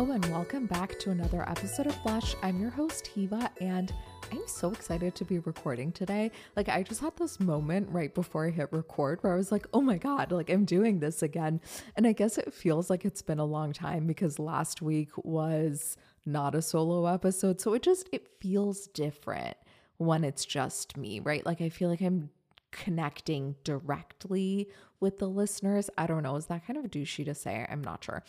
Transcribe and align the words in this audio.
And 0.00 0.24
welcome 0.32 0.64
back 0.64 0.98
to 1.00 1.10
another 1.10 1.46
episode 1.46 1.86
of 1.86 2.02
Blush. 2.02 2.34
I'm 2.42 2.58
your 2.58 2.70
host, 2.70 3.10
Hiwa, 3.14 3.50
and 3.60 3.92
I'm 4.32 4.40
so 4.46 4.72
excited 4.72 5.14
to 5.14 5.26
be 5.26 5.40
recording 5.40 5.92
today. 5.92 6.30
Like, 6.56 6.70
I 6.70 6.82
just 6.82 7.02
had 7.02 7.14
this 7.18 7.38
moment 7.38 7.86
right 7.90 8.12
before 8.12 8.46
I 8.46 8.50
hit 8.50 8.72
record 8.72 9.18
where 9.20 9.34
I 9.34 9.36
was 9.36 9.52
like, 9.52 9.66
oh 9.74 9.82
my 9.82 9.98
God, 9.98 10.32
like 10.32 10.48
I'm 10.48 10.64
doing 10.64 11.00
this 11.00 11.22
again. 11.22 11.60
And 11.96 12.06
I 12.06 12.12
guess 12.12 12.38
it 12.38 12.54
feels 12.54 12.88
like 12.88 13.04
it's 13.04 13.20
been 13.20 13.38
a 13.38 13.44
long 13.44 13.74
time 13.74 14.06
because 14.06 14.38
last 14.38 14.80
week 14.80 15.10
was 15.18 15.98
not 16.24 16.54
a 16.54 16.62
solo 16.62 17.04
episode. 17.06 17.60
So 17.60 17.74
it 17.74 17.82
just, 17.82 18.08
it 18.10 18.26
feels 18.40 18.86
different 18.88 19.58
when 19.98 20.24
it's 20.24 20.46
just 20.46 20.96
me, 20.96 21.20
right? 21.20 21.44
Like, 21.44 21.60
I 21.60 21.68
feel 21.68 21.90
like 21.90 22.00
I'm 22.00 22.30
connecting 22.70 23.54
directly 23.64 24.70
with 25.00 25.18
the 25.18 25.28
listeners. 25.28 25.90
I 25.96 26.06
don't 26.06 26.22
know. 26.22 26.36
Is 26.36 26.46
that 26.46 26.66
kind 26.66 26.78
of 26.78 26.90
douchey 26.90 27.24
to 27.24 27.34
say? 27.34 27.66
I'm 27.68 27.82
not 27.82 28.04
sure. 28.04 28.22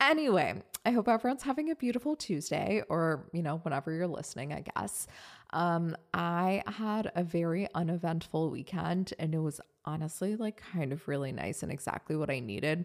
Anyway, 0.00 0.62
I 0.84 0.90
hope 0.90 1.08
everyone's 1.08 1.42
having 1.42 1.70
a 1.70 1.74
beautiful 1.74 2.16
Tuesday 2.16 2.82
or, 2.88 3.28
you 3.32 3.42
know, 3.42 3.58
whenever 3.58 3.92
you're 3.92 4.06
listening, 4.06 4.52
I 4.52 4.64
guess. 4.76 5.06
Um, 5.50 5.96
I 6.12 6.62
had 6.66 7.10
a 7.14 7.24
very 7.24 7.68
uneventful 7.74 8.50
weekend 8.50 9.14
and 9.18 9.34
it 9.34 9.38
was 9.38 9.60
honestly 9.84 10.36
like 10.36 10.62
kind 10.72 10.92
of 10.92 11.08
really 11.08 11.32
nice 11.32 11.62
and 11.62 11.72
exactly 11.72 12.16
what 12.16 12.30
I 12.30 12.40
needed. 12.40 12.84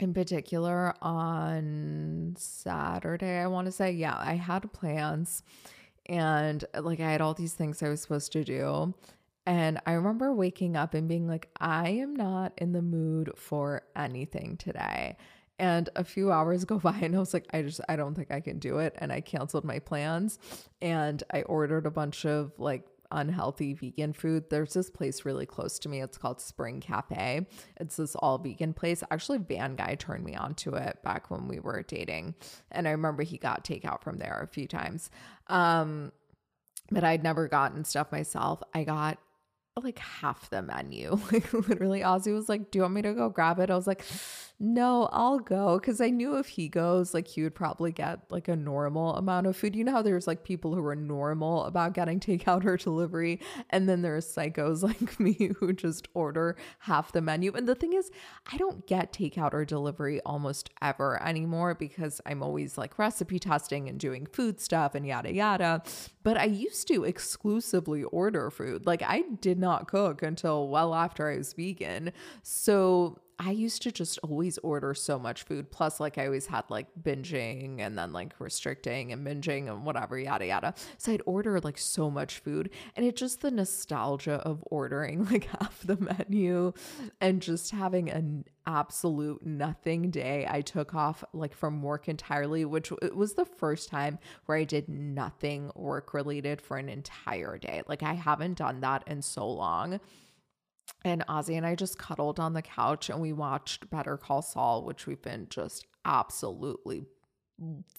In 0.00 0.14
particular, 0.14 0.94
on 1.02 2.34
Saturday, 2.38 3.38
I 3.38 3.46
want 3.48 3.66
to 3.66 3.72
say, 3.72 3.92
yeah, 3.92 4.16
I 4.18 4.34
had 4.34 4.72
plans 4.72 5.42
and 6.06 6.64
like 6.80 7.00
I 7.00 7.12
had 7.12 7.20
all 7.20 7.34
these 7.34 7.52
things 7.52 7.82
I 7.82 7.90
was 7.90 8.00
supposed 8.00 8.32
to 8.32 8.42
do 8.42 8.94
and 9.46 9.80
I 9.86 9.92
remember 9.92 10.34
waking 10.34 10.76
up 10.76 10.94
and 10.94 11.08
being 11.08 11.26
like, 11.26 11.48
I 11.58 11.88
am 11.90 12.14
not 12.14 12.52
in 12.58 12.72
the 12.72 12.82
mood 12.82 13.32
for 13.36 13.82
anything 13.96 14.56
today. 14.58 15.16
And 15.58 15.88
a 15.96 16.04
few 16.04 16.30
hours 16.32 16.64
go 16.66 16.78
by 16.78 16.98
and 16.98 17.14
I 17.14 17.18
was 17.18 17.34
like, 17.34 17.46
I 17.52 17.62
just, 17.62 17.80
I 17.88 17.96
don't 17.96 18.14
think 18.14 18.30
I 18.30 18.40
can 18.40 18.58
do 18.58 18.78
it. 18.78 18.94
And 18.98 19.12
I 19.12 19.20
canceled 19.20 19.64
my 19.64 19.78
plans 19.78 20.38
and 20.80 21.22
I 21.32 21.42
ordered 21.42 21.86
a 21.86 21.90
bunch 21.90 22.24
of 22.24 22.52
like 22.58 22.84
unhealthy 23.12 23.74
vegan 23.74 24.12
food. 24.12 24.44
There's 24.50 24.72
this 24.72 24.90
place 24.90 25.24
really 25.24 25.46
close 25.46 25.78
to 25.80 25.88
me. 25.88 26.00
It's 26.00 26.18
called 26.18 26.40
Spring 26.40 26.80
Cafe. 26.80 27.46
It's 27.78 27.96
this 27.96 28.14
all 28.14 28.38
vegan 28.38 28.72
place. 28.72 29.02
Actually, 29.10 29.38
Van 29.38 29.74
Guy 29.74 29.96
turned 29.96 30.24
me 30.24 30.36
onto 30.36 30.74
it 30.74 31.02
back 31.02 31.30
when 31.30 31.48
we 31.48 31.58
were 31.60 31.82
dating. 31.82 32.34
And 32.70 32.86
I 32.86 32.92
remember 32.92 33.22
he 33.22 33.38
got 33.38 33.64
takeout 33.64 34.02
from 34.02 34.18
there 34.18 34.40
a 34.42 34.52
few 34.52 34.68
times. 34.68 35.10
Um, 35.48 36.12
but 36.90 37.04
I'd 37.04 37.22
never 37.22 37.48
gotten 37.48 37.84
stuff 37.84 38.12
myself. 38.12 38.62
I 38.74 38.84
got 38.84 39.18
like 39.80 39.98
half 39.98 40.50
the 40.50 40.62
menu. 40.62 41.18
Like 41.32 41.52
literally 41.52 42.00
Aussie 42.00 42.34
was 42.34 42.48
like, 42.48 42.70
"Do 42.70 42.78
you 42.78 42.82
want 42.82 42.94
me 42.94 43.02
to 43.02 43.14
go 43.14 43.28
grab 43.28 43.60
it?" 43.60 43.70
I 43.70 43.76
was 43.76 43.86
like, 43.86 44.04
"No, 44.58 45.08
I'll 45.12 45.38
go." 45.38 45.78
Cuz 45.78 46.00
I 46.00 46.10
knew 46.10 46.36
if 46.38 46.48
he 46.48 46.68
goes, 46.68 47.14
like 47.14 47.28
he 47.28 47.42
would 47.42 47.54
probably 47.54 47.92
get 47.92 48.20
like 48.30 48.48
a 48.48 48.56
normal 48.56 49.14
amount 49.16 49.46
of 49.46 49.56
food. 49.56 49.76
You 49.76 49.84
know 49.84 49.92
how 49.92 50.02
there's 50.02 50.26
like 50.26 50.42
people 50.44 50.74
who 50.74 50.84
are 50.84 50.96
normal 50.96 51.64
about 51.64 51.94
getting 51.94 52.18
takeout 52.20 52.64
or 52.64 52.76
delivery, 52.76 53.40
and 53.70 53.88
then 53.88 54.02
there's 54.02 54.26
psychos 54.26 54.82
like 54.90 55.20
me 55.20 55.52
who 55.58 55.72
just 55.72 56.08
order 56.14 56.56
half 56.80 57.12
the 57.12 57.20
menu. 57.20 57.52
And 57.52 57.68
the 57.68 57.74
thing 57.74 57.92
is, 57.92 58.10
I 58.52 58.56
don't 58.56 58.86
get 58.86 59.12
takeout 59.12 59.54
or 59.54 59.64
delivery 59.64 60.20
almost 60.26 60.70
ever 60.82 61.22
anymore 61.22 61.74
because 61.74 62.20
I'm 62.26 62.42
always 62.42 62.76
like 62.76 62.98
recipe 62.98 63.38
testing 63.38 63.88
and 63.88 63.98
doing 64.00 64.26
food 64.26 64.60
stuff 64.60 64.94
and 64.94 65.06
yada 65.06 65.32
yada. 65.32 65.82
But 66.22 66.36
I 66.36 66.44
used 66.44 66.88
to 66.88 67.04
exclusively 67.04 68.02
order 68.04 68.50
food. 68.50 68.86
Like 68.86 69.02
I 69.02 69.22
did 69.40 69.58
not 69.58 69.69
cook 69.78 70.22
until 70.22 70.68
well 70.68 70.94
after 70.94 71.28
I 71.28 71.36
was 71.36 71.52
vegan. 71.52 72.12
So 72.42 73.18
I 73.42 73.52
used 73.52 73.80
to 73.82 73.90
just 73.90 74.18
always 74.22 74.58
order 74.58 74.92
so 74.92 75.18
much 75.18 75.44
food. 75.44 75.70
Plus, 75.70 75.98
like, 75.98 76.18
I 76.18 76.26
always 76.26 76.46
had 76.46 76.64
like 76.68 76.88
binging 77.02 77.80
and 77.80 77.96
then 77.96 78.12
like 78.12 78.34
restricting 78.38 79.12
and 79.12 79.26
binging 79.26 79.66
and 79.68 79.86
whatever, 79.86 80.18
yada, 80.18 80.44
yada. 80.44 80.74
So 80.98 81.12
I'd 81.12 81.22
order 81.24 81.58
like 81.58 81.78
so 81.78 82.10
much 82.10 82.40
food. 82.40 82.68
And 82.94 83.06
it 83.06 83.16
just 83.16 83.40
the 83.40 83.50
nostalgia 83.50 84.34
of 84.44 84.62
ordering 84.70 85.24
like 85.30 85.44
half 85.44 85.80
the 85.82 85.96
menu 85.96 86.74
and 87.22 87.40
just 87.40 87.70
having 87.70 88.10
an 88.10 88.44
absolute 88.66 89.44
nothing 89.44 90.10
day. 90.10 90.46
I 90.48 90.60
took 90.60 90.94
off 90.94 91.24
like 91.32 91.54
from 91.54 91.82
work 91.82 92.08
entirely, 92.08 92.66
which 92.66 92.92
it 93.00 93.16
was 93.16 93.32
the 93.32 93.46
first 93.46 93.88
time 93.88 94.18
where 94.44 94.58
I 94.58 94.64
did 94.64 94.86
nothing 94.86 95.72
work 95.74 96.12
related 96.12 96.60
for 96.60 96.76
an 96.76 96.90
entire 96.90 97.56
day. 97.56 97.80
Like, 97.88 98.02
I 98.02 98.12
haven't 98.12 98.58
done 98.58 98.82
that 98.82 99.02
in 99.06 99.22
so 99.22 99.48
long. 99.48 99.98
And 101.04 101.24
Aussie 101.26 101.56
and 101.56 101.66
I 101.66 101.74
just 101.74 101.98
cuddled 101.98 102.38
on 102.38 102.52
the 102.52 102.62
couch 102.62 103.08
and 103.08 103.20
we 103.20 103.32
watched 103.32 103.90
Better 103.90 104.16
Call 104.16 104.42
Saul, 104.42 104.84
which 104.84 105.06
we've 105.06 105.22
been 105.22 105.46
just 105.48 105.86
absolutely 106.04 107.04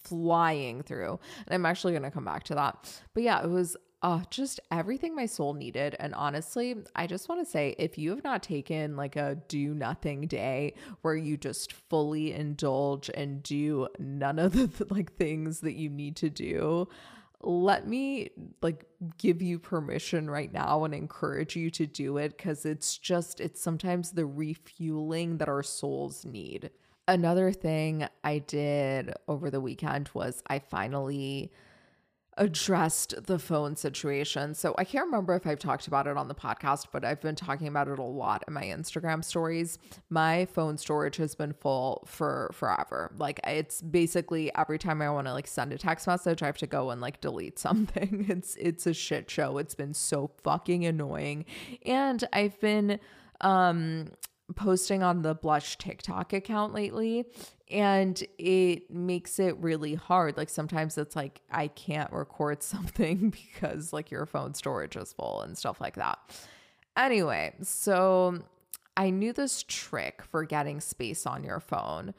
flying 0.04 0.84
through. 0.84 1.20
And 1.46 1.54
I'm 1.54 1.66
actually 1.66 1.94
going 1.94 2.04
to 2.04 2.12
come 2.12 2.26
back 2.26 2.44
to 2.46 2.56
that. 2.56 3.02
But 3.14 3.24
yeah, 3.24 3.44
it 3.44 3.50
was 3.50 3.76
uh, 4.04 4.22
just 4.32 4.60
everything 4.72 5.16
my 5.16 5.26
soul 5.26 5.54
needed. 5.54 5.96
And 6.00 6.16
honestly, 6.16 6.76
I 6.96 7.06
just 7.08 7.30
want 7.30 7.46
to 7.46 7.50
say 7.50 7.76
if 7.78 7.98
you 7.98 8.10
have 8.12 8.24
not 8.24 8.42
taken 8.42 8.96
like 8.96 9.16
a 9.16 9.38
do 9.48 9.74
nothing 9.74 10.28
day 10.28 10.74
where 11.02 11.16
you 11.16 11.38
just 11.38 11.74
fully 11.74 12.34
indulge 12.34 13.10
and 13.14 13.44
do 13.44 13.88
none 14.00 14.40
of 14.40 14.54
the 14.54 14.86
like 14.94 15.16
things 15.18 15.60
that 15.62 15.74
you 15.74 15.90
need 15.90 16.16
to 16.18 16.30
do, 16.30 16.88
let 17.44 17.88
me 17.88 18.30
like 18.62 18.86
give 19.18 19.42
you 19.42 19.60
permission 19.60 20.30
right 20.30 20.52
now 20.54 20.84
and 20.84 20.94
encourage 20.94 21.56
you 21.56 21.70
to 21.72 21.88
do 21.88 22.18
it 22.18 22.38
because 22.38 22.66
it's 22.66 22.98
just 22.98 23.40
it's 23.40 23.62
sometimes 23.62 24.12
the 24.12 24.26
refueling 24.26 25.38
that 25.38 25.50
our 25.50 25.64
souls 25.64 26.26
need. 26.26 26.70
Another 27.08 27.52
thing 27.52 28.08
i 28.24 28.38
did 28.40 29.14
over 29.28 29.50
the 29.50 29.60
weekend 29.60 30.10
was 30.14 30.44
i 30.48 30.60
finally 30.60 31.52
addressed 32.38 33.26
the 33.26 33.38
phone 33.38 33.76
situation. 33.76 34.54
So 34.54 34.74
I 34.78 34.86
can't 34.86 35.06
remember 35.06 35.36
if 35.36 35.46
I've 35.46 35.60
talked 35.60 35.88
about 35.88 36.08
it 36.08 36.16
on 36.16 36.28
the 36.28 36.36
podcast, 36.36 36.88
but 36.92 37.04
I've 37.04 37.22
been 37.22 37.36
talking 37.36 37.68
about 37.68 37.88
it 37.88 38.00
a 38.00 38.04
lot 38.04 38.44
in 38.48 38.54
my 38.54 38.64
Instagram 38.64 39.24
stories. 39.24 39.78
My 40.10 40.46
phone 40.46 40.78
storage 40.78 41.18
has 41.18 41.36
been 41.36 41.54
full 41.54 42.04
for 42.08 42.50
forever. 42.54 43.12
Like 43.18 43.42
it's 43.46 43.82
basically 43.82 44.54
every 44.56 44.80
time 44.80 45.02
I 45.02 45.10
want 45.10 45.28
to 45.28 45.34
like 45.34 45.48
send 45.48 45.74
a 45.74 45.78
text 45.78 46.08
message, 46.08 46.42
I 46.42 46.46
have 46.46 46.58
to 46.60 46.68
go 46.68 46.90
and 46.92 47.02
like 47.02 47.20
delete 47.22 47.60
something. 47.60 48.26
It's 48.30 48.56
it's 48.56 48.88
a 48.88 48.94
shit 48.94 49.30
show. 49.30 49.58
It's 49.58 49.76
been 49.76 49.94
so 49.94 50.32
fucking 50.44 50.86
annoying. 50.86 51.46
And 51.86 52.24
I've 52.32 52.60
been 52.60 53.00
um 53.42 54.08
posting 54.56 55.02
on 55.04 55.22
the 55.22 55.34
blush 55.34 55.78
TikTok 55.78 56.34
account 56.34 56.74
lately 56.74 57.26
and 57.72 58.22
it 58.38 58.92
makes 58.92 59.40
it 59.40 59.58
really 59.58 59.96
hard. 59.96 60.38
Like 60.38 60.50
sometimes 60.50 60.98
it's 60.98 61.16
like 61.16 61.42
I 61.52 61.68
can't 61.68 62.12
record 62.12 62.64
something 62.64 63.30
because 63.30 63.94
like 63.94 64.12
your 64.12 64.26
phone 64.26 64.54
storage 64.54 64.96
is 64.96 65.14
full 65.14 65.42
and 65.42 65.58
stuff 65.58 65.80
like 65.80 65.96
that. 65.96 66.20
Anyway, 66.98 67.54
so 67.62 68.44
I 68.98 69.10
knew 69.10 69.34
this 69.34 69.64
trick 69.68 70.22
for 70.22 70.44
getting 70.44 70.82
space 70.82 71.26
on 71.26 71.44
your 71.44 71.62
phone, 71.62 72.14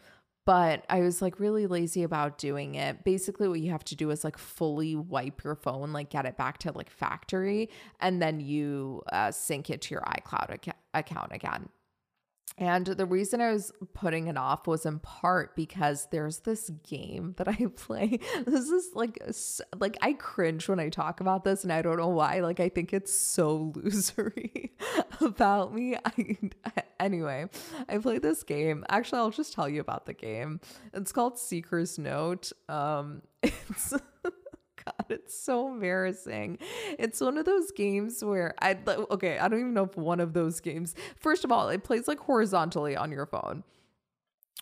but 0.46 0.84
I 0.88 1.00
was 1.00 1.20
like 1.20 1.38
really 1.38 1.66
lazy 1.66 2.02
about 2.02 2.38
doing 2.38 2.74
it. 2.74 3.04
Basically, 3.04 3.48
what 3.48 3.60
you 3.60 3.70
have 3.70 3.84
to 3.84 3.96
do 3.96 4.10
is 4.10 4.24
like 4.24 4.38
fully 4.38 4.96
wipe 4.96 5.44
your 5.44 5.54
phone, 5.54 5.92
like 5.92 6.10
get 6.10 6.24
it 6.24 6.36
back 6.36 6.58
to 6.58 6.72
like 6.72 6.90
factory, 6.90 7.68
and 8.00 8.20
then 8.22 8.40
you 8.40 9.02
uh, 9.12 9.30
sync 9.30 9.68
it 9.70 9.82
to 9.82 9.94
your 9.94 10.02
iCloud 10.02 10.50
ac- 10.50 10.78
account 10.94 11.32
again. 11.32 11.68
And 12.58 12.86
the 12.86 13.06
reason 13.06 13.40
I 13.40 13.52
was 13.52 13.72
putting 13.94 14.26
it 14.26 14.36
off 14.36 14.66
was 14.66 14.84
in 14.84 14.98
part 14.98 15.56
because 15.56 16.08
there's 16.10 16.40
this 16.40 16.70
game 16.86 17.34
that 17.38 17.48
I 17.48 17.66
play. 17.76 18.18
This 18.46 18.68
is 18.68 18.90
like 18.94 19.22
like 19.78 19.96
I 20.02 20.12
cringe 20.14 20.68
when 20.68 20.78
I 20.78 20.88
talk 20.88 21.20
about 21.20 21.44
this 21.44 21.64
and 21.64 21.72
I 21.72 21.82
don't 21.82 21.96
know 21.96 22.08
why. 22.08 22.40
Like 22.40 22.60
I 22.60 22.68
think 22.68 22.92
it's 22.92 23.12
so 23.12 23.72
losery 23.76 24.70
about 25.20 25.74
me. 25.74 25.96
I 26.04 26.36
anyway, 27.00 27.46
I 27.88 27.98
play 27.98 28.18
this 28.18 28.42
game. 28.42 28.84
Actually, 28.88 29.20
I'll 29.20 29.30
just 29.30 29.52
tell 29.54 29.68
you 29.68 29.80
about 29.80 30.06
the 30.06 30.14
game. 30.14 30.60
It's 30.92 31.12
called 31.12 31.38
Seeker's 31.38 31.98
Note. 31.98 32.52
Um 32.68 33.22
it's 33.42 33.94
God, 34.84 35.06
it's 35.10 35.38
so 35.38 35.68
embarrassing. 35.68 36.58
It's 36.98 37.20
one 37.20 37.38
of 37.38 37.44
those 37.44 37.70
games 37.72 38.24
where 38.24 38.54
I 38.60 38.78
okay, 38.86 39.38
I 39.38 39.48
don't 39.48 39.60
even 39.60 39.74
know 39.74 39.84
if 39.84 39.96
one 39.96 40.20
of 40.20 40.32
those 40.32 40.60
games. 40.60 40.94
First 41.16 41.44
of 41.44 41.52
all, 41.52 41.68
it 41.68 41.84
plays 41.84 42.08
like 42.08 42.18
horizontally 42.18 42.96
on 42.96 43.10
your 43.10 43.26
phone 43.26 43.64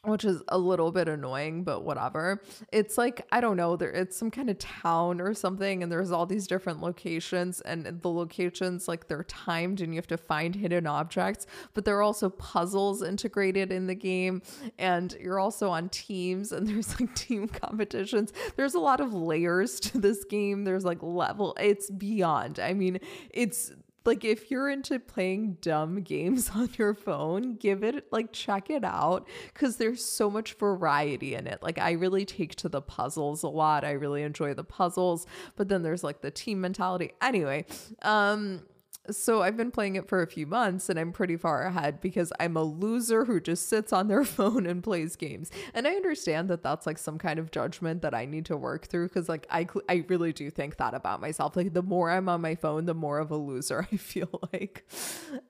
which 0.04 0.24
is 0.24 0.42
a 0.48 0.56
little 0.56 0.90
bit 0.92 1.08
annoying, 1.08 1.62
but 1.62 1.84
whatever. 1.84 2.42
It's 2.72 2.96
like, 2.96 3.26
I 3.32 3.40
don't 3.40 3.56
know, 3.56 3.76
there 3.76 3.90
it's 3.90 4.16
some 4.16 4.30
kind 4.30 4.48
of 4.48 4.58
town 4.58 5.20
or 5.20 5.34
something, 5.34 5.82
and 5.82 5.92
there's 5.92 6.10
all 6.10 6.24
these 6.24 6.46
different 6.46 6.80
locations, 6.80 7.60
and 7.60 7.84
the 7.84 8.08
locations 8.08 8.88
like 8.88 9.08
they're 9.08 9.24
timed 9.24 9.80
and 9.80 9.92
you 9.92 9.98
have 9.98 10.06
to 10.06 10.16
find 10.16 10.54
hidden 10.54 10.86
objects, 10.86 11.46
but 11.74 11.84
there 11.84 11.98
are 11.98 12.02
also 12.02 12.30
puzzles 12.30 13.02
integrated 13.02 13.70
in 13.70 13.86
the 13.86 13.94
game, 13.94 14.40
and 14.78 15.16
you're 15.20 15.38
also 15.38 15.68
on 15.68 15.90
teams, 15.90 16.52
and 16.52 16.66
there's 16.68 16.98
like 16.98 17.14
team 17.14 17.46
competitions. 17.46 18.32
There's 18.56 18.74
a 18.74 18.80
lot 18.80 19.00
of 19.00 19.12
layers 19.12 19.80
to 19.80 19.98
this 19.98 20.24
game. 20.24 20.64
There's 20.64 20.84
like 20.84 21.02
level, 21.02 21.56
it's 21.60 21.90
beyond. 21.90 22.58
I 22.58 22.72
mean, 22.72 23.00
it's 23.30 23.72
like 24.04 24.24
if 24.24 24.50
you're 24.50 24.68
into 24.68 24.98
playing 24.98 25.58
dumb 25.60 26.02
games 26.02 26.50
on 26.54 26.70
your 26.78 26.94
phone, 26.94 27.56
give 27.56 27.82
it 27.82 28.06
like 28.10 28.32
check 28.32 28.70
it 28.70 28.84
out 28.84 29.28
cuz 29.54 29.76
there's 29.76 30.04
so 30.04 30.30
much 30.30 30.54
variety 30.54 31.34
in 31.34 31.46
it. 31.46 31.62
Like 31.62 31.78
I 31.78 31.92
really 31.92 32.24
take 32.24 32.54
to 32.56 32.68
the 32.68 32.82
puzzles 32.82 33.42
a 33.42 33.48
lot. 33.48 33.84
I 33.84 33.92
really 33.92 34.22
enjoy 34.22 34.54
the 34.54 34.64
puzzles, 34.64 35.26
but 35.56 35.68
then 35.68 35.82
there's 35.82 36.04
like 36.04 36.20
the 36.20 36.30
team 36.30 36.60
mentality. 36.60 37.12
Anyway, 37.20 37.66
um 38.02 38.62
so 39.08 39.42
I've 39.42 39.56
been 39.56 39.70
playing 39.70 39.96
it 39.96 40.08
for 40.08 40.22
a 40.22 40.26
few 40.26 40.46
months 40.46 40.88
and 40.88 40.98
I'm 40.98 41.12
pretty 41.12 41.36
far 41.36 41.62
ahead 41.62 42.00
because 42.00 42.32
I'm 42.38 42.56
a 42.56 42.62
loser 42.62 43.24
who 43.24 43.40
just 43.40 43.68
sits 43.68 43.92
on 43.92 44.08
their 44.08 44.24
phone 44.36 44.66
and 44.66 44.82
plays 44.82 45.16
games. 45.16 45.50
And 45.74 45.86
I 45.86 45.92
understand 45.92 46.48
that 46.50 46.62
that's 46.62 46.86
like 46.86 46.98
some 46.98 47.18
kind 47.18 47.38
of 47.38 47.50
judgment 47.50 48.02
that 48.02 48.14
I 48.14 48.26
need 48.26 48.46
to 48.46 48.56
work 48.56 48.86
through 48.86 49.08
cuz 49.08 49.28
like 49.28 49.46
I 49.50 49.66
I 49.88 50.04
really 50.08 50.32
do 50.32 50.50
think 50.50 50.76
that 50.76 50.94
about 50.94 51.20
myself. 51.20 51.56
Like 51.56 51.72
the 51.72 51.82
more 51.82 52.10
I'm 52.10 52.28
on 52.28 52.40
my 52.40 52.54
phone, 52.54 52.86
the 52.86 52.94
more 52.94 53.18
of 53.18 53.30
a 53.30 53.36
loser 53.36 53.86
I 53.92 53.96
feel 53.96 54.40
like. 54.52 54.86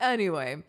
Anyway, 0.01 0.63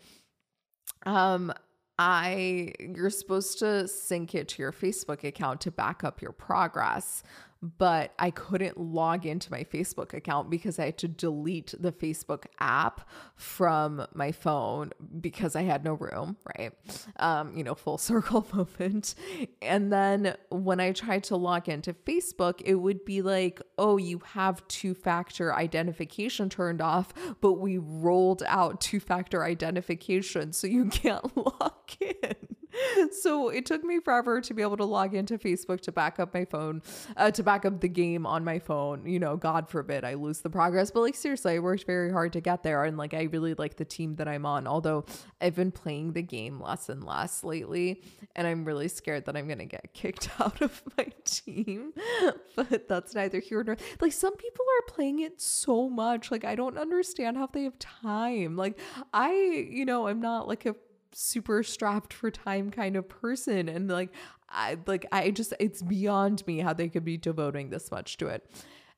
um 1.05 1.53
I 1.99 2.73
you're 2.79 3.11
supposed 3.11 3.59
to 3.59 3.87
sync 3.87 4.33
it 4.33 4.47
to 4.49 4.61
your 4.61 4.71
Facebook 4.71 5.23
account 5.23 5.61
to 5.61 5.71
back 5.71 6.03
up 6.03 6.21
your 6.21 6.31
progress 6.31 7.21
but 7.61 8.13
I 8.17 8.31
couldn't 8.31 8.79
log 8.79 9.25
into 9.25 9.51
my 9.51 9.63
Facebook 9.63 10.13
account 10.13 10.49
because 10.49 10.79
I 10.79 10.85
had 10.85 10.97
to 10.99 11.07
delete 11.07 11.75
the 11.79 11.91
Facebook 11.91 12.45
app 12.59 13.07
from 13.35 14.05
my 14.13 14.31
phone 14.31 14.91
because 15.19 15.55
I 15.55 15.61
had 15.61 15.83
no 15.83 15.93
room, 15.93 16.37
right? 16.57 16.71
Um, 17.17 17.55
you 17.55 17.63
know, 17.63 17.75
full 17.75 17.97
circle 17.99 18.47
moment. 18.53 19.13
And 19.61 19.93
then 19.93 20.35
when 20.49 20.79
I 20.79 20.91
tried 20.91 21.23
to 21.25 21.35
log 21.35 21.69
into 21.69 21.93
Facebook, 21.93 22.61
it 22.65 22.75
would 22.75 23.05
be 23.05 23.21
like, 23.21 23.61
oh, 23.77 23.97
you 23.97 24.21
have 24.25 24.67
two 24.67 24.95
factor 24.95 25.53
identification 25.53 26.49
turned 26.49 26.81
off, 26.81 27.13
but 27.41 27.53
we 27.53 27.77
rolled 27.77 28.41
out 28.47 28.81
two 28.81 28.99
factor 28.99 29.43
identification, 29.43 30.51
so 30.53 30.65
you 30.65 30.85
can't 30.85 31.35
log 31.37 31.73
in. 31.99 32.35
so 33.11 33.49
it 33.49 33.65
took 33.65 33.83
me 33.83 33.99
forever 33.99 34.41
to 34.41 34.53
be 34.53 34.61
able 34.61 34.77
to 34.77 34.85
log 34.85 35.13
into 35.13 35.37
Facebook 35.37 35.81
to 35.81 35.91
back 35.91 36.19
up 36.19 36.33
my 36.33 36.45
phone, 36.45 36.81
uh, 37.17 37.31
to 37.31 37.43
back 37.43 37.65
up 37.65 37.79
the 37.79 37.87
game 37.87 38.25
on 38.25 38.43
my 38.43 38.59
phone. 38.59 39.05
You 39.05 39.19
know, 39.19 39.35
God 39.35 39.69
forbid 39.69 40.03
I 40.03 40.15
lose 40.15 40.41
the 40.41 40.49
progress. 40.49 40.91
But 40.91 41.01
like, 41.01 41.15
seriously, 41.15 41.55
I 41.55 41.59
worked 41.59 41.85
very 41.85 42.11
hard 42.11 42.33
to 42.33 42.41
get 42.41 42.63
there. 42.63 42.83
And 42.83 42.97
like, 42.97 43.13
I 43.13 43.23
really 43.23 43.53
like 43.53 43.75
the 43.77 43.85
team 43.85 44.15
that 44.15 44.27
I'm 44.27 44.45
on, 44.45 44.67
although 44.67 45.05
I've 45.39 45.55
been 45.55 45.71
playing 45.71 46.13
the 46.13 46.21
game 46.21 46.59
less 46.59 46.89
and 46.89 47.03
less 47.03 47.43
lately. 47.43 48.01
And 48.35 48.47
I'm 48.47 48.65
really 48.65 48.87
scared 48.87 49.25
that 49.25 49.35
I'm 49.35 49.47
going 49.47 49.59
to 49.59 49.65
get 49.65 49.93
kicked 49.93 50.29
out 50.39 50.61
of 50.61 50.81
my 50.97 51.07
team. 51.25 51.93
but 52.55 52.87
that's 52.87 53.15
neither 53.15 53.39
here 53.39 53.63
nor 53.63 53.77
like, 53.99 54.13
some 54.13 54.35
people 54.35 54.65
are 54.79 54.93
playing 54.93 55.19
it 55.19 55.41
so 55.41 55.89
much. 55.89 56.31
Like, 56.31 56.45
I 56.45 56.55
don't 56.55 56.77
understand 56.77 57.37
how 57.37 57.47
they 57.47 57.63
have 57.63 57.77
time. 57.79 58.55
Like, 58.55 58.79
I, 59.13 59.33
you 59.69 59.85
know, 59.85 60.07
I'm 60.07 60.21
not 60.21 60.47
like 60.47 60.65
a 60.65 60.75
super 61.13 61.63
strapped 61.63 62.13
for 62.13 62.31
time 62.31 62.71
kind 62.71 62.95
of 62.95 63.07
person 63.07 63.67
and 63.69 63.89
like 63.89 64.09
I 64.49 64.77
like 64.85 65.05
I 65.11 65.31
just 65.31 65.53
it's 65.59 65.81
beyond 65.81 66.45
me 66.47 66.59
how 66.59 66.73
they 66.73 66.89
could 66.89 67.05
be 67.05 67.17
devoting 67.17 67.69
this 67.69 67.91
much 67.91 68.17
to 68.17 68.27
it. 68.27 68.49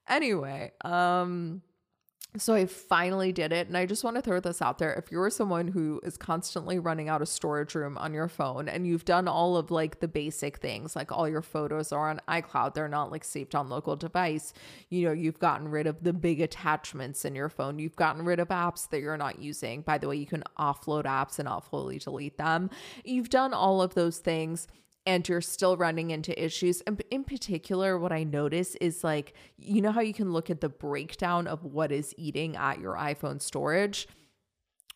Anyway, 0.07 0.71
um 0.83 1.61
so 2.37 2.53
I 2.55 2.65
finally 2.65 3.31
did 3.31 3.51
it. 3.51 3.67
And 3.67 3.77
I 3.77 3.85
just 3.85 4.03
want 4.03 4.15
to 4.15 4.21
throw 4.21 4.39
this 4.39 4.61
out 4.61 4.79
there. 4.79 4.93
If 4.93 5.11
you're 5.11 5.29
someone 5.29 5.67
who 5.67 6.01
is 6.03 6.17
constantly 6.17 6.79
running 6.79 7.07
out 7.07 7.21
of 7.21 7.27
storage 7.27 7.75
room 7.75 7.97
on 7.97 8.13
your 8.13 8.27
phone 8.27 8.67
and 8.67 8.87
you've 8.87 9.05
done 9.05 9.27
all 9.27 9.55
of 9.55 9.69
like 9.69 9.99
the 9.99 10.07
basic 10.07 10.57
things, 10.57 10.95
like 10.95 11.11
all 11.11 11.29
your 11.29 11.43
photos 11.43 11.91
are 11.91 12.09
on 12.09 12.21
iCloud, 12.27 12.73
they're 12.73 12.87
not 12.87 13.11
like 13.11 13.23
saved 13.23 13.53
on 13.53 13.69
local 13.69 13.95
device. 13.95 14.53
You 14.89 15.07
know, 15.07 15.13
you've 15.13 15.39
gotten 15.39 15.67
rid 15.67 15.85
of 15.85 16.03
the 16.03 16.13
big 16.13 16.41
attachments 16.41 17.23
in 17.23 17.35
your 17.35 17.49
phone. 17.49 17.77
You've 17.77 17.95
gotten 17.95 18.25
rid 18.25 18.39
of 18.39 18.47
apps 18.47 18.89
that 18.89 19.01
you're 19.01 19.17
not 19.17 19.39
using. 19.39 19.81
By 19.81 19.99
the 19.99 20.07
way, 20.07 20.15
you 20.15 20.25
can 20.25 20.43
offload 20.57 21.03
apps 21.05 21.37
and 21.37 21.45
not 21.45 21.69
fully 21.69 21.99
delete 21.99 22.37
them. 22.37 22.71
You've 23.03 23.29
done 23.29 23.53
all 23.53 23.81
of 23.81 23.93
those 23.93 24.17
things 24.17 24.67
and 25.05 25.27
you're 25.27 25.41
still 25.41 25.77
running 25.77 26.11
into 26.11 26.43
issues. 26.43 26.81
And 26.81 27.01
in 27.11 27.23
particular, 27.23 27.97
what 27.97 28.11
I 28.11 28.23
notice 28.23 28.75
is 28.75 29.03
like, 29.03 29.33
you 29.57 29.81
know 29.81 29.91
how 29.91 30.01
you 30.01 30.13
can 30.13 30.31
look 30.31 30.49
at 30.49 30.61
the 30.61 30.69
breakdown 30.69 31.47
of 31.47 31.63
what 31.63 31.91
is 31.91 32.13
eating 32.17 32.55
at 32.55 32.79
your 32.79 32.95
iPhone 32.95 33.41
storage? 33.41 34.07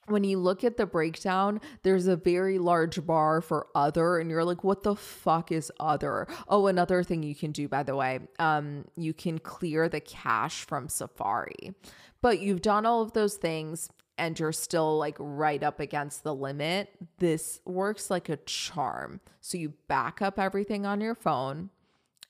When 0.06 0.24
you 0.24 0.38
look 0.38 0.64
at 0.64 0.78
the 0.78 0.86
breakdown, 0.86 1.60
there's 1.84 2.08
a 2.08 2.16
very 2.16 2.60
large 2.60 3.06
bar 3.06 3.42
for 3.42 3.68
other, 3.76 4.20
and 4.20 4.30
you're 4.30 4.46
like, 4.46 4.64
what 4.64 4.84
the 4.84 4.96
fuck 4.96 5.52
is 5.52 5.70
other? 5.82 6.28
Oh, 6.48 6.68
another 6.68 7.04
thing 7.04 7.24
you 7.24 7.36
can 7.36 7.52
do, 7.52 7.68
by 7.68 7.84
the 7.84 7.94
way, 7.94 8.22
um, 8.40 8.86
you 8.96 9.14
can 9.14 9.38
clear 9.38 9.90
the 9.90 10.00
cache 10.00 10.64
from 10.64 10.88
Safari. 10.88 11.74
But 12.22 12.40
you've 12.40 12.62
done 12.62 12.86
all 12.86 13.02
of 13.02 13.12
those 13.12 13.36
things 13.36 13.90
and 14.18 14.40
you're 14.40 14.52
still 14.52 14.98
like 14.98 15.16
right 15.20 15.62
up 15.62 15.80
against 15.80 16.24
the 16.24 16.34
limit, 16.34 16.90
this 17.20 17.62
works 17.66 18.10
like 18.10 18.30
a 18.30 18.38
charm. 18.38 19.20
So 19.42 19.58
you 19.58 19.74
back 19.88 20.22
up 20.22 20.40
everything 20.40 20.86
on 20.86 21.02
your 21.02 21.16
phone 21.16 21.70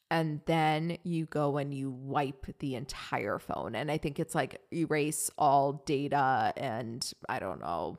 and 0.10 0.42
then 0.46 0.98
you 1.04 1.26
go 1.26 1.58
and 1.58 1.74
you 1.74 1.90
wipe 1.90 2.46
the 2.60 2.76
entire 2.76 3.40
phone. 3.40 3.76
And 3.76 3.92
I 3.92 3.98
think 3.98 4.20
it's 4.20 4.34
like 4.34 4.62
erase 4.72 5.30
all 5.38 5.84
data 5.86 6.54
and 6.56 7.10
I 7.28 7.40
don't 7.40 7.60
know, 7.60 7.98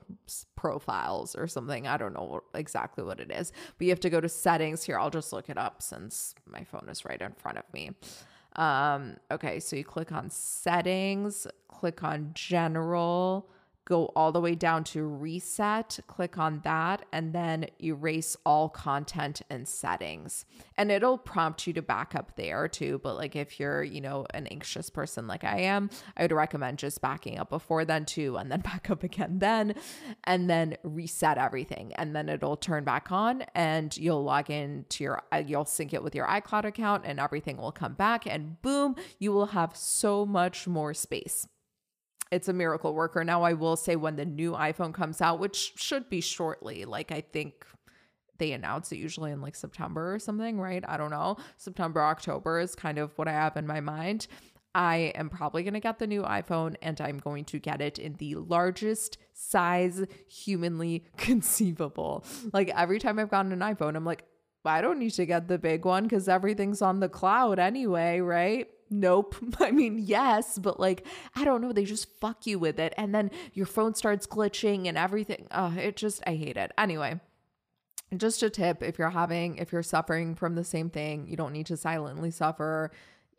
profiles 0.56 1.34
or 1.34 1.46
something. 1.46 1.86
I 1.86 1.98
don't 1.98 2.14
know 2.14 2.42
exactly 2.54 3.04
what 3.04 3.20
it 3.20 3.30
is, 3.30 3.52
but 3.76 3.84
you 3.84 3.90
have 3.90 4.00
to 4.00 4.10
go 4.10 4.20
to 4.20 4.28
settings 4.28 4.84
here. 4.84 4.98
I'll 4.98 5.10
just 5.10 5.32
look 5.32 5.50
it 5.50 5.58
up 5.58 5.82
since 5.82 6.34
my 6.46 6.64
phone 6.64 6.88
is 6.88 7.04
right 7.04 7.20
in 7.20 7.32
front 7.32 7.58
of 7.58 7.64
me. 7.72 7.90
Um, 8.56 9.18
okay, 9.30 9.60
so 9.60 9.76
you 9.76 9.84
click 9.84 10.10
on 10.10 10.30
settings, 10.30 11.46
click 11.68 12.02
on 12.02 12.30
general 12.34 13.50
go 13.88 14.12
all 14.14 14.32
the 14.32 14.40
way 14.40 14.54
down 14.54 14.84
to 14.84 15.02
reset, 15.02 15.98
click 16.06 16.36
on 16.36 16.60
that, 16.62 17.06
and 17.10 17.32
then 17.32 17.64
erase 17.82 18.36
all 18.44 18.68
content 18.68 19.40
and 19.48 19.66
settings. 19.66 20.44
And 20.76 20.92
it'll 20.92 21.16
prompt 21.16 21.66
you 21.66 21.72
to 21.72 21.80
back 21.80 22.14
up 22.14 22.36
there 22.36 22.68
too. 22.68 23.00
But 23.02 23.16
like 23.16 23.34
if 23.34 23.58
you're, 23.58 23.82
you 23.82 24.02
know, 24.02 24.26
an 24.34 24.46
anxious 24.48 24.90
person 24.90 25.26
like 25.26 25.42
I 25.42 25.60
am, 25.60 25.88
I 26.18 26.22
would 26.22 26.32
recommend 26.32 26.78
just 26.78 27.00
backing 27.00 27.38
up 27.38 27.48
before 27.48 27.86
then 27.86 28.04
too, 28.04 28.36
and 28.36 28.52
then 28.52 28.60
back 28.68 28.90
up 28.90 29.02
again 29.02 29.38
then, 29.38 29.74
and 30.24 30.50
then 30.50 30.76
reset 30.82 31.38
everything. 31.38 31.94
And 31.94 32.14
then 32.14 32.28
it'll 32.28 32.58
turn 32.58 32.84
back 32.84 33.10
on 33.10 33.46
and 33.54 33.96
you'll 33.96 34.22
log 34.22 34.50
in 34.50 34.84
to 34.90 35.04
your, 35.04 35.22
uh, 35.32 35.42
you'll 35.44 35.64
sync 35.64 35.94
it 35.94 36.02
with 36.02 36.14
your 36.14 36.26
iCloud 36.26 36.64
account 36.64 37.04
and 37.06 37.18
everything 37.18 37.56
will 37.56 37.72
come 37.72 37.94
back. 37.94 38.26
And 38.26 38.60
boom, 38.60 38.96
you 39.18 39.32
will 39.32 39.46
have 39.46 39.74
so 39.74 40.26
much 40.26 40.68
more 40.68 40.92
space 40.92 41.46
it's 42.30 42.48
a 42.48 42.52
miracle 42.52 42.94
worker. 42.94 43.24
Now, 43.24 43.42
I 43.42 43.54
will 43.54 43.76
say 43.76 43.96
when 43.96 44.16
the 44.16 44.24
new 44.24 44.52
iPhone 44.52 44.92
comes 44.92 45.20
out, 45.20 45.38
which 45.40 45.72
should 45.76 46.08
be 46.08 46.20
shortly, 46.20 46.84
like 46.84 47.10
I 47.12 47.20
think 47.20 47.64
they 48.38 48.52
announce 48.52 48.92
it 48.92 48.96
usually 48.96 49.32
in 49.32 49.40
like 49.40 49.56
September 49.56 50.14
or 50.14 50.18
something, 50.18 50.60
right? 50.60 50.84
I 50.86 50.96
don't 50.96 51.10
know. 51.10 51.36
September, 51.56 52.02
October 52.02 52.60
is 52.60 52.74
kind 52.74 52.98
of 52.98 53.16
what 53.16 53.28
I 53.28 53.32
have 53.32 53.56
in 53.56 53.66
my 53.66 53.80
mind. 53.80 54.26
I 54.74 55.12
am 55.16 55.28
probably 55.28 55.62
going 55.64 55.74
to 55.74 55.80
get 55.80 55.98
the 55.98 56.06
new 56.06 56.22
iPhone 56.22 56.76
and 56.82 57.00
I'm 57.00 57.18
going 57.18 57.44
to 57.46 57.58
get 57.58 57.80
it 57.80 57.98
in 57.98 58.14
the 58.14 58.36
largest 58.36 59.18
size 59.32 60.04
humanly 60.28 61.04
conceivable. 61.16 62.24
Like 62.52 62.70
every 62.76 62.98
time 62.98 63.18
I've 63.18 63.30
gotten 63.30 63.52
an 63.52 63.60
iPhone, 63.60 63.96
I'm 63.96 64.04
like, 64.04 64.24
I 64.64 64.80
don't 64.80 64.98
need 64.98 65.12
to 65.12 65.24
get 65.24 65.48
the 65.48 65.58
big 65.58 65.84
one 65.84 66.04
because 66.04 66.28
everything's 66.28 66.82
on 66.82 67.00
the 67.00 67.08
cloud 67.08 67.58
anyway, 67.58 68.20
right? 68.20 68.68
Nope. 68.90 69.36
I 69.60 69.70
mean, 69.70 69.98
yes, 69.98 70.58
but 70.58 70.80
like, 70.80 71.06
I 71.34 71.44
don't 71.44 71.60
know. 71.60 71.72
They 71.72 71.84
just 71.84 72.08
fuck 72.20 72.46
you 72.46 72.58
with 72.58 72.78
it. 72.78 72.94
And 72.96 73.14
then 73.14 73.30
your 73.52 73.66
phone 73.66 73.94
starts 73.94 74.26
glitching 74.26 74.86
and 74.88 74.96
everything. 74.96 75.46
Oh, 75.50 75.74
it 75.76 75.96
just, 75.96 76.22
I 76.26 76.34
hate 76.34 76.56
it. 76.56 76.72
Anyway, 76.78 77.20
just 78.16 78.42
a 78.42 78.50
tip 78.50 78.82
if 78.82 78.98
you're 78.98 79.10
having, 79.10 79.56
if 79.56 79.72
you're 79.72 79.82
suffering 79.82 80.34
from 80.34 80.54
the 80.54 80.64
same 80.64 80.90
thing, 80.90 81.26
you 81.28 81.36
don't 81.36 81.52
need 81.52 81.66
to 81.66 81.76
silently 81.76 82.30
suffer. 82.30 82.90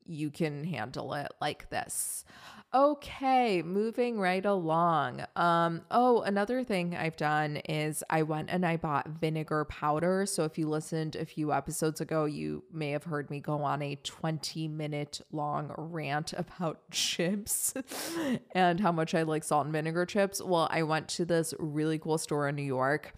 You 0.06 0.30
can 0.30 0.64
handle 0.64 1.14
it 1.14 1.32
like 1.42 1.70
this. 1.70 2.26
Okay, 2.72 3.64
moving 3.64 4.20
right 4.20 4.46
along. 4.46 5.26
Um, 5.36 5.82
oh, 5.90 6.22
another 6.22 6.64
thing 6.64 6.96
I've 6.96 7.18
done 7.18 7.58
is 7.68 8.04
I 8.12 8.22
went 8.22 8.52
and 8.52 8.64
I 8.64 8.78
bought 8.78 9.08
vinegar 9.08 9.66
powder. 9.66 10.28
So 10.28 10.44
if 10.44 10.56
you 10.60 10.70
listened 10.70 11.16
a 11.16 11.26
few 11.26 11.52
episodes 11.52 12.00
ago, 12.00 12.26
you 12.26 12.64
may 12.72 12.92
have 12.92 13.06
heard 13.06 13.32
me 13.32 13.40
go 13.40 13.64
on 13.64 13.82
a 13.82 13.96
20 13.96 14.68
minute 14.68 15.20
long 15.32 15.74
rant 15.78 16.32
about 16.38 16.92
chips 16.92 17.74
and 18.52 18.80
how 18.80 18.92
much 18.92 19.16
I 19.16 19.24
like 19.24 19.44
salt 19.44 19.66
and 19.66 19.74
vinegar 19.74 20.06
chips. 20.06 20.40
Well, 20.40 20.68
I 20.70 20.84
went 20.84 21.08
to 21.10 21.26
this 21.26 21.56
really 21.58 21.98
cool 21.98 22.20
store 22.20 22.48
in 22.50 22.56
New 22.56 22.62
York 22.62 23.16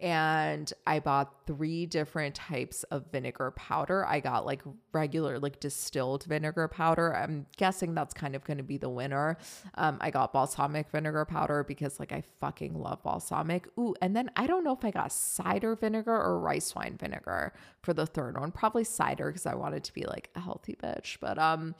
and 0.00 0.72
I 0.86 0.98
bought 0.98 1.46
three 1.46 1.86
different 1.86 2.34
types 2.34 2.82
of 2.84 3.10
vinegar 3.10 3.52
powder. 3.52 4.04
I 4.06 4.20
got 4.20 4.44
like 4.44 4.62
regular, 4.92 5.38
like 5.38 5.60
distilled 5.60 6.24
vinegar 6.24 6.68
powder. 6.68 7.16
I'm 7.16 7.46
guessing 7.56 7.94
that's 7.94 8.12
kind 8.12 8.34
of 8.34 8.44
going 8.44 8.58
to 8.58 8.62
be 8.62 8.76
the 8.76 8.88
winner. 8.88 9.38
Um, 9.74 9.98
I 10.00 10.10
got 10.10 10.32
balsamic 10.32 10.90
vinegar 10.90 11.24
powder 11.24 11.64
because 11.64 11.98
like 11.98 12.12
I 12.12 12.22
fucking 12.40 12.74
love 12.74 13.02
balsamic. 13.02 13.68
Ooh, 13.78 13.94
and 14.02 14.14
then 14.14 14.30
I 14.36 14.46
don't 14.46 14.64
know 14.64 14.74
if 14.74 14.84
I 14.84 14.90
got 14.90 15.12
cider 15.12 15.74
vinegar 15.74 16.14
or 16.14 16.38
rice 16.38 16.74
wine 16.74 16.96
vinegar 16.98 17.54
for 17.82 17.94
the 17.94 18.06
third 18.06 18.38
one. 18.38 18.52
Probably 18.52 18.84
cider 18.84 19.28
because 19.28 19.46
I 19.46 19.54
wanted 19.54 19.84
to 19.84 19.94
be 19.94 20.04
like 20.04 20.30
a 20.34 20.40
healthy 20.40 20.76
bitch. 20.82 21.18
But 21.20 21.38
um, 21.38 21.74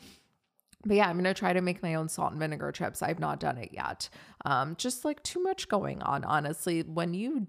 but 0.84 0.96
yeah, 0.96 1.08
I'm 1.08 1.16
gonna 1.16 1.34
try 1.34 1.52
to 1.52 1.60
make 1.60 1.82
my 1.82 1.94
own 1.94 2.08
salt 2.08 2.32
and 2.32 2.40
vinegar 2.40 2.70
chips. 2.72 3.02
I've 3.02 3.18
not 3.18 3.40
done 3.40 3.58
it 3.58 3.70
yet. 3.72 4.08
Um, 4.44 4.76
just 4.76 5.04
like 5.04 5.22
too 5.22 5.42
much 5.42 5.68
going 5.68 6.02
on, 6.02 6.24
honestly. 6.24 6.82
When 6.82 7.12
you 7.12 7.48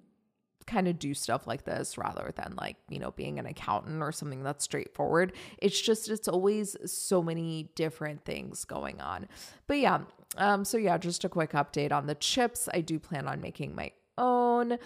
kind 0.67 0.87
of 0.87 0.99
do 0.99 1.13
stuff 1.13 1.47
like 1.47 1.63
this 1.63 1.97
rather 1.97 2.31
than 2.35 2.53
like, 2.57 2.75
you 2.89 2.99
know, 2.99 3.11
being 3.11 3.39
an 3.39 3.45
accountant 3.45 4.03
or 4.03 4.11
something 4.11 4.43
that's 4.43 4.63
straightforward. 4.63 5.33
It's 5.57 5.79
just, 5.79 6.09
it's 6.09 6.27
always 6.27 6.75
so 6.85 7.23
many 7.23 7.71
different 7.75 8.25
things 8.25 8.65
going 8.65 9.01
on. 9.01 9.27
But 9.65 9.79
yeah, 9.79 10.01
um, 10.37 10.65
so 10.65 10.77
yeah, 10.77 10.97
just 10.97 11.23
a 11.23 11.29
quick 11.29 11.53
update 11.53 11.91
on 11.91 12.05
the 12.05 12.15
chips. 12.15 12.69
I 12.73 12.81
do 12.81 12.99
plan 12.99 13.27
on 13.27 13.41
making 13.41 13.73
my 13.73 13.91
own. 14.17 14.77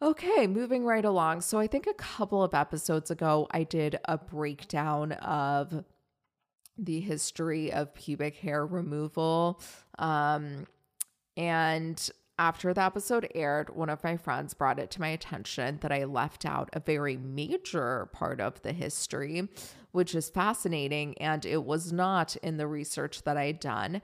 Okay, 0.00 0.46
moving 0.46 0.84
right 0.84 1.04
along. 1.04 1.40
So 1.40 1.58
I 1.58 1.66
think 1.66 1.86
a 1.86 1.94
couple 1.94 2.42
of 2.42 2.54
episodes 2.54 3.10
ago, 3.10 3.46
I 3.50 3.64
did 3.64 3.98
a 4.04 4.18
breakdown 4.18 5.12
of 5.12 5.84
the 6.76 7.00
history 7.00 7.72
of 7.72 7.94
pubic 7.94 8.36
hair 8.36 8.66
removal. 8.66 9.60
Um, 9.98 10.66
and 11.36 12.10
after 12.38 12.74
the 12.74 12.82
episode 12.82 13.28
aired, 13.34 13.74
one 13.74 13.88
of 13.88 14.02
my 14.02 14.16
friends 14.16 14.54
brought 14.54 14.78
it 14.78 14.90
to 14.92 15.00
my 15.00 15.08
attention 15.08 15.78
that 15.82 15.92
I 15.92 16.04
left 16.04 16.44
out 16.44 16.68
a 16.72 16.80
very 16.80 17.16
major 17.16 18.08
part 18.12 18.40
of 18.40 18.60
the 18.62 18.72
history, 18.72 19.48
which 19.92 20.14
is 20.14 20.30
fascinating. 20.30 21.16
And 21.18 21.46
it 21.46 21.62
was 21.62 21.92
not 21.92 22.34
in 22.36 22.56
the 22.56 22.66
research 22.66 23.22
that 23.22 23.36
I'd 23.36 23.60
done. 23.60 24.02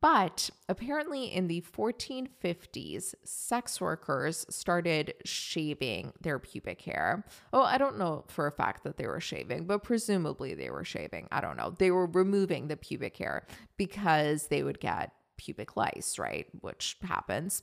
But 0.00 0.50
apparently, 0.68 1.26
in 1.26 1.46
the 1.46 1.60
1450s, 1.60 3.14
sex 3.22 3.80
workers 3.80 4.44
started 4.50 5.14
shaving 5.24 6.12
their 6.20 6.40
pubic 6.40 6.82
hair. 6.82 7.24
Oh, 7.52 7.62
I 7.62 7.78
don't 7.78 7.96
know 7.96 8.24
for 8.26 8.48
a 8.48 8.52
fact 8.52 8.82
that 8.82 8.96
they 8.96 9.06
were 9.06 9.20
shaving, 9.20 9.66
but 9.66 9.84
presumably 9.84 10.54
they 10.54 10.70
were 10.70 10.84
shaving. 10.84 11.28
I 11.30 11.40
don't 11.40 11.56
know. 11.56 11.74
They 11.78 11.92
were 11.92 12.06
removing 12.06 12.66
the 12.66 12.76
pubic 12.76 13.16
hair 13.18 13.46
because 13.76 14.48
they 14.48 14.64
would 14.64 14.80
get 14.80 15.12
pubic 15.38 15.76
lice, 15.76 16.18
right? 16.18 16.46
Which 16.60 16.96
happens. 17.02 17.62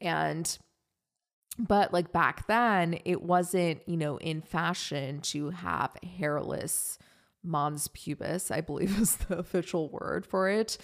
And 0.00 0.58
but 1.58 1.92
like 1.92 2.12
back 2.12 2.46
then, 2.46 2.98
it 3.04 3.22
wasn't, 3.22 3.82
you 3.86 3.96
know, 3.96 4.18
in 4.18 4.42
fashion 4.42 5.20
to 5.22 5.50
have 5.50 5.96
hairless 6.02 6.98
mons 7.42 7.88
pubis, 7.88 8.50
I 8.50 8.60
believe 8.60 8.98
is 9.00 9.16
the 9.16 9.38
official 9.38 9.88
word 9.88 10.26
for 10.26 10.48
it. 10.48 10.78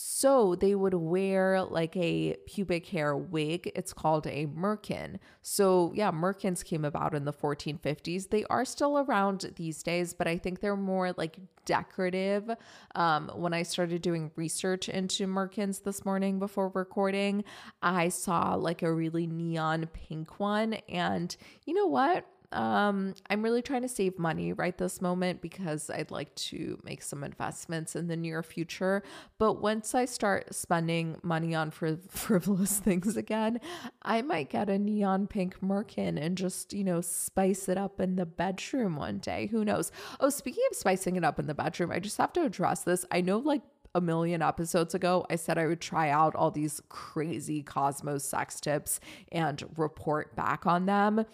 So 0.00 0.54
they 0.54 0.76
would 0.76 0.94
wear 0.94 1.60
like 1.62 1.96
a 1.96 2.36
pubic 2.46 2.86
hair 2.86 3.16
wig. 3.16 3.72
It's 3.74 3.92
called 3.92 4.28
a 4.28 4.46
merkin. 4.46 5.18
So, 5.42 5.92
yeah, 5.92 6.12
merkins 6.12 6.64
came 6.64 6.84
about 6.84 7.14
in 7.14 7.24
the 7.24 7.32
1450s. 7.32 8.30
They 8.30 8.44
are 8.44 8.64
still 8.64 8.98
around 8.98 9.52
these 9.56 9.82
days, 9.82 10.14
but 10.14 10.28
I 10.28 10.38
think 10.38 10.60
they're 10.60 10.76
more 10.76 11.12
like 11.16 11.38
decorative. 11.64 12.48
Um, 12.94 13.28
when 13.34 13.52
I 13.52 13.64
started 13.64 14.00
doing 14.00 14.30
research 14.36 14.88
into 14.88 15.26
merkins 15.26 15.82
this 15.82 16.04
morning 16.04 16.38
before 16.38 16.70
recording, 16.74 17.42
I 17.82 18.08
saw 18.08 18.54
like 18.54 18.82
a 18.82 18.92
really 18.92 19.26
neon 19.26 19.86
pink 19.92 20.38
one. 20.38 20.74
And 20.88 21.36
you 21.66 21.74
know 21.74 21.86
what? 21.86 22.24
Um, 22.50 23.14
I'm 23.28 23.42
really 23.42 23.60
trying 23.60 23.82
to 23.82 23.88
save 23.88 24.18
money 24.18 24.54
right 24.54 24.76
this 24.76 25.02
moment 25.02 25.42
because 25.42 25.90
I'd 25.90 26.10
like 26.10 26.34
to 26.36 26.78
make 26.82 27.02
some 27.02 27.22
investments 27.22 27.94
in 27.94 28.08
the 28.08 28.16
near 28.16 28.42
future. 28.42 29.02
But 29.38 29.60
once 29.60 29.94
I 29.94 30.06
start 30.06 30.54
spending 30.54 31.18
money 31.22 31.54
on 31.54 31.70
fr- 31.70 31.88
frivolous 32.08 32.78
things 32.78 33.16
again, 33.16 33.60
I 34.02 34.22
might 34.22 34.48
get 34.48 34.70
a 34.70 34.78
neon 34.78 35.26
pink 35.26 35.60
merkin 35.60 36.18
and 36.18 36.38
just, 36.38 36.72
you 36.72 36.84
know, 36.84 37.02
spice 37.02 37.68
it 37.68 37.76
up 37.76 38.00
in 38.00 38.16
the 38.16 38.26
bedroom 38.26 38.96
one 38.96 39.18
day. 39.18 39.48
Who 39.48 39.64
knows? 39.64 39.92
Oh, 40.18 40.30
speaking 40.30 40.64
of 40.70 40.76
spicing 40.76 41.16
it 41.16 41.24
up 41.24 41.38
in 41.38 41.46
the 41.46 41.54
bedroom, 41.54 41.90
I 41.92 41.98
just 41.98 42.16
have 42.16 42.32
to 42.34 42.42
address 42.42 42.82
this. 42.82 43.04
I 43.10 43.20
know, 43.20 43.38
like, 43.38 43.62
a 43.94 44.00
million 44.02 44.42
episodes 44.42 44.94
ago, 44.94 45.26
I 45.30 45.36
said 45.36 45.56
I 45.56 45.66
would 45.66 45.80
try 45.80 46.10
out 46.10 46.36
all 46.36 46.50
these 46.50 46.82
crazy 46.90 47.62
Cosmos 47.62 48.22
sex 48.22 48.60
tips 48.60 49.00
and 49.32 49.64
report 49.76 50.36
back 50.36 50.66
on 50.66 50.84
them. 50.84 51.24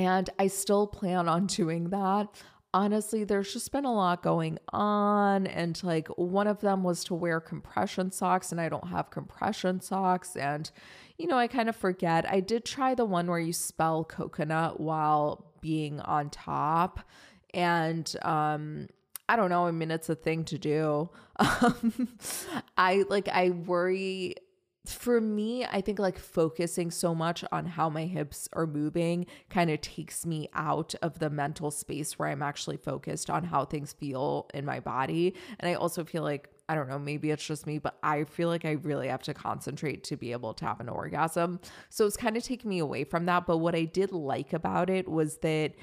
And 0.00 0.30
I 0.38 0.46
still 0.46 0.86
plan 0.86 1.28
on 1.28 1.46
doing 1.46 1.90
that. 1.90 2.28
Honestly, 2.72 3.22
there's 3.24 3.52
just 3.52 3.70
been 3.70 3.84
a 3.84 3.92
lot 3.92 4.22
going 4.22 4.58
on. 4.72 5.46
And 5.46 5.78
like 5.84 6.08
one 6.16 6.46
of 6.46 6.60
them 6.62 6.82
was 6.82 7.04
to 7.04 7.14
wear 7.14 7.38
compression 7.38 8.10
socks, 8.10 8.50
and 8.50 8.58
I 8.58 8.70
don't 8.70 8.88
have 8.88 9.10
compression 9.10 9.82
socks. 9.82 10.36
And, 10.36 10.70
you 11.18 11.26
know, 11.26 11.36
I 11.36 11.48
kind 11.48 11.68
of 11.68 11.76
forget. 11.76 12.24
I 12.30 12.40
did 12.40 12.64
try 12.64 12.94
the 12.94 13.04
one 13.04 13.26
where 13.26 13.38
you 13.38 13.52
spell 13.52 14.04
coconut 14.04 14.80
while 14.80 15.52
being 15.60 16.00
on 16.00 16.30
top. 16.30 17.00
And, 17.52 18.10
um, 18.22 18.88
I 19.28 19.36
don't 19.36 19.50
know. 19.50 19.66
I 19.66 19.70
mean, 19.70 19.90
it's 19.90 20.08
a 20.08 20.14
thing 20.14 20.44
to 20.46 20.58
do. 20.58 21.10
Um, 21.40 22.18
I 22.76 23.04
like, 23.08 23.28
I 23.28 23.48
worry 23.50 24.34
for 24.86 25.20
me, 25.20 25.64
I 25.66 25.82
think 25.82 25.98
like 25.98 26.18
focusing 26.18 26.90
so 26.90 27.14
much 27.14 27.44
on 27.52 27.66
how 27.66 27.90
my 27.90 28.06
hips 28.06 28.48
are 28.54 28.66
moving 28.66 29.26
kind 29.50 29.70
of 29.70 29.80
takes 29.82 30.24
me 30.24 30.48
out 30.54 30.94
of 31.02 31.18
the 31.18 31.28
mental 31.28 31.70
space 31.70 32.18
where 32.18 32.28
I'm 32.28 32.42
actually 32.42 32.78
focused 32.78 33.28
on 33.28 33.44
how 33.44 33.66
things 33.66 33.92
feel 33.92 34.48
in 34.54 34.64
my 34.64 34.80
body. 34.80 35.34
And 35.58 35.68
I 35.68 35.74
also 35.74 36.02
feel 36.04 36.22
like, 36.22 36.48
I 36.68 36.74
don't 36.74 36.88
know, 36.88 36.98
maybe 36.98 37.30
it's 37.30 37.46
just 37.46 37.66
me, 37.66 37.78
but 37.78 37.98
I 38.02 38.24
feel 38.24 38.48
like 38.48 38.64
I 38.64 38.72
really 38.72 39.08
have 39.08 39.22
to 39.24 39.34
concentrate 39.34 40.04
to 40.04 40.16
be 40.16 40.32
able 40.32 40.54
to 40.54 40.64
have 40.64 40.80
an 40.80 40.88
orgasm. 40.88 41.60
So 41.90 42.06
it's 42.06 42.16
kind 42.16 42.36
of 42.38 42.42
taking 42.42 42.70
me 42.70 42.78
away 42.78 43.04
from 43.04 43.26
that. 43.26 43.46
But 43.46 43.58
what 43.58 43.74
I 43.74 43.84
did 43.84 44.12
like 44.12 44.54
about 44.54 44.88
it 44.88 45.06
was 45.08 45.38
that 45.38 45.74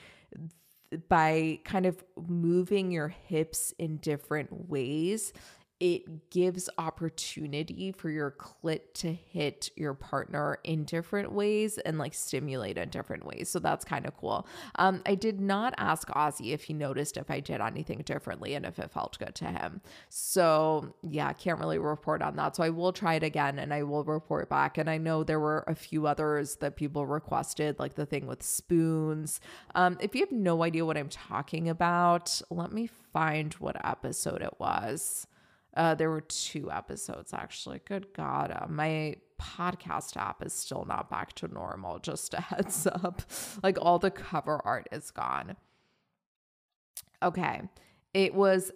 by 1.10 1.60
kind 1.66 1.86
of 1.86 2.04
moving 2.28 2.92
your 2.92 3.10
hips 3.10 3.74
in 3.78 3.98
different 3.98 4.70
ways, 4.70 5.34
it 5.80 6.32
gives 6.32 6.70
opportunity 6.80 7.92
for 7.92 8.10
your 8.10 8.32
clit 8.32 8.94
to 8.96 9.14
hit 9.14 9.70
your 9.76 9.94
partner 9.94 10.58
in 10.64 10.84
different 10.86 11.32
ways 11.32 11.78
and 11.80 12.00
like 12.00 12.16
stimulate 12.16 12.80
in 12.80 12.90
different 12.90 13.26
ways. 13.26 13.50
So 13.50 13.60
that's 13.60 13.86
kind 13.86 14.08
of 14.08 14.18
cool. 14.18 14.48
Um, 14.76 15.04
I 15.06 15.14
did 15.14 15.40
not 15.40 15.76
ask 15.78 16.08
Aussie 16.10 16.52
if 16.54 16.64
he 16.64 16.74
noticed 16.74 17.16
if 17.16 17.30
I 17.30 17.42
did 17.42 17.62
anything 17.62 18.02
differently 18.04 18.56
and 18.56 18.66
if 18.66 18.80
it 18.80 18.90
felt 18.90 19.20
good 19.20 19.36
to 19.36 19.46
him. 19.46 19.82
So 20.10 20.96
yeah, 21.04 21.32
can't 21.34 21.60
really 21.60 21.78
report 21.78 22.24
on 22.24 22.36
that. 22.38 22.56
So 22.56 22.64
I 22.64 22.70
will 22.70 22.92
try 22.92 23.14
it 23.16 23.24
again 23.24 23.60
and 23.60 23.72
I 23.72 23.84
will 23.84 24.04
report 24.04 24.50
back. 24.50 24.80
And 24.80 24.90
I 24.90 24.98
know 24.98 25.24
there 25.24 25.40
were 25.40 25.64
a 25.68 25.76
few 25.76 26.08
others 26.08 26.56
that 26.56 26.76
people 26.76 27.06
requested, 27.06 27.78
like 27.78 27.94
the 27.94 28.06
thing 28.08 28.26
with 28.26 28.42
spoons. 28.42 29.40
Um, 29.76 29.98
if 30.02 30.16
you 30.16 30.22
have 30.22 30.32
no 30.32 30.64
idea 30.64 30.86
what 30.86 30.98
I'm 30.98 31.10
talking 31.10 31.70
about, 31.70 32.42
let 32.50 32.72
me 32.72 32.90
find 33.14 33.54
what 33.56 33.76
episode 33.86 34.42
it 34.42 34.60
was. 34.60 35.28
Uh, 35.78 35.94
there 35.94 36.10
were 36.10 36.22
two 36.22 36.72
episodes 36.72 37.34
actually. 37.34 37.80
Good 37.86 38.08
God. 38.14 38.52
Uh, 38.52 38.66
my 38.68 39.16
podcast 39.40 40.18
app 40.18 40.44
is 40.44 40.52
still 40.52 40.86
not 40.88 41.10
back 41.10 41.34
to 41.34 41.48
normal. 41.48 42.00
Just 42.04 42.34
a 42.34 42.42
heads 42.42 42.88
up. 42.88 43.22
Like 43.62 43.78
all 43.80 44.00
the 44.00 44.12
cover 44.12 44.60
art 44.66 44.90
is 44.92 45.12
gone. 45.12 45.56
Okay. 47.22 47.62
It 48.14 48.34
was 48.34 48.72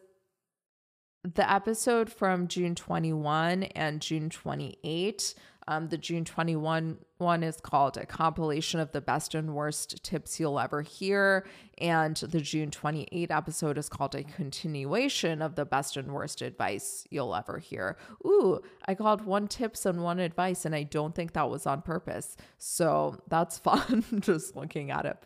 the 1.23 1.51
episode 1.51 2.11
from 2.11 2.47
June 2.47 2.75
21 2.75 3.63
and 3.63 3.99
June 3.99 4.29
28 4.29 5.33
um, 5.67 5.89
the 5.89 5.97
June 5.97 6.25
21 6.25 6.97
one 7.21 7.43
is 7.43 7.61
called 7.61 7.97
A 7.97 8.05
Compilation 8.05 8.79
of 8.79 8.91
the 8.91 8.99
Best 8.99 9.35
and 9.35 9.53
Worst 9.53 10.03
Tips 10.03 10.39
You'll 10.39 10.59
Ever 10.59 10.81
Hear. 10.81 11.45
And 11.77 12.17
the 12.17 12.41
June 12.41 12.71
28 12.71 13.29
episode 13.29 13.77
is 13.77 13.87
called 13.87 14.15
A 14.15 14.23
Continuation 14.23 15.41
of 15.41 15.55
the 15.55 15.63
Best 15.63 15.97
and 15.97 16.11
Worst 16.11 16.41
Advice 16.41 17.05
You'll 17.11 17.35
Ever 17.35 17.59
Hear. 17.59 17.97
Ooh, 18.25 18.59
I 18.87 18.95
called 18.95 19.23
one 19.23 19.47
tips 19.47 19.85
and 19.85 20.03
one 20.03 20.19
advice, 20.19 20.65
and 20.65 20.73
I 20.73 20.83
don't 20.83 21.13
think 21.13 21.33
that 21.33 21.49
was 21.49 21.67
on 21.67 21.83
purpose. 21.83 22.35
So 22.57 23.21
that's 23.27 23.59
fun, 23.59 24.03
just 24.19 24.55
looking 24.55 24.89
at 24.89 25.05
it 25.05 25.17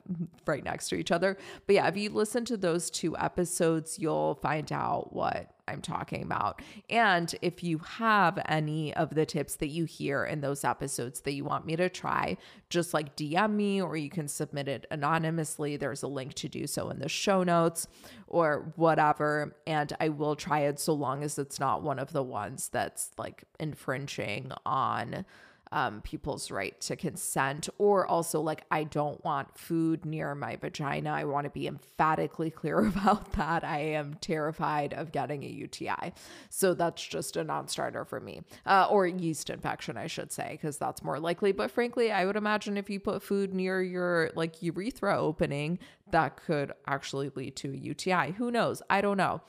right 0.46 0.64
next 0.64 0.90
to 0.90 0.96
each 0.96 1.12
other. 1.12 1.38
But 1.66 1.76
yeah, 1.76 1.88
if 1.88 1.96
you 1.96 2.10
listen 2.10 2.44
to 2.46 2.58
those 2.58 2.90
two 2.90 3.18
episodes, 3.18 3.98
you'll 3.98 4.36
find 4.36 4.70
out 4.72 5.14
what 5.14 5.55
I'm 5.68 5.82
talking 5.82 6.24
about. 6.24 6.62
And 6.90 7.34
if 7.42 7.64
you 7.64 7.80
have 7.80 8.40
any 8.48 8.94
of 8.94 9.16
the 9.16 9.26
tips 9.26 9.56
that 9.58 9.68
you 9.70 9.86
hear 9.86 10.24
in 10.24 10.42
those 10.42 10.64
episodes 10.64 11.22
that 11.22 11.34
you 11.34 11.44
want 11.44 11.66
me 11.66 11.76
to 11.76 11.90
try, 11.90 12.38
just 12.70 12.94
like 12.94 13.16
DM 13.16 13.54
me 13.54 13.82
or 13.82 13.98
you 13.98 14.10
can 14.10 14.28
submit 14.28 14.68
it 14.68 14.86
anonymously. 14.92 15.78
There's 15.78 16.04
a 16.04 16.08
link 16.08 16.34
to 16.36 16.48
do 16.48 16.68
so 16.68 16.90
in 16.90 17.00
the 17.00 17.10
show 17.10 17.44
notes 17.44 17.88
or 18.28 18.72
whatever. 18.76 19.56
And 19.66 19.92
I 20.00 20.10
will 20.10 20.36
try 20.36 20.62
it 20.62 20.80
so 20.80 20.94
long 20.94 21.24
as 21.24 21.40
it's 21.40 21.60
not 21.60 21.82
one 21.82 22.00
of 22.00 22.14
the 22.14 22.24
ones 22.24 22.70
that's 22.70 23.12
like 23.18 23.44
infringing 23.60 24.52
on 24.66 25.26
um, 25.76 26.00
people's 26.02 26.50
right 26.50 26.80
to 26.80 26.96
consent, 26.96 27.68
or 27.78 28.08
also 28.08 28.40
like, 28.40 28.64
I 28.72 28.86
don't 28.86 29.22
want 29.26 29.60
food 29.60 30.06
near 30.06 30.34
my 30.34 30.56
vagina. 30.56 31.12
I 31.12 31.26
want 31.26 31.44
to 31.44 31.50
be 31.50 31.68
emphatically 31.68 32.50
clear 32.50 32.80
about 32.88 33.34
that. 33.34 33.66
I 33.66 33.80
am 33.80 34.14
terrified 34.22 34.94
of 34.94 35.12
getting 35.12 35.44
a 35.44 35.50
UTI. 35.50 36.14
So 36.50 36.74
that's 36.74 37.06
just 37.06 37.36
a 37.36 37.44
non 37.44 37.68
starter 37.68 38.06
for 38.06 38.22
me, 38.22 38.42
uh, 38.66 38.88
or 38.90 39.06
yeast 39.06 39.50
infection, 39.50 39.98
I 39.98 40.08
should 40.08 40.32
say, 40.32 40.52
because 40.52 40.78
that's 40.78 41.04
more 41.04 41.20
likely. 41.20 41.52
But 41.52 41.72
frankly, 41.72 42.10
I 42.10 42.26
would 42.26 42.38
imagine 42.38 42.78
if 42.78 42.90
you 42.90 43.02
put 43.02 43.22
food 43.22 43.54
near 43.54 43.84
your 43.84 44.32
like 44.34 44.64
urethra 44.64 45.20
opening, 45.20 45.80
that 46.10 46.38
could 46.38 46.72
actually 46.88 47.32
lead 47.36 47.58
to 47.58 47.74
a 47.74 47.76
UTI. 47.76 48.32
Who 48.38 48.50
knows? 48.50 48.82
I 48.90 49.02
don't 49.02 49.18
know. 49.18 49.42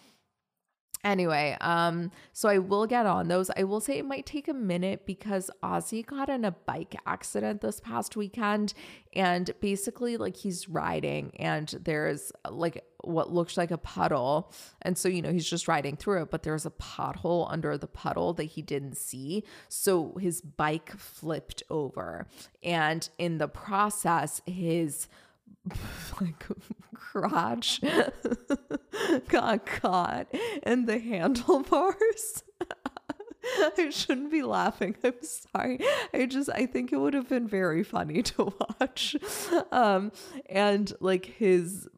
Anyway, 1.07 1.57
um, 1.61 2.11
so 2.33 2.49
I 2.49 2.59
will 2.59 2.85
get 2.85 3.07
on 3.07 3.29
those. 3.29 3.49
I 3.57 3.63
will 3.63 3.79
say 3.79 3.97
it 3.97 4.05
might 4.05 4.27
take 4.27 4.49
a 4.49 4.53
minute 4.53 5.07
because 5.07 5.53
Aussie 5.63 6.05
got 6.05 6.29
in 6.29 6.45
a 6.45 6.51
bike 6.51 6.97
accident 7.07 7.61
this 7.61 7.79
past 7.79 8.17
weekend. 8.17 8.75
And 9.15 9.49
basically, 9.61 10.17
like 10.17 10.37
he's 10.37 10.69
riding 10.69 11.31
and 11.37 11.69
there's 11.85 12.33
like 12.51 12.85
what 13.05 13.33
looks 13.33 13.57
like 13.57 13.71
a 13.71 13.79
puddle. 13.79 14.53
And 14.83 14.99
so, 14.99 15.09
you 15.09 15.23
know, 15.23 15.31
he's 15.31 15.49
just 15.49 15.69
riding 15.69 15.97
through 15.97 16.23
it, 16.23 16.33
but 16.33 16.43
there's 16.43 16.67
a 16.67 16.71
pothole 16.71 17.47
under 17.53 17.79
the 17.79 17.87
puddle 17.87 18.33
that 18.35 18.45
he 18.45 18.61
didn't 18.61 18.97
see. 18.97 19.45
So 19.69 20.17
his 20.21 20.41
bike 20.41 20.91
flipped 20.91 21.63
over. 21.71 22.27
And 22.65 23.09
in 23.17 23.39
the 23.39 23.47
process, 23.47 24.43
his 24.45 25.07
like 26.21 26.45
crotch 26.95 27.81
got 29.29 29.67
caught 29.67 30.27
in 30.65 30.87
the 30.87 30.99
handlebars. 30.99 32.43
I 33.79 33.91
shouldn't 33.91 34.33
be 34.33 34.43
laughing. 34.43 34.97
I'm 35.05 35.15
sorry. 35.23 35.79
I 36.13 36.27
just 36.27 36.51
I 36.51 36.67
think 36.67 36.93
it 36.93 36.97
would 36.97 37.15
have 37.15 37.29
been 37.29 37.47
very 37.47 37.85
funny 37.85 38.23
to 38.23 38.53
watch. 38.81 39.17
Um 39.71 40.11
and 40.47 40.93
like 41.01 41.27
his 41.27 41.89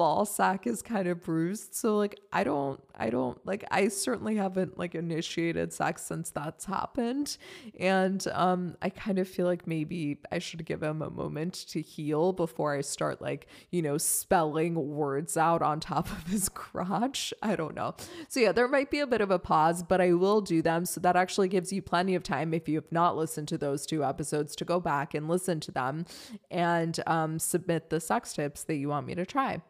ball 0.00 0.24
sack 0.24 0.66
is 0.66 0.80
kind 0.80 1.06
of 1.06 1.22
bruised. 1.22 1.74
So 1.74 1.98
like 1.98 2.18
I 2.32 2.42
don't 2.42 2.80
I 2.96 3.10
don't 3.10 3.38
like 3.46 3.66
I 3.70 3.88
certainly 3.88 4.36
haven't 4.36 4.78
like 4.78 4.94
initiated 4.94 5.74
sex 5.74 6.00
since 6.00 6.30
that's 6.30 6.64
happened. 6.64 7.36
And 7.78 8.26
um 8.32 8.78
I 8.80 8.88
kind 8.88 9.18
of 9.18 9.28
feel 9.28 9.44
like 9.44 9.66
maybe 9.66 10.16
I 10.32 10.38
should 10.38 10.64
give 10.64 10.82
him 10.82 11.02
a 11.02 11.10
moment 11.10 11.52
to 11.68 11.82
heal 11.82 12.32
before 12.32 12.74
I 12.74 12.80
start 12.80 13.20
like, 13.20 13.46
you 13.70 13.82
know, 13.82 13.98
spelling 13.98 14.74
words 14.96 15.36
out 15.36 15.60
on 15.60 15.80
top 15.80 16.10
of 16.10 16.28
his 16.28 16.48
crotch. 16.54 17.34
I 17.42 17.54
don't 17.54 17.74
know. 17.74 17.94
So 18.28 18.40
yeah, 18.40 18.52
there 18.52 18.68
might 18.68 18.90
be 18.90 19.00
a 19.00 19.06
bit 19.06 19.20
of 19.20 19.30
a 19.30 19.38
pause, 19.38 19.82
but 19.82 20.00
I 20.00 20.14
will 20.14 20.40
do 20.40 20.62
them 20.62 20.86
so 20.86 21.02
that 21.02 21.14
actually 21.14 21.48
gives 21.48 21.74
you 21.74 21.82
plenty 21.82 22.14
of 22.14 22.22
time 22.22 22.54
if 22.54 22.70
you 22.70 22.76
have 22.76 22.90
not 22.90 23.18
listened 23.18 23.48
to 23.48 23.58
those 23.58 23.84
two 23.84 24.02
episodes 24.02 24.56
to 24.56 24.64
go 24.64 24.80
back 24.80 25.12
and 25.12 25.28
listen 25.28 25.60
to 25.60 25.70
them 25.70 26.06
and 26.50 27.00
um, 27.06 27.38
submit 27.38 27.90
the 27.90 28.00
sex 28.00 28.32
tips 28.32 28.64
that 28.64 28.76
you 28.76 28.88
want 28.88 29.06
me 29.06 29.14
to 29.14 29.26
try 29.26 29.60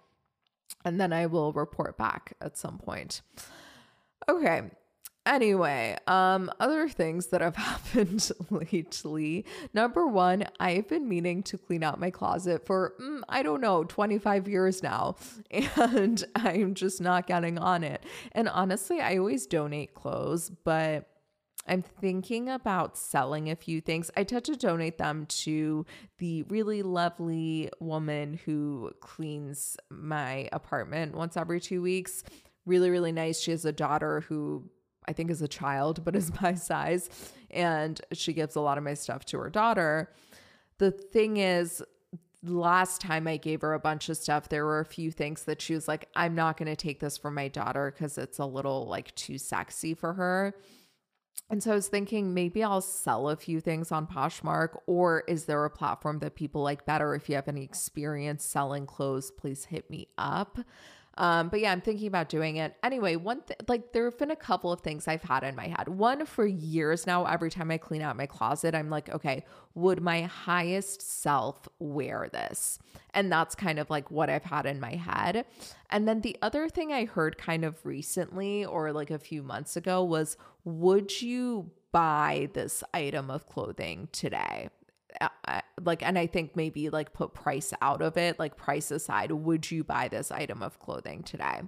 and 0.84 1.00
then 1.00 1.12
I 1.12 1.26
will 1.26 1.52
report 1.52 1.96
back 1.96 2.34
at 2.40 2.56
some 2.56 2.78
point. 2.78 3.22
Okay. 4.28 4.62
Anyway, 5.26 5.96
um, 6.06 6.50
other 6.58 6.88
things 6.88 7.26
that 7.26 7.42
have 7.42 7.56
happened 7.56 8.30
lately. 8.50 9.44
Number 9.74 10.06
one, 10.06 10.46
I've 10.58 10.88
been 10.88 11.08
meaning 11.08 11.42
to 11.44 11.58
clean 11.58 11.82
out 11.82 12.00
my 12.00 12.10
closet 12.10 12.64
for, 12.64 12.94
mm, 13.00 13.20
I 13.28 13.42
don't 13.42 13.60
know, 13.60 13.84
25 13.84 14.48
years 14.48 14.82
now, 14.82 15.16
and 15.50 16.24
I'm 16.34 16.74
just 16.74 17.00
not 17.02 17.26
getting 17.26 17.58
on 17.58 17.84
it. 17.84 18.02
And 18.32 18.48
honestly, 18.48 19.00
I 19.00 19.18
always 19.18 19.46
donate 19.46 19.94
clothes, 19.94 20.50
but 20.64 21.09
I'm 21.70 21.82
thinking 21.82 22.48
about 22.48 22.98
selling 22.98 23.48
a 23.48 23.54
few 23.54 23.80
things. 23.80 24.10
I 24.16 24.24
tend 24.24 24.44
to 24.46 24.56
donate 24.56 24.98
them 24.98 25.26
to 25.26 25.86
the 26.18 26.42
really 26.42 26.82
lovely 26.82 27.70
woman 27.78 28.40
who 28.44 28.90
cleans 29.00 29.76
my 29.88 30.48
apartment 30.50 31.14
once 31.14 31.36
every 31.36 31.60
two 31.60 31.80
weeks. 31.80 32.24
Really, 32.66 32.90
really 32.90 33.12
nice. 33.12 33.38
She 33.40 33.52
has 33.52 33.64
a 33.64 33.70
daughter 33.70 34.22
who 34.22 34.68
I 35.06 35.12
think 35.12 35.30
is 35.30 35.42
a 35.42 35.48
child, 35.48 36.04
but 36.04 36.16
is 36.16 36.32
my 36.42 36.54
size. 36.54 37.08
And 37.52 38.00
she 38.12 38.32
gives 38.32 38.56
a 38.56 38.60
lot 38.60 38.76
of 38.76 38.82
my 38.82 38.94
stuff 38.94 39.24
to 39.26 39.38
her 39.38 39.48
daughter. 39.48 40.12
The 40.78 40.90
thing 40.90 41.36
is, 41.36 41.84
last 42.42 43.00
time 43.00 43.28
I 43.28 43.36
gave 43.36 43.60
her 43.60 43.74
a 43.74 43.80
bunch 43.80 44.08
of 44.08 44.16
stuff, 44.16 44.48
there 44.48 44.64
were 44.64 44.80
a 44.80 44.84
few 44.84 45.12
things 45.12 45.44
that 45.44 45.60
she 45.62 45.74
was 45.74 45.86
like, 45.86 46.08
I'm 46.16 46.34
not 46.34 46.56
going 46.56 46.66
to 46.66 46.74
take 46.74 46.98
this 46.98 47.16
for 47.16 47.30
my 47.30 47.46
daughter 47.46 47.92
because 47.94 48.18
it's 48.18 48.40
a 48.40 48.46
little 48.46 48.88
like 48.88 49.14
too 49.14 49.38
sexy 49.38 49.94
for 49.94 50.14
her. 50.14 50.56
And 51.50 51.60
so 51.60 51.72
I 51.72 51.74
was 51.74 51.88
thinking 51.88 52.32
maybe 52.32 52.62
I'll 52.62 52.80
sell 52.80 53.28
a 53.28 53.36
few 53.36 53.60
things 53.60 53.90
on 53.90 54.06
Poshmark, 54.06 54.78
or 54.86 55.24
is 55.26 55.46
there 55.46 55.64
a 55.64 55.70
platform 55.70 56.20
that 56.20 56.36
people 56.36 56.62
like 56.62 56.86
better? 56.86 57.12
If 57.16 57.28
you 57.28 57.34
have 57.34 57.48
any 57.48 57.64
experience 57.64 58.44
selling 58.44 58.86
clothes, 58.86 59.32
please 59.32 59.64
hit 59.64 59.90
me 59.90 60.06
up. 60.16 60.58
Um, 61.18 61.48
but 61.48 61.60
yeah, 61.60 61.72
I'm 61.72 61.80
thinking 61.80 62.06
about 62.06 62.28
doing 62.28 62.56
it. 62.56 62.76
Anyway, 62.82 63.16
one 63.16 63.42
thing, 63.42 63.56
like 63.68 63.92
there 63.92 64.04
have 64.04 64.18
been 64.18 64.30
a 64.30 64.36
couple 64.36 64.72
of 64.72 64.80
things 64.80 65.08
I've 65.08 65.22
had 65.22 65.42
in 65.42 65.54
my 65.54 65.68
head. 65.68 65.88
One 65.88 66.24
for 66.24 66.46
years 66.46 67.06
now, 67.06 67.24
every 67.26 67.50
time 67.50 67.70
I 67.70 67.78
clean 67.78 68.00
out 68.00 68.16
my 68.16 68.26
closet, 68.26 68.74
I'm 68.74 68.90
like, 68.90 69.08
okay, 69.10 69.44
would 69.74 70.00
my 70.00 70.22
highest 70.22 71.02
self 71.02 71.68
wear 71.78 72.28
this? 72.32 72.78
And 73.12 73.30
that's 73.30 73.54
kind 73.54 73.78
of 73.78 73.90
like 73.90 74.10
what 74.10 74.30
I've 74.30 74.44
had 74.44 74.66
in 74.66 74.80
my 74.80 74.94
head. 74.94 75.44
And 75.90 76.06
then 76.06 76.20
the 76.20 76.36
other 76.40 76.68
thing 76.68 76.92
I 76.92 77.04
heard 77.04 77.36
kind 77.36 77.64
of 77.64 77.84
recently 77.84 78.64
or 78.64 78.92
like 78.92 79.10
a 79.10 79.18
few 79.18 79.42
months 79.42 79.76
ago 79.76 80.02
was, 80.04 80.36
would 80.64 81.20
you 81.20 81.70
buy 81.92 82.48
this 82.52 82.84
item 82.94 83.30
of 83.30 83.46
clothing 83.46 84.08
today? 84.12 84.68
Like 85.82 86.02
and 86.02 86.18
i 86.18 86.26
think 86.26 86.54
maybe 86.56 86.88
like 86.90 87.12
put 87.12 87.34
price 87.34 87.72
out 87.80 88.02
of 88.02 88.16
it 88.16 88.38
like 88.38 88.56
price 88.56 88.90
aside 88.90 89.32
would 89.32 89.70
you 89.70 89.82
buy 89.82 90.08
this 90.08 90.30
item 90.30 90.62
of 90.62 90.78
clothing 90.78 91.22
today 91.22 91.60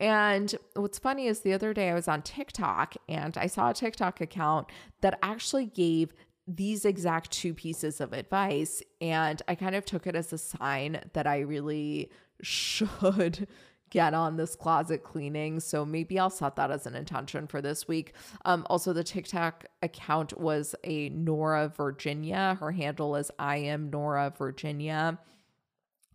and 0.00 0.54
what's 0.74 0.98
funny 0.98 1.26
is 1.26 1.40
the 1.40 1.52
other 1.52 1.74
day 1.74 1.90
I 1.90 1.94
was 1.94 2.06
on 2.06 2.22
TikTok 2.22 2.94
and 3.08 3.36
I 3.36 3.48
saw 3.48 3.70
a 3.70 3.74
TikTok 3.74 4.20
account 4.20 4.68
that 5.00 5.18
actually 5.22 5.66
gave 5.66 6.12
these 6.46 6.84
exact 6.84 7.30
two 7.30 7.52
pieces 7.52 8.00
of 8.00 8.12
advice. 8.12 8.82
And 9.00 9.42
I 9.48 9.54
kind 9.54 9.74
of 9.74 9.84
took 9.84 10.06
it 10.06 10.14
as 10.14 10.32
a 10.32 10.38
sign 10.38 11.00
that 11.12 11.26
I 11.26 11.40
really 11.40 12.10
should 12.42 13.48
get 13.90 14.14
on 14.14 14.36
this 14.36 14.54
closet 14.54 15.02
cleaning. 15.02 15.60
So 15.60 15.84
maybe 15.84 16.18
I'll 16.18 16.30
set 16.30 16.56
that 16.56 16.70
as 16.70 16.86
an 16.86 16.94
intention 16.94 17.46
for 17.46 17.60
this 17.60 17.88
week. 17.88 18.14
Um, 18.44 18.66
also, 18.68 18.92
the 18.92 19.04
TikTok 19.04 19.66
account 19.82 20.38
was 20.38 20.74
a 20.84 21.08
Nora 21.10 21.68
Virginia. 21.68 22.56
Her 22.60 22.72
handle 22.72 23.16
is 23.16 23.30
I 23.38 23.56
am 23.58 23.90
Nora 23.90 24.32
Virginia. 24.36 25.18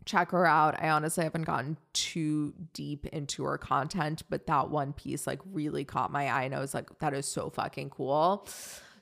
Check 0.05 0.31
her 0.31 0.45
out. 0.45 0.81
I 0.81 0.89
honestly 0.89 1.23
haven't 1.23 1.43
gotten 1.43 1.77
too 1.93 2.53
deep 2.73 3.05
into 3.07 3.43
her 3.45 3.57
content, 3.57 4.23
but 4.29 4.47
that 4.47 4.69
one 4.69 4.91
piece 4.91 5.25
like 5.25 5.39
really 5.45 5.86
caught 5.86 6.12
my 6.12 6.29
eye 6.29 6.43
and 6.43 6.53
I 6.53 6.59
was 6.59 6.73
like, 6.73 6.99
that 6.99 7.13
is 7.13 7.25
so 7.25 7.49
fucking 7.49 7.89
cool. 7.89 8.45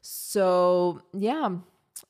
So 0.04 1.02
yeah, 1.12 1.56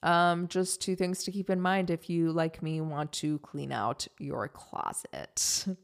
um, 0.03 0.47
just 0.47 0.81
two 0.81 0.95
things 0.95 1.23
to 1.23 1.31
keep 1.31 1.49
in 1.49 1.61
mind 1.61 1.89
if 1.89 2.09
you, 2.09 2.31
like 2.31 2.61
me, 2.61 2.81
want 2.81 3.11
to 3.13 3.39
clean 3.39 3.71
out 3.71 4.07
your 4.19 4.47
closet. 4.47 5.65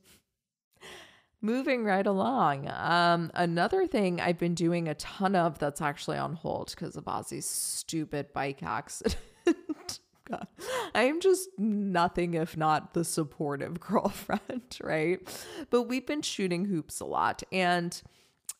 Moving 1.47 1.85
right 1.85 2.05
along. 2.05 2.67
Um, 2.69 3.31
another 3.33 3.87
thing 3.87 4.19
I've 4.19 4.37
been 4.37 4.53
doing 4.53 4.89
a 4.89 4.95
ton 4.95 5.33
of 5.33 5.59
that's 5.59 5.79
actually 5.79 6.17
on 6.17 6.33
hold 6.33 6.73
because 6.75 6.97
of 6.97 7.05
Aussie's 7.05 7.45
stupid 7.45 8.33
bike 8.33 8.63
accident. 8.63 9.15
God, 10.29 10.45
I 10.93 11.03
am 11.03 11.21
just 11.21 11.47
nothing 11.57 12.33
if 12.33 12.57
not 12.57 12.93
the 12.93 13.05
supportive 13.05 13.79
girlfriend, 13.79 14.77
right? 14.83 15.21
But 15.69 15.83
we've 15.83 16.05
been 16.05 16.21
shooting 16.21 16.65
hoops 16.65 16.99
a 16.99 17.05
lot. 17.05 17.43
And 17.49 18.01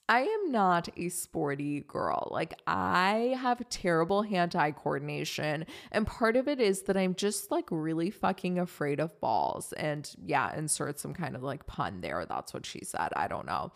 I 0.10 0.22
am 0.22 0.52
not 0.52 0.88
a 0.96 1.10
sporty 1.10 1.82
girl. 1.82 2.30
Like, 2.32 2.60
I 2.66 3.38
have 3.40 3.68
terrible 3.70 4.22
hand 4.22 4.56
eye 4.56 4.72
coordination. 4.72 5.66
And 5.92 6.08
part 6.08 6.38
of 6.38 6.48
it 6.48 6.62
is 6.62 6.84
that 6.84 6.96
I'm 6.96 7.14
just 7.14 7.52
like 7.52 7.66
really 7.70 8.10
fucking 8.10 8.58
afraid 8.58 9.00
of 9.00 9.20
balls. 9.20 9.74
And 9.74 10.10
yeah, 10.24 10.58
insert 10.58 11.00
some 11.00 11.14
kind 11.14 11.36
of 11.36 11.44
like 11.44 11.68
pun 11.68 12.02
there. 12.02 12.26
That's 12.26 12.54
what 12.54 12.66
she 12.66 12.86
said. 12.86 13.10
I 13.16 13.28
don't 13.28 13.46
know 13.46 13.72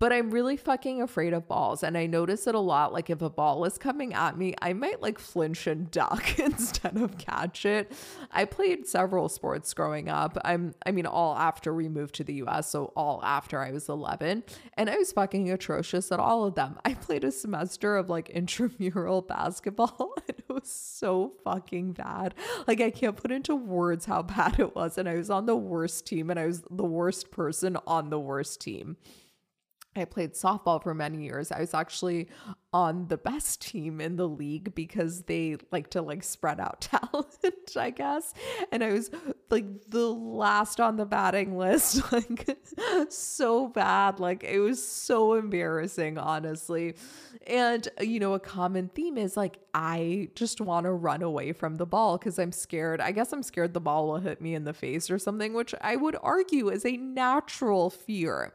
but 0.00 0.12
I'm 0.12 0.30
really 0.30 0.56
fucking 0.56 1.00
afraid 1.00 1.32
of 1.32 1.46
balls. 1.46 1.82
And 1.82 1.96
I 1.96 2.06
notice 2.06 2.46
it 2.46 2.54
a 2.54 2.60
lot. 2.60 2.92
Like 2.92 3.10
if 3.10 3.22
a 3.22 3.30
ball 3.30 3.64
is 3.64 3.78
coming 3.78 4.12
at 4.12 4.36
me, 4.36 4.54
I 4.60 4.72
might 4.72 5.00
like 5.00 5.18
flinch 5.18 5.66
and 5.66 5.90
duck 5.90 6.38
instead 6.38 6.96
of 6.96 7.16
catch 7.16 7.64
it. 7.64 7.92
I 8.32 8.44
played 8.44 8.86
several 8.86 9.28
sports 9.28 9.72
growing 9.72 10.08
up. 10.08 10.36
I'm, 10.44 10.74
I 10.84 10.90
mean, 10.90 11.06
all 11.06 11.36
after 11.36 11.72
we 11.72 11.88
moved 11.88 12.16
to 12.16 12.24
the 12.24 12.34
US. 12.44 12.70
So 12.70 12.92
all 12.96 13.20
after 13.22 13.60
I 13.60 13.70
was 13.70 13.88
11. 13.88 14.42
And 14.76 14.90
I 14.90 14.96
was 14.96 15.12
fucking 15.12 15.50
atrocious 15.50 16.10
at 16.10 16.18
all 16.18 16.44
of 16.44 16.54
them. 16.54 16.76
I 16.84 16.94
played 16.94 17.24
a 17.24 17.30
semester 17.30 17.96
of 17.96 18.10
like 18.10 18.28
intramural 18.30 19.22
basketball 19.28 20.14
and 20.28 20.38
it 20.38 20.52
was 20.52 20.70
so 20.70 21.34
fucking 21.44 21.92
bad. 21.92 22.34
Like 22.66 22.80
I 22.80 22.90
can't 22.90 23.16
put 23.16 23.30
into 23.30 23.54
words 23.54 24.06
how 24.06 24.22
bad 24.22 24.58
it 24.58 24.74
was. 24.74 24.98
And 24.98 25.08
I 25.08 25.14
was 25.14 25.30
on 25.30 25.46
the 25.46 25.56
worst 25.56 26.04
team 26.04 26.30
and 26.30 26.38
I 26.38 26.46
was 26.46 26.62
the 26.68 26.84
worst 26.84 27.30
person 27.30 27.76
on 27.86 28.10
the 28.10 28.18
worst 28.18 28.60
team. 28.60 28.96
I 29.96 30.04
played 30.04 30.34
softball 30.34 30.82
for 30.82 30.94
many 30.94 31.22
years. 31.22 31.52
I 31.52 31.60
was 31.60 31.74
actually 31.74 32.28
on 32.72 33.06
the 33.06 33.16
best 33.16 33.62
team 33.62 34.00
in 34.00 34.16
the 34.16 34.28
league 34.28 34.74
because 34.74 35.22
they 35.22 35.56
like 35.70 35.90
to 35.90 36.02
like 36.02 36.24
spread 36.24 36.58
out 36.58 36.80
talent, 37.12 37.76
I 37.76 37.90
guess. 37.90 38.34
And 38.72 38.82
I 38.82 38.92
was 38.92 39.10
like 39.50 39.64
the 39.88 40.08
last 40.08 40.80
on 40.80 40.96
the 40.96 41.06
batting 41.06 41.56
list, 41.56 42.00
like 42.12 42.58
so 43.08 43.68
bad. 43.68 44.18
Like 44.18 44.42
it 44.42 44.58
was 44.58 44.84
so 44.84 45.34
embarrassing, 45.34 46.18
honestly. 46.18 46.96
And 47.46 47.86
uh, 48.00 48.04
you 48.04 48.18
know, 48.18 48.34
a 48.34 48.40
common 48.40 48.88
theme 48.88 49.16
is 49.16 49.36
like 49.36 49.58
I 49.72 50.30
just 50.34 50.60
want 50.60 50.84
to 50.84 50.92
run 50.92 51.22
away 51.22 51.52
from 51.52 51.76
the 51.76 51.86
ball 51.86 52.18
because 52.18 52.40
I'm 52.40 52.52
scared. 52.52 53.00
I 53.00 53.12
guess 53.12 53.32
I'm 53.32 53.44
scared 53.44 53.74
the 53.74 53.80
ball 53.80 54.08
will 54.08 54.18
hit 54.18 54.40
me 54.40 54.54
in 54.56 54.64
the 54.64 54.74
face 54.74 55.10
or 55.10 55.18
something, 55.20 55.54
which 55.54 55.74
I 55.80 55.94
would 55.94 56.16
argue 56.20 56.70
is 56.70 56.84
a 56.84 56.96
natural 56.96 57.90
fear. 57.90 58.52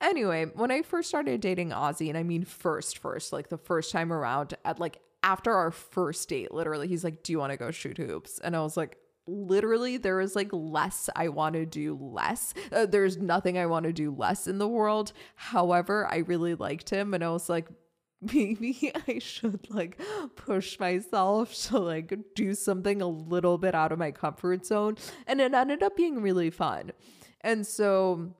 Anyway, 0.00 0.46
when 0.54 0.70
I 0.70 0.82
first 0.82 1.08
started 1.08 1.40
dating 1.40 1.70
Aussie, 1.70 2.08
and 2.08 2.18
I 2.18 2.22
mean 2.22 2.44
first, 2.44 2.98
first, 2.98 3.32
like 3.32 3.48
the 3.48 3.58
first 3.58 3.90
time 3.90 4.12
around, 4.12 4.54
at 4.64 4.78
like 4.78 5.00
after 5.22 5.52
our 5.54 5.70
first 5.70 6.28
date, 6.28 6.52
literally, 6.52 6.88
he's 6.88 7.04
like, 7.04 7.22
Do 7.22 7.32
you 7.32 7.38
want 7.38 7.52
to 7.52 7.56
go 7.56 7.70
shoot 7.70 7.96
hoops? 7.96 8.38
And 8.40 8.54
I 8.54 8.60
was 8.60 8.76
like, 8.76 8.98
literally 9.26 9.96
there 9.96 10.20
is 10.20 10.36
like 10.36 10.50
less 10.52 11.08
I 11.16 11.28
want 11.28 11.54
to 11.54 11.66
do 11.66 11.98
less. 12.00 12.54
Uh, 12.72 12.86
there's 12.86 13.16
nothing 13.16 13.58
I 13.58 13.66
want 13.66 13.84
to 13.84 13.92
do 13.92 14.10
less 14.10 14.46
in 14.46 14.58
the 14.58 14.68
world. 14.68 15.12
However, 15.34 16.06
I 16.10 16.18
really 16.18 16.54
liked 16.54 16.90
him 16.90 17.14
and 17.14 17.24
I 17.24 17.30
was 17.30 17.48
like 17.48 17.68
maybe 18.20 18.92
I 19.06 19.18
should 19.18 19.68
like 19.70 20.00
push 20.34 20.78
myself 20.78 21.54
to 21.66 21.78
like 21.78 22.14
do 22.34 22.54
something 22.54 23.02
a 23.02 23.06
little 23.06 23.58
bit 23.58 23.74
out 23.74 23.92
of 23.92 23.98
my 23.98 24.12
comfort 24.12 24.64
zone 24.64 24.96
and 25.26 25.40
it 25.40 25.52
ended 25.52 25.82
up 25.82 25.96
being 25.96 26.20
really 26.22 26.50
fun. 26.50 26.92
And 27.40 27.66
so 27.66 28.32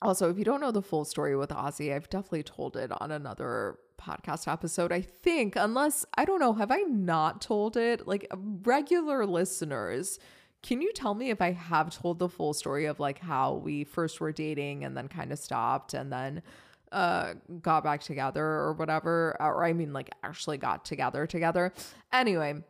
also, 0.00 0.30
if 0.30 0.38
you 0.38 0.44
don't 0.44 0.60
know 0.60 0.70
the 0.70 0.82
full 0.82 1.04
story 1.04 1.36
with 1.36 1.50
Aussie, 1.50 1.94
I've 1.94 2.08
definitely 2.08 2.44
told 2.44 2.76
it 2.76 2.90
on 3.00 3.10
another 3.10 3.78
podcast 4.00 4.50
episode. 4.50 4.92
I 4.92 5.00
think, 5.00 5.54
unless 5.56 6.06
I 6.16 6.24
don't 6.24 6.40
know, 6.40 6.52
have 6.52 6.70
I 6.70 6.82
not 6.82 7.40
told 7.40 7.76
it? 7.76 8.06
Like 8.06 8.30
regular 8.62 9.26
listeners, 9.26 10.20
can 10.62 10.80
you 10.80 10.92
tell 10.92 11.14
me 11.14 11.30
if 11.30 11.42
I 11.42 11.52
have 11.52 11.90
told 11.90 12.18
the 12.18 12.28
full 12.28 12.54
story 12.54 12.86
of 12.86 13.00
like 13.00 13.18
how 13.18 13.54
we 13.54 13.84
first 13.84 14.20
were 14.20 14.32
dating 14.32 14.84
and 14.84 14.96
then 14.96 15.08
kind 15.08 15.32
of 15.32 15.38
stopped 15.38 15.94
and 15.94 16.12
then 16.12 16.42
uh 16.90 17.34
got 17.60 17.84
back 17.84 18.00
together 18.00 18.42
or 18.42 18.72
whatever 18.72 19.36
or 19.40 19.62
I 19.62 19.74
mean 19.74 19.92
like 19.92 20.10
actually 20.22 20.58
got 20.58 20.84
together 20.84 21.26
together. 21.26 21.72
Anyway, 22.12 22.62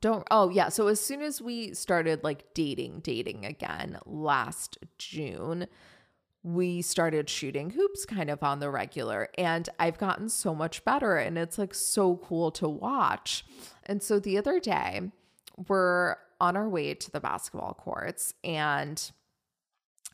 don't 0.00 0.26
oh 0.30 0.50
yeah 0.50 0.68
so 0.68 0.88
as 0.88 1.00
soon 1.00 1.22
as 1.22 1.40
we 1.40 1.72
started 1.72 2.24
like 2.24 2.52
dating 2.54 3.00
dating 3.00 3.46
again 3.46 3.98
last 4.04 4.78
june 4.98 5.66
we 6.46 6.80
started 6.80 7.28
shooting 7.28 7.70
hoops 7.70 8.06
kind 8.06 8.30
of 8.30 8.40
on 8.40 8.60
the 8.60 8.70
regular 8.70 9.28
and 9.36 9.68
I've 9.80 9.98
gotten 9.98 10.28
so 10.28 10.54
much 10.54 10.84
better 10.84 11.16
and 11.16 11.36
it's 11.36 11.58
like 11.58 11.74
so 11.74 12.18
cool 12.18 12.52
to 12.52 12.68
watch. 12.68 13.44
And 13.82 14.00
so 14.00 14.20
the 14.20 14.38
other 14.38 14.60
day, 14.60 15.10
we're 15.66 16.14
on 16.40 16.56
our 16.56 16.68
way 16.68 16.94
to 16.94 17.10
the 17.10 17.18
basketball 17.18 17.74
courts 17.74 18.32
and 18.44 19.10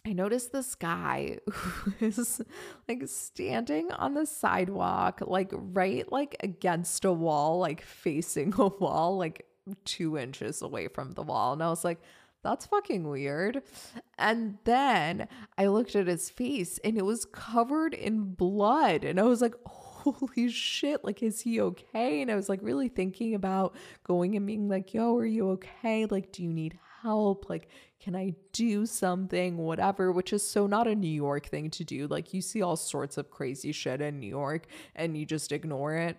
I 0.07 0.15
noticed 0.15 0.53
this 0.53 0.75
guy 0.75 1.37
who 1.53 1.93
is 2.07 2.41
like 2.89 3.03
standing 3.09 3.93
on 3.93 4.15
the 4.15 4.25
sidewalk, 4.25 5.21
like 5.27 5.51
right 5.53 6.11
like 6.11 6.37
against 6.41 7.05
a 7.05 7.13
wall, 7.13 7.59
like 7.59 7.83
facing 7.83 8.55
a 8.57 8.69
wall, 8.69 9.19
like 9.19 9.45
two 9.85 10.17
inches 10.17 10.63
away 10.63 10.89
from 10.89 11.13
the 11.13 11.23
wall. 11.23 11.53
And 11.53 11.63
I 11.63 11.69
was 11.69 11.85
like, 11.85 12.01
that's 12.43 12.67
fucking 12.67 13.09
weird. 13.09 13.63
And 14.19 14.59
then 14.65 15.29
I 15.57 15.67
looked 15.67 15.95
at 15.95 16.07
his 16.07 16.31
face 16.31 16.79
and 16.85 16.99
it 16.99 17.05
was 17.05 17.25
covered 17.25 17.95
in 17.95 18.35
blood. 18.35 19.05
And 19.05 19.21
I 19.21 19.25
was 19.25 19.41
like, 19.41 19.55
holy 19.65 20.49
shit, 20.49 21.05
like, 21.05 21.23
is 21.23 21.41
he 21.41 21.61
okay? 21.61 22.23
And 22.23 22.31
I 22.31 22.35
was 22.35 22.49
like, 22.49 22.61
really 22.63 22.89
thinking 22.89 23.35
about 23.35 23.77
going 24.05 24.37
and 24.37 24.47
being 24.47 24.69
like, 24.69 24.93
yo, 24.93 25.17
are 25.17 25.27
you 25.27 25.51
okay? 25.51 26.07
Like, 26.07 26.33
do 26.33 26.43
you 26.43 26.53
need 26.53 26.79
help? 27.03 27.49
Like, 27.49 27.69
can 28.01 28.17
I 28.17 28.35
do 28.53 28.85
something? 28.87 29.57
Whatever, 29.59 30.11
which 30.11 30.33
is 30.33 30.47
so 30.47 30.67
not 30.67 30.89
a 30.89 30.95
New 30.95 31.07
York 31.07 31.47
thing 31.47 31.71
to 31.71 31.85
do. 31.85 32.09
Like, 32.09 32.35
you 32.35 32.41
see 32.41 32.63
all 32.63 32.77
sorts 32.77 33.17
of 33.17 33.31
crazy 33.31 33.71
shit 33.71 34.01
in 34.01 34.19
New 34.19 34.29
York 34.29 34.67
and 34.97 35.17
you 35.17 35.25
just 35.25 35.53
ignore 35.53 35.95
it. 35.95 36.17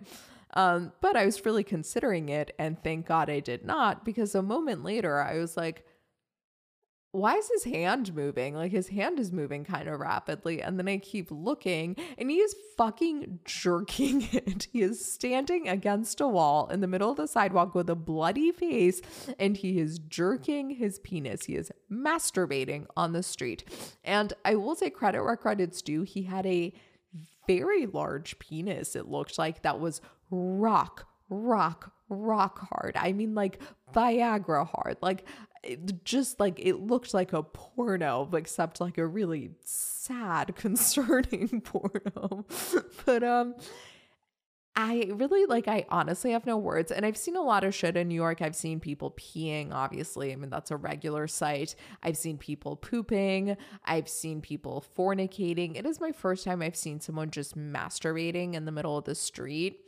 Um, 0.54 0.92
but 1.00 1.16
I 1.16 1.26
was 1.26 1.44
really 1.44 1.64
considering 1.64 2.28
it, 2.28 2.54
and 2.60 2.80
thank 2.82 3.06
God 3.06 3.28
I 3.28 3.40
did 3.40 3.64
not 3.64 4.04
because 4.04 4.36
a 4.36 4.42
moment 4.42 4.84
later 4.84 5.20
I 5.20 5.38
was 5.38 5.56
like, 5.56 5.84
why 7.14 7.36
is 7.36 7.48
his 7.48 7.62
hand 7.62 8.12
moving? 8.12 8.56
Like 8.56 8.72
his 8.72 8.88
hand 8.88 9.20
is 9.20 9.30
moving 9.30 9.64
kind 9.64 9.88
of 9.88 10.00
rapidly. 10.00 10.60
And 10.60 10.76
then 10.76 10.88
I 10.88 10.98
keep 10.98 11.28
looking 11.30 11.94
and 12.18 12.28
he 12.28 12.38
is 12.38 12.56
fucking 12.76 13.38
jerking 13.44 14.28
it. 14.32 14.66
He 14.72 14.82
is 14.82 15.04
standing 15.04 15.68
against 15.68 16.20
a 16.20 16.26
wall 16.26 16.66
in 16.68 16.80
the 16.80 16.88
middle 16.88 17.12
of 17.12 17.16
the 17.16 17.28
sidewalk 17.28 17.72
with 17.72 17.88
a 17.88 17.94
bloody 17.94 18.50
face 18.50 19.00
and 19.38 19.56
he 19.56 19.78
is 19.78 20.00
jerking 20.00 20.70
his 20.70 20.98
penis. 20.98 21.44
He 21.44 21.54
is 21.54 21.70
masturbating 21.90 22.86
on 22.96 23.12
the 23.12 23.22
street. 23.22 23.62
And 24.02 24.32
I 24.44 24.56
will 24.56 24.74
say 24.74 24.90
credit 24.90 25.22
where 25.22 25.36
credit's 25.36 25.82
due. 25.82 26.02
He 26.02 26.24
had 26.24 26.44
a 26.46 26.74
very 27.46 27.86
large 27.86 28.40
penis, 28.40 28.96
it 28.96 29.06
looked 29.06 29.38
like, 29.38 29.62
that 29.62 29.78
was 29.78 30.00
rock, 30.30 31.06
rock, 31.28 31.92
rock 32.08 32.66
hard. 32.70 32.96
I 32.96 33.12
mean, 33.12 33.36
like 33.36 33.60
Viagra 33.94 34.66
hard. 34.66 34.96
Like 35.00 35.24
it 35.64 36.04
just 36.04 36.40
like 36.40 36.58
it 36.58 36.80
looked 36.80 37.14
like 37.14 37.32
a 37.32 37.42
porno, 37.42 38.28
except 38.32 38.80
like 38.80 38.98
a 38.98 39.06
really 39.06 39.50
sad, 39.64 40.54
concerning 40.56 41.60
porno. 41.64 42.46
but 43.04 43.22
um 43.22 43.54
I 44.76 45.08
really 45.14 45.46
like 45.46 45.68
I 45.68 45.86
honestly 45.88 46.32
have 46.32 46.46
no 46.46 46.56
words 46.56 46.90
and 46.90 47.06
I've 47.06 47.16
seen 47.16 47.36
a 47.36 47.42
lot 47.42 47.62
of 47.62 47.74
shit 47.74 47.96
in 47.96 48.08
New 48.08 48.14
York. 48.16 48.42
I've 48.42 48.56
seen 48.56 48.80
people 48.80 49.12
peeing, 49.12 49.72
obviously. 49.72 50.32
I 50.32 50.36
mean, 50.36 50.50
that's 50.50 50.72
a 50.72 50.76
regular 50.76 51.28
sight. 51.28 51.76
I've 52.02 52.16
seen 52.16 52.38
people 52.38 52.74
pooping. 52.74 53.56
I've 53.84 54.08
seen 54.08 54.40
people 54.40 54.84
fornicating. 54.98 55.76
It 55.76 55.86
is 55.86 56.00
my 56.00 56.10
first 56.10 56.44
time 56.44 56.60
I've 56.60 56.74
seen 56.74 57.00
someone 57.00 57.30
just 57.30 57.56
masturbating 57.56 58.54
in 58.54 58.64
the 58.64 58.72
middle 58.72 58.98
of 58.98 59.04
the 59.04 59.14
street. 59.14 59.78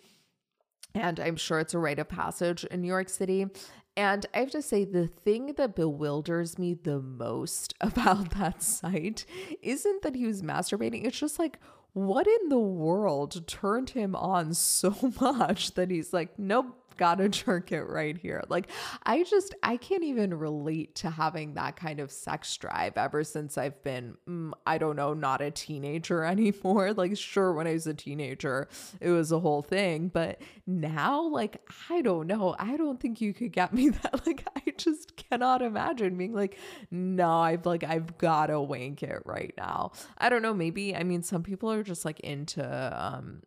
And 0.95 1.19
I'm 1.19 1.37
sure 1.37 1.59
it's 1.59 1.75
a 1.75 1.79
rite 1.79 1.99
of 1.99 2.09
passage 2.09 2.65
in 2.65 2.81
New 2.81 2.89
York 2.89 3.09
City. 3.09 3.49
And 3.97 4.27
I 4.35 4.41
have 4.41 4.51
to 4.51 4.61
say, 4.61 4.85
the 4.85 5.07
thing 5.07 5.55
that 5.57 5.75
bewilders 5.75 6.59
me 6.59 6.75
the 6.75 7.01
most 7.01 7.75
about 7.81 8.31
that 8.33 8.63
site 8.63 9.25
isn't 9.63 10.03
that 10.03 10.15
he 10.15 10.27
was 10.27 10.43
masturbating. 10.43 11.07
It's 11.07 11.19
just 11.19 11.39
like, 11.39 11.59
what 11.95 12.27
in 12.27 12.51
the 12.51 12.59
world 12.59 13.47
turned 13.47 13.91
him 13.91 14.15
on 14.15 14.53
so 14.53 14.95
much 15.21 15.75
that 15.75 15.91
he's 15.91 16.13
like, 16.13 16.39
nope, 16.39 16.77
gotta 16.97 17.29
jerk 17.31 17.73
it 17.73 17.83
right 17.83 18.17
here. 18.17 18.43
Like, 18.49 18.71
I 19.05 19.25
just, 19.25 19.55
I 19.63 19.77
can't 19.77 20.05
even 20.05 20.35
relate 20.35 20.95
to 20.97 21.11
having 21.11 21.55
that 21.55 21.77
kind 21.77 22.01
of 22.01 22.11
sex 22.11 22.57
drive 22.57 22.97
ever 22.97 23.25
since 23.25 23.59
I've 23.59 23.83
been, 23.83 24.17
mm, 24.29 24.53
I 24.67 24.79
don't 24.79 24.97
know, 24.97 25.15
not 25.15 25.41
a 25.41 25.51
teenager 25.51 26.25
anymore. 26.25 26.93
Like, 26.93 27.17
sure, 27.17 27.53
when 27.53 27.67
I 27.67 27.73
was 27.73 27.87
a 27.87 27.95
teenager, 27.95 28.69
it 29.01 29.11
was 29.11 29.33
a 29.33 29.41
whole 29.41 29.63
thing. 29.63 30.09
But 30.09 30.41
now, 30.67 31.23
like, 31.23 31.61
I 31.91 32.03
don't 32.03 32.27
know. 32.27 32.55
I 32.59 32.77
don't 32.77 33.01
think 33.01 33.21
you 33.21 33.33
could 33.35 33.53
get 33.53 33.73
me 33.75 33.91
that. 33.91 34.27
Like, 34.27 34.47
I 34.57 34.73
just 34.77 35.17
cannot 35.17 35.63
imagine 35.63 36.17
being 36.17 36.35
like, 36.35 36.59
no, 36.91 37.31
I've 37.31 37.67
like, 37.67 37.85
I've 37.85 38.19
gotta 38.19 38.61
wank 38.61 39.03
it 39.03 39.23
right 39.25 39.55
now. 39.57 39.93
I 40.19 40.29
don't 40.29 40.43
know. 40.43 40.55
Maybe, 40.55 40.95
I 40.95 41.03
mean, 41.03 41.23
some 41.23 41.43
people 41.43 41.71
are 41.71 41.83
just 41.83 42.05
like 42.05 42.21
into, 42.21 42.65
um, 42.65 43.43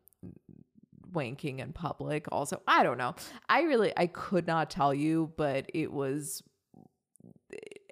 wanking 1.14 1.60
in 1.60 1.74
public 1.74 2.28
also 2.32 2.62
i 2.68 2.84
don't 2.84 2.98
know 2.98 3.14
i 3.48 3.62
really 3.62 3.94
i 3.98 4.08
could 4.08 4.48
not 4.48 4.70
tell 4.70 4.94
you 4.94 5.32
but 5.38 5.66
it 5.74 5.92
was 5.92 6.44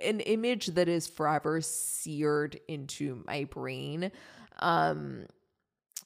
an 0.02 0.20
image 0.22 0.68
that 0.68 0.88
is 0.88 1.08
forever 1.08 1.62
seared 1.62 2.60
into 2.68 3.24
my 3.26 3.44
brain 3.46 4.12
um 4.60 5.26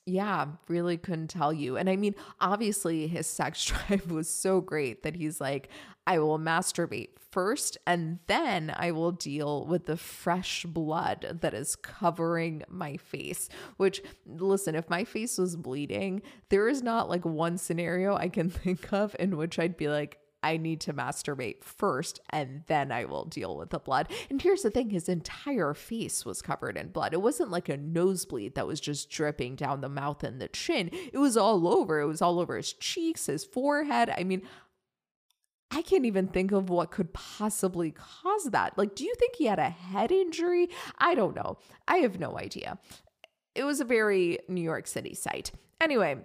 yeah, 0.05 0.47
really 0.67 0.97
couldn't 0.97 1.27
tell 1.27 1.53
you. 1.53 1.77
And 1.77 1.89
I 1.89 1.95
mean, 1.95 2.15
obviously, 2.39 3.07
his 3.07 3.27
sex 3.27 3.63
drive 3.87 4.11
was 4.11 4.29
so 4.29 4.61
great 4.61 5.03
that 5.03 5.15
he's 5.15 5.39
like, 5.39 5.69
I 6.07 6.19
will 6.19 6.39
masturbate 6.39 7.09
first, 7.31 7.77
and 7.85 8.19
then 8.27 8.73
I 8.75 8.91
will 8.91 9.11
deal 9.11 9.65
with 9.65 9.85
the 9.85 9.97
fresh 9.97 10.65
blood 10.65 11.39
that 11.41 11.53
is 11.53 11.75
covering 11.75 12.63
my 12.67 12.97
face. 12.97 13.49
Which, 13.77 14.01
listen, 14.25 14.75
if 14.75 14.89
my 14.89 15.03
face 15.03 15.37
was 15.37 15.55
bleeding, 15.55 16.21
there 16.49 16.67
is 16.67 16.81
not 16.81 17.09
like 17.09 17.25
one 17.25 17.57
scenario 17.57 18.15
I 18.15 18.29
can 18.29 18.49
think 18.49 18.91
of 18.91 19.15
in 19.19 19.37
which 19.37 19.59
I'd 19.59 19.77
be 19.77 19.89
like, 19.89 20.17
I 20.43 20.57
need 20.57 20.81
to 20.81 20.93
masturbate 20.93 21.63
first 21.63 22.19
and 22.29 22.63
then 22.67 22.91
I 22.91 23.05
will 23.05 23.25
deal 23.25 23.55
with 23.55 23.69
the 23.69 23.79
blood. 23.79 24.11
And 24.29 24.41
here's 24.41 24.63
the 24.63 24.71
thing 24.71 24.89
his 24.89 25.07
entire 25.07 25.73
face 25.73 26.25
was 26.25 26.41
covered 26.41 26.77
in 26.77 26.89
blood. 26.89 27.13
It 27.13 27.21
wasn't 27.21 27.51
like 27.51 27.69
a 27.69 27.77
nosebleed 27.77 28.55
that 28.55 28.67
was 28.67 28.79
just 28.79 29.09
dripping 29.09 29.55
down 29.55 29.81
the 29.81 29.89
mouth 29.89 30.23
and 30.23 30.41
the 30.41 30.47
chin, 30.47 30.89
it 30.91 31.19
was 31.19 31.37
all 31.37 31.67
over. 31.67 31.99
It 31.99 32.07
was 32.07 32.21
all 32.21 32.39
over 32.39 32.57
his 32.57 32.73
cheeks, 32.73 33.27
his 33.27 33.45
forehead. 33.45 34.11
I 34.17 34.23
mean, 34.23 34.41
I 35.71 35.81
can't 35.81 36.05
even 36.05 36.27
think 36.27 36.51
of 36.51 36.69
what 36.69 36.91
could 36.91 37.13
possibly 37.13 37.91
cause 37.91 38.45
that. 38.51 38.77
Like, 38.77 38.93
do 38.93 39.05
you 39.05 39.13
think 39.17 39.35
he 39.35 39.45
had 39.45 39.59
a 39.59 39.69
head 39.69 40.11
injury? 40.11 40.69
I 40.99 41.15
don't 41.15 41.35
know. 41.35 41.57
I 41.87 41.97
have 41.97 42.19
no 42.19 42.37
idea. 42.37 42.77
It 43.55 43.63
was 43.63 43.79
a 43.79 43.85
very 43.85 44.39
New 44.49 44.61
York 44.61 44.85
City 44.85 45.13
site. 45.13 45.51
Anyway, 45.79 46.17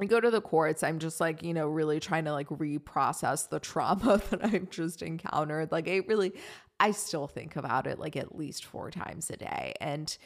I 0.00 0.04
go 0.04 0.20
to 0.20 0.30
the 0.30 0.40
courts. 0.40 0.84
I'm 0.84 1.00
just 1.00 1.20
like, 1.20 1.42
you 1.42 1.52
know, 1.54 1.66
really 1.66 1.98
trying 1.98 2.24
to 2.26 2.32
like 2.32 2.48
reprocess 2.48 3.48
the 3.48 3.58
trauma 3.58 4.22
that 4.30 4.44
I've 4.44 4.70
just 4.70 5.02
encountered. 5.02 5.72
Like, 5.72 5.88
it 5.88 6.06
really, 6.06 6.32
I 6.78 6.92
still 6.92 7.26
think 7.26 7.56
about 7.56 7.88
it 7.88 7.98
like 7.98 8.16
at 8.16 8.36
least 8.36 8.64
four 8.64 8.90
times 8.92 9.28
a 9.30 9.36
day. 9.36 9.74
And 9.80 10.16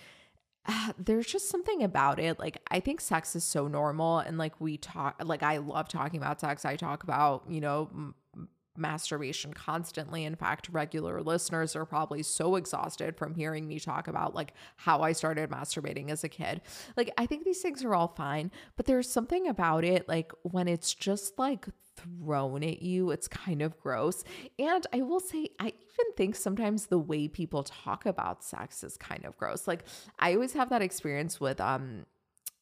there's 0.98 1.26
just 1.26 1.48
something 1.48 1.82
about 1.82 2.18
it. 2.18 2.38
Like, 2.38 2.58
I 2.70 2.80
think 2.80 3.00
sex 3.00 3.34
is 3.36 3.44
so 3.44 3.68
normal. 3.68 4.18
And 4.18 4.38
like, 4.38 4.60
we 4.60 4.76
talk, 4.76 5.20
like, 5.24 5.42
I 5.42 5.58
love 5.58 5.88
talking 5.88 6.20
about 6.20 6.40
sex. 6.40 6.64
I 6.64 6.76
talk 6.76 7.02
about, 7.02 7.44
you 7.48 7.60
know, 7.60 8.14
masturbation 8.76 9.52
constantly. 9.52 10.24
In 10.24 10.34
fact, 10.34 10.68
regular 10.70 11.20
listeners 11.22 11.76
are 11.76 11.84
probably 11.84 12.22
so 12.22 12.56
exhausted 12.56 13.16
from 13.16 13.34
hearing 13.34 13.68
me 13.68 13.78
talk 13.78 14.08
about 14.08 14.34
like 14.34 14.54
how 14.76 15.02
I 15.02 15.12
started 15.12 15.50
masturbating 15.50 16.10
as 16.10 16.24
a 16.24 16.28
kid. 16.28 16.62
Like, 16.96 17.12
I 17.18 17.26
think 17.26 17.44
these 17.44 17.60
things 17.60 17.84
are 17.84 17.94
all 17.94 18.08
fine, 18.08 18.50
but 18.76 18.86
there's 18.86 19.10
something 19.10 19.46
about 19.46 19.84
it, 19.84 20.08
like 20.08 20.32
when 20.42 20.68
it's 20.68 20.94
just 20.94 21.38
like 21.38 21.66
thrown 21.96 22.62
at 22.62 22.82
you, 22.82 23.10
it's 23.10 23.28
kind 23.28 23.62
of 23.62 23.78
gross. 23.78 24.24
And 24.58 24.86
I 24.92 25.02
will 25.02 25.20
say, 25.20 25.48
I 25.58 25.66
even 25.68 26.12
think 26.16 26.36
sometimes 26.36 26.86
the 26.86 26.98
way 26.98 27.28
people 27.28 27.62
talk 27.62 28.06
about 28.06 28.44
sex 28.44 28.82
is 28.82 28.96
kind 28.96 29.24
of 29.24 29.36
gross. 29.36 29.66
Like, 29.66 29.84
I 30.18 30.34
always 30.34 30.52
have 30.54 30.70
that 30.70 30.82
experience 30.82 31.40
with, 31.40 31.60
um, 31.60 32.06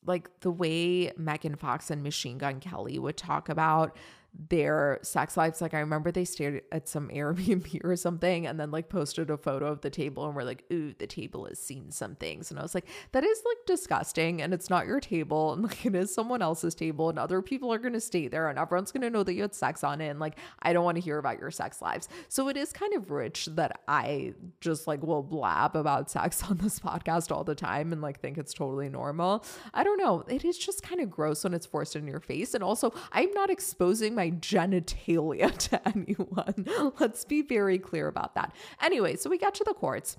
like 0.04 0.40
the 0.40 0.50
way 0.50 1.12
Megan 1.16 1.56
Fox 1.56 1.90
and 1.90 2.02
Machine 2.02 2.38
Gun 2.38 2.60
Kelly 2.60 2.98
would 2.98 3.16
talk 3.16 3.48
about 3.48 3.96
their 4.32 4.98
sex 5.02 5.36
lives. 5.36 5.60
Like 5.60 5.74
I 5.74 5.80
remember 5.80 6.12
they 6.12 6.24
stayed 6.24 6.62
at 6.70 6.88
some 6.88 7.08
Airbnb 7.14 7.84
or 7.84 7.96
something 7.96 8.46
and 8.46 8.58
then 8.58 8.70
like 8.70 8.88
posted 8.88 9.30
a 9.30 9.36
photo 9.36 9.66
of 9.66 9.80
the 9.80 9.90
table 9.90 10.26
and 10.26 10.34
we're 10.34 10.44
like, 10.44 10.64
ooh, 10.72 10.94
the 10.98 11.06
table 11.06 11.46
has 11.46 11.58
seen 11.58 11.90
some 11.90 12.14
things. 12.14 12.50
And 12.50 12.58
I 12.58 12.62
was 12.62 12.74
like, 12.74 12.86
that 13.12 13.24
is 13.24 13.42
like 13.44 13.58
disgusting 13.66 14.40
and 14.40 14.54
it's 14.54 14.70
not 14.70 14.86
your 14.86 15.00
table 15.00 15.52
and 15.52 15.62
like 15.64 15.84
it 15.84 15.94
is 15.94 16.14
someone 16.14 16.42
else's 16.42 16.74
table 16.74 17.08
and 17.10 17.18
other 17.18 17.42
people 17.42 17.72
are 17.72 17.78
gonna 17.78 18.00
stay 18.00 18.28
there 18.28 18.48
and 18.48 18.58
everyone's 18.58 18.92
gonna 18.92 19.10
know 19.10 19.22
that 19.22 19.34
you 19.34 19.42
had 19.42 19.54
sex 19.54 19.82
on 19.82 20.00
it. 20.00 20.08
And 20.08 20.20
like 20.20 20.38
I 20.60 20.72
don't 20.72 20.84
want 20.84 20.96
to 20.96 21.02
hear 21.02 21.18
about 21.18 21.40
your 21.40 21.50
sex 21.50 21.82
lives. 21.82 22.08
So 22.28 22.48
it 22.48 22.56
is 22.56 22.72
kind 22.72 22.94
of 22.94 23.10
rich 23.10 23.46
that 23.52 23.80
I 23.88 24.34
just 24.60 24.86
like 24.86 25.02
will 25.02 25.22
blab 25.22 25.74
about 25.74 26.10
sex 26.10 26.42
on 26.44 26.58
this 26.58 26.78
podcast 26.78 27.34
all 27.34 27.44
the 27.44 27.54
time 27.54 27.92
and 27.92 28.00
like 28.00 28.20
think 28.20 28.38
it's 28.38 28.54
totally 28.54 28.88
normal. 28.88 29.44
I 29.74 29.82
don't 29.82 29.98
know. 29.98 30.24
It 30.28 30.44
is 30.44 30.56
just 30.56 30.82
kind 30.82 31.00
of 31.00 31.10
gross 31.10 31.44
when 31.44 31.54
it's 31.54 31.66
forced 31.66 31.96
in 31.96 32.06
your 32.06 32.20
face. 32.20 32.54
And 32.54 32.62
also 32.62 32.94
I'm 33.12 33.32
not 33.32 33.50
exposing 33.50 34.14
my 34.20 34.30
genitalia 34.32 35.56
to 35.70 35.88
anyone. 35.88 36.66
Let's 37.00 37.24
be 37.24 37.40
very 37.40 37.78
clear 37.78 38.06
about 38.06 38.34
that. 38.34 38.54
Anyway, 38.82 39.16
so 39.16 39.30
we 39.30 39.38
got 39.38 39.54
to 39.54 39.64
the 39.64 39.72
courts, 39.72 40.18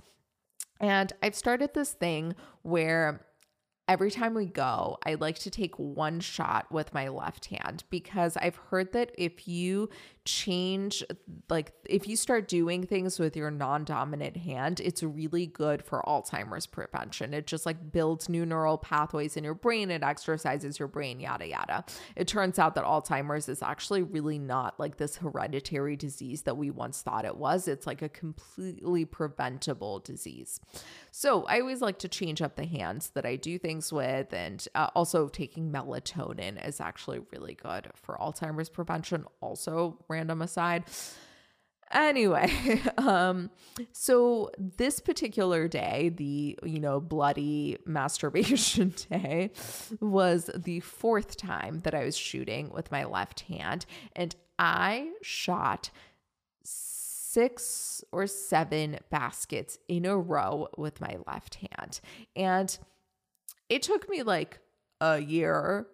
and 0.80 1.14
I've 1.22 1.36
started 1.36 1.76
this 1.76 1.94
thing 1.94 2.34
where 2.64 3.28
every 3.92 4.10
time 4.10 4.34
we 4.34 4.46
go, 4.46 4.98
I 5.06 5.16
like 5.16 5.38
to 5.40 5.50
take 5.50 5.78
one 5.78 6.22
shot 6.22 6.72
with 6.72 6.94
my 6.94 7.10
left 7.10 7.48
hand 7.48 7.84
because 7.90 8.38
I've 8.38 8.56
heard 8.56 8.94
that 8.94 9.12
if 9.18 9.50
you 9.50 9.90
change, 10.24 11.04
like, 11.50 11.74
if 11.90 12.08
you 12.08 12.16
start 12.16 12.48
doing 12.48 12.86
things 12.86 13.20
with 13.20 13.36
your 13.36 13.52
non 13.52 13.84
dominant 13.84 14.38
hand, 14.38 14.80
it's 14.80 15.04
really 15.04 15.46
good 15.46 15.84
for 15.84 16.04
Alzheimer's 16.08 16.68
prevention. 16.68 17.34
It 17.34 17.48
just 17.48 17.66
like 17.66 17.92
builds 17.92 18.30
new 18.30 18.46
neural 18.46 18.78
pathways 18.78 19.36
in 19.36 19.44
your 19.44 19.56
brain, 19.56 19.92
it 19.92 20.04
exercises 20.04 20.80
your 20.80 20.88
brain, 20.88 21.20
yada, 21.20 21.48
yada. 21.48 21.84
It 22.16 22.30
turns 22.30 22.60
out 22.60 22.76
that 22.76 22.86
Alzheimer's 22.86 23.50
is 23.50 23.62
actually 23.62 24.04
really 24.04 24.40
not 24.40 24.80
like 24.80 24.98
this 24.98 25.18
hereditary 25.18 25.98
disease 25.98 26.44
that 26.44 26.56
we 26.56 26.70
once 26.70 27.02
thought 27.02 27.26
it 27.26 27.36
was. 27.36 27.68
It's 27.68 27.88
like 27.88 28.02
a 28.02 28.10
completely 28.10 29.04
preventable 29.04 30.00
disease. 30.00 30.62
So 31.12 31.44
I 31.44 31.60
always 31.60 31.82
like 31.82 32.00
to 32.00 32.08
change 32.08 32.42
up 32.42 32.56
the 32.56 32.66
hands 32.66 33.10
that 33.16 33.26
I 33.26 33.36
do 33.36 33.58
things 33.58 33.81
with. 33.90 34.34
And 34.34 34.68
uh, 34.76 34.90
also 34.94 35.30
taking 35.30 35.72
melatonin 35.72 36.68
is 36.68 36.82
actually 36.82 37.22
really 37.32 37.56
good 37.56 37.88
for 37.96 38.18
Alzheimer's 38.20 38.70
prevention. 38.70 39.24
Also, 39.40 39.98
random 40.10 40.42
aside. 40.42 40.84
Anyway, 41.94 42.82
um, 42.98 43.50
so 43.92 44.52
this 44.58 45.00
particular 45.00 45.68
day, 45.68 46.10
the 46.14 46.58
you 46.64 46.80
know 46.80 47.00
bloody 47.00 47.78
masturbation 47.86 48.94
day, 49.10 49.52
was 50.00 50.50
the 50.56 50.80
fourth 50.82 51.38
time 51.38 51.80
that 51.80 51.94
I 51.94 52.06
was 52.06 52.18
shooting 52.18 52.70
with 52.70 52.92
my 52.92 53.06
left 53.06 53.42
hand, 53.42 53.86
and 54.16 54.36
I 54.58 55.12
shot 55.22 55.92
six 56.64 58.04
or 58.12 58.28
seven 58.28 59.00
baskets 59.10 59.80
in 59.88 60.06
a 60.06 60.18
row 60.18 60.68
with 60.78 61.00
my 61.00 61.18
left 61.28 61.56
hand. 61.56 62.02
And 62.36 62.78
it 63.72 63.82
took 63.84 64.10
me 64.10 64.22
like 64.22 64.60
a 65.00 65.18
year 65.18 65.88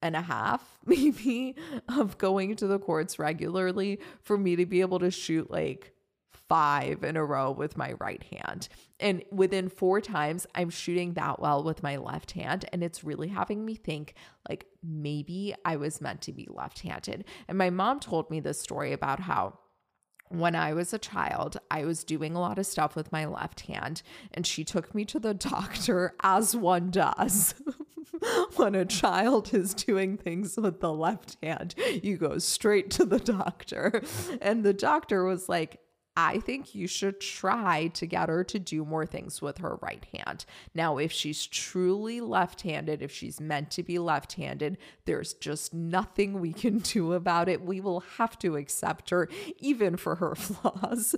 and 0.00 0.14
a 0.14 0.22
half, 0.22 0.78
maybe, 0.86 1.56
of 1.88 2.16
going 2.18 2.54
to 2.56 2.68
the 2.68 2.78
courts 2.78 3.18
regularly 3.18 3.98
for 4.22 4.38
me 4.38 4.54
to 4.56 4.64
be 4.64 4.80
able 4.80 5.00
to 5.00 5.10
shoot 5.10 5.50
like 5.50 5.92
five 6.30 7.02
in 7.02 7.16
a 7.16 7.24
row 7.24 7.50
with 7.50 7.76
my 7.76 7.94
right 7.94 8.22
hand. 8.40 8.68
And 9.00 9.24
within 9.32 9.68
four 9.68 10.00
times, 10.00 10.46
I'm 10.54 10.70
shooting 10.70 11.14
that 11.14 11.40
well 11.40 11.64
with 11.64 11.82
my 11.82 11.96
left 11.96 12.30
hand. 12.30 12.64
And 12.72 12.84
it's 12.84 13.02
really 13.02 13.28
having 13.28 13.64
me 13.64 13.74
think 13.74 14.14
like 14.48 14.66
maybe 14.80 15.54
I 15.64 15.76
was 15.76 16.00
meant 16.00 16.22
to 16.22 16.32
be 16.32 16.46
left 16.48 16.78
handed. 16.78 17.24
And 17.48 17.58
my 17.58 17.70
mom 17.70 17.98
told 17.98 18.30
me 18.30 18.38
this 18.38 18.60
story 18.60 18.92
about 18.92 19.18
how 19.18 19.58
when 20.28 20.54
I 20.54 20.72
was 20.74 20.92
a 20.92 20.98
child, 20.98 21.58
I 21.70 21.84
was 21.84 22.04
doing 22.04 22.34
a 22.34 22.40
lot 22.40 22.58
of 22.58 22.66
stuff 22.66 22.94
with 22.94 23.12
my 23.12 23.24
left 23.24 23.62
hand, 23.62 24.02
and 24.32 24.46
she 24.46 24.64
took 24.64 24.94
me 24.94 25.04
to 25.06 25.18
the 25.18 25.34
doctor, 25.34 26.14
as 26.22 26.54
one 26.54 26.90
does. 26.90 27.54
when 28.56 28.74
a 28.74 28.84
child 28.84 29.54
is 29.54 29.74
doing 29.74 30.16
things 30.16 30.56
with 30.56 30.80
the 30.80 30.92
left 30.92 31.36
hand, 31.42 31.74
you 32.02 32.16
go 32.16 32.38
straight 32.38 32.90
to 32.90 33.04
the 33.04 33.20
doctor. 33.20 34.02
And 34.40 34.64
the 34.64 34.74
doctor 34.74 35.24
was 35.24 35.48
like, 35.48 35.80
I 36.20 36.40
think 36.40 36.74
you 36.74 36.88
should 36.88 37.20
try 37.20 37.86
to 37.94 38.04
get 38.04 38.28
her 38.28 38.42
to 38.42 38.58
do 38.58 38.84
more 38.84 39.06
things 39.06 39.40
with 39.40 39.58
her 39.58 39.76
right 39.76 40.04
hand. 40.12 40.46
Now, 40.74 40.98
if 40.98 41.12
she's 41.12 41.46
truly 41.46 42.20
left 42.20 42.62
handed, 42.62 43.02
if 43.02 43.12
she's 43.12 43.40
meant 43.40 43.70
to 43.70 43.84
be 43.84 44.00
left 44.00 44.32
handed, 44.32 44.78
there's 45.04 45.32
just 45.34 45.72
nothing 45.72 46.40
we 46.40 46.52
can 46.52 46.78
do 46.80 47.12
about 47.12 47.48
it. 47.48 47.62
We 47.62 47.80
will 47.80 48.00
have 48.00 48.36
to 48.40 48.56
accept 48.56 49.10
her, 49.10 49.28
even 49.58 49.96
for 49.96 50.16
her 50.16 50.34
flaws. 50.34 51.14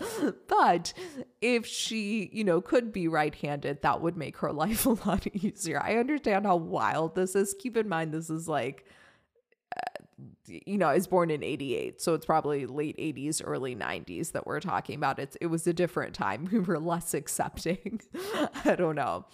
But 0.46 0.92
if 1.40 1.64
she, 1.64 2.28
you 2.30 2.44
know, 2.44 2.60
could 2.60 2.92
be 2.92 3.08
right 3.08 3.34
handed, 3.34 3.80
that 3.80 4.02
would 4.02 4.18
make 4.18 4.36
her 4.36 4.52
life 4.62 4.84
a 4.84 4.90
lot 4.90 5.26
easier. 5.28 5.80
I 5.82 5.96
understand 5.96 6.44
how 6.44 6.56
wild 6.56 7.14
this 7.14 7.34
is. 7.34 7.54
Keep 7.58 7.78
in 7.78 7.88
mind, 7.88 8.12
this 8.12 8.28
is 8.28 8.46
like 8.46 8.84
you 10.46 10.78
know, 10.78 10.88
I 10.88 10.94
was 10.94 11.06
born 11.06 11.30
in 11.30 11.42
88, 11.42 12.00
so 12.00 12.14
it's 12.14 12.26
probably 12.26 12.66
late 12.66 12.96
80s, 12.96 13.40
early 13.44 13.76
90s 13.76 14.32
that 14.32 14.46
we're 14.46 14.60
talking 14.60 14.96
about. 14.96 15.18
It's 15.18 15.36
it 15.40 15.46
was 15.46 15.66
a 15.66 15.72
different 15.72 16.14
time. 16.14 16.48
We 16.50 16.58
were 16.58 16.78
less 16.78 17.14
accepting. 17.14 18.00
I 18.64 18.74
don't 18.74 18.96
know. 18.96 19.26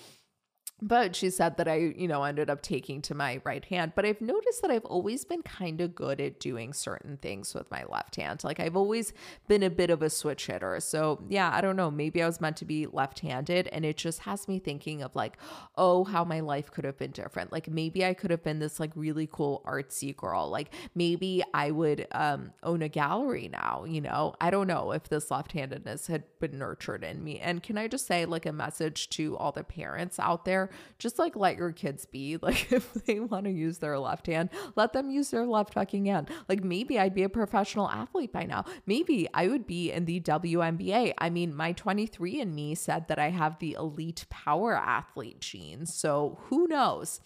But 0.83 1.17
she 1.17 1.31
said 1.31 1.57
that 1.57 1.69
I, 1.69 1.77
you 1.97 2.07
know, 2.07 2.25
ended 2.25 2.51
up 2.51 2.61
taking 2.61 3.01
to 3.03 3.15
my 3.15 3.41
right 3.45 3.65
hand. 3.65 3.93
But 3.95 4.05
I've 4.05 4.21
noticed 4.21 4.61
that 4.63 4.71
I've 4.71 4.85
always 4.85 5.25
been 5.25 5.43
kind 5.43 5.81
of 5.81 5.95
good 5.95 6.21
at 6.21 6.39
doing 6.39 6.73
certain 6.73 7.17
things 7.17 7.55
with 7.55 7.71
my 7.71 7.85
left 7.89 8.17
hand. 8.17 8.45
Like 8.45 8.61
I've 8.61 8.77
always 8.77 9.13
been 9.49 9.63
a 9.63 9.71
bit 9.71 9.91
of 9.91 10.03
a 10.03 10.11
switch 10.11 10.47
hitter. 10.47 10.79
So 10.81 11.23
yeah, 11.29 11.51
I 11.53 11.61
don't 11.61 11.77
know. 11.77 11.91
Maybe 11.91 12.23
I 12.23 12.27
was 12.27 12.41
meant 12.41 12.59
to 12.59 12.65
be 12.65 12.87
left 12.87 13.21
handed. 13.21 13.69
And 13.69 13.85
it 13.85 13.97
just 13.97 14.21
has 14.21 14.49
me 14.49 14.59
thinking 14.59 15.03
of 15.03 15.17
like, 15.17 15.39
oh, 15.77 16.05
how 16.05 16.25
my 16.25 16.41
life 16.41 16.71
could 16.71 16.85
have 16.85 16.99
been 16.99 17.13
different. 17.13 17.53
Like 17.53 17.69
maybe 17.69 18.05
I 18.05 18.13
could 18.13 18.31
have 18.31 18.43
been 18.43 18.59
this 18.59 18.79
like 18.79 18.93
really 18.95 19.29
cool 19.31 19.63
artsy 19.67 20.15
girl. 20.15 20.51
Like 20.51 20.75
maybe 20.95 21.43
I 21.55 21.71
would 21.71 22.07
um, 22.13 22.53
own 22.63 22.83
a 22.83 22.89
gallery 22.89 23.49
now, 23.49 23.85
you 23.87 24.01
know? 24.01 24.35
I 24.41 24.51
don't 24.51 24.67
know 24.67 24.93
if 24.93 25.09
this 25.09 25.31
left 25.31 25.53
handedness 25.53 26.07
had 26.07 26.25
been 26.39 26.59
nurtured 26.59 27.03
in 27.03 27.25
me. 27.25 27.39
And 27.39 27.63
can 27.63 27.79
I 27.79 27.89
just 27.89 28.07
say, 28.07 28.25
like, 28.27 28.47
a 28.47 28.53
message 28.53 29.09
to 29.11 29.37
all 29.37 29.53
the 29.53 29.65
parents 29.65 30.19
out 30.19 30.45
there? 30.45 30.66
Just 30.99 31.19
like 31.19 31.37
let 31.37 31.57
your 31.57 31.73
kids 31.73 32.05
be. 32.05 32.37
Like 32.47 32.71
if 32.71 32.95
they 32.95 33.19
want 33.19 33.47
to 33.47 33.51
use 33.51 33.79
their 33.79 33.99
left 33.99 34.29
hand, 34.29 34.51
let 34.77 34.93
them 34.93 35.11
use 35.11 35.31
their 35.31 35.47
left 35.47 35.75
fucking 35.75 36.07
hand. 36.07 36.31
Like 36.49 36.63
maybe 36.63 36.97
I'd 36.97 37.15
be 37.15 37.25
a 37.25 37.29
professional 37.29 37.89
athlete 37.89 38.33
by 38.33 38.45
now. 38.45 38.67
Maybe 38.87 39.27
I 39.35 39.49
would 39.49 39.67
be 39.67 39.91
in 39.91 40.05
the 40.05 40.21
WNBA. 40.21 41.15
I 41.19 41.29
mean, 41.29 41.57
my 41.57 41.73
23andMe 41.73 42.79
said 42.79 43.09
that 43.09 43.19
I 43.19 43.31
have 43.31 43.59
the 43.59 43.73
elite 43.73 44.27
power 44.31 44.77
athlete 44.77 45.41
genes. 45.41 45.93
So 45.93 46.39
who 46.45 46.69
knows? 46.69 47.21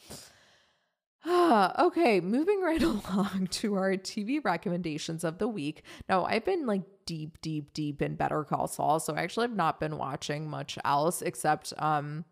okay, 1.29 2.21
moving 2.21 2.63
right 2.63 2.83
along 2.83 3.49
to 3.51 3.75
our 3.75 3.93
TV 3.93 4.43
recommendations 4.43 5.25
of 5.25 5.39
the 5.39 5.49
week. 5.49 5.83
Now, 6.09 6.25
I've 6.25 6.45
been 6.45 6.67
like 6.67 6.83
deep, 7.05 7.41
deep, 7.43 7.73
deep 7.75 8.01
in 8.01 8.15
Better 8.15 8.45
Call 8.45 8.69
Saul, 8.69 9.01
so 9.01 9.15
I 9.15 9.23
actually 9.23 9.45
have 9.45 9.57
not 9.57 9.81
been 9.81 9.99
watching 9.99 10.49
much 10.49 10.79
else 10.85 11.23
except 11.23 11.73
um 11.79 12.25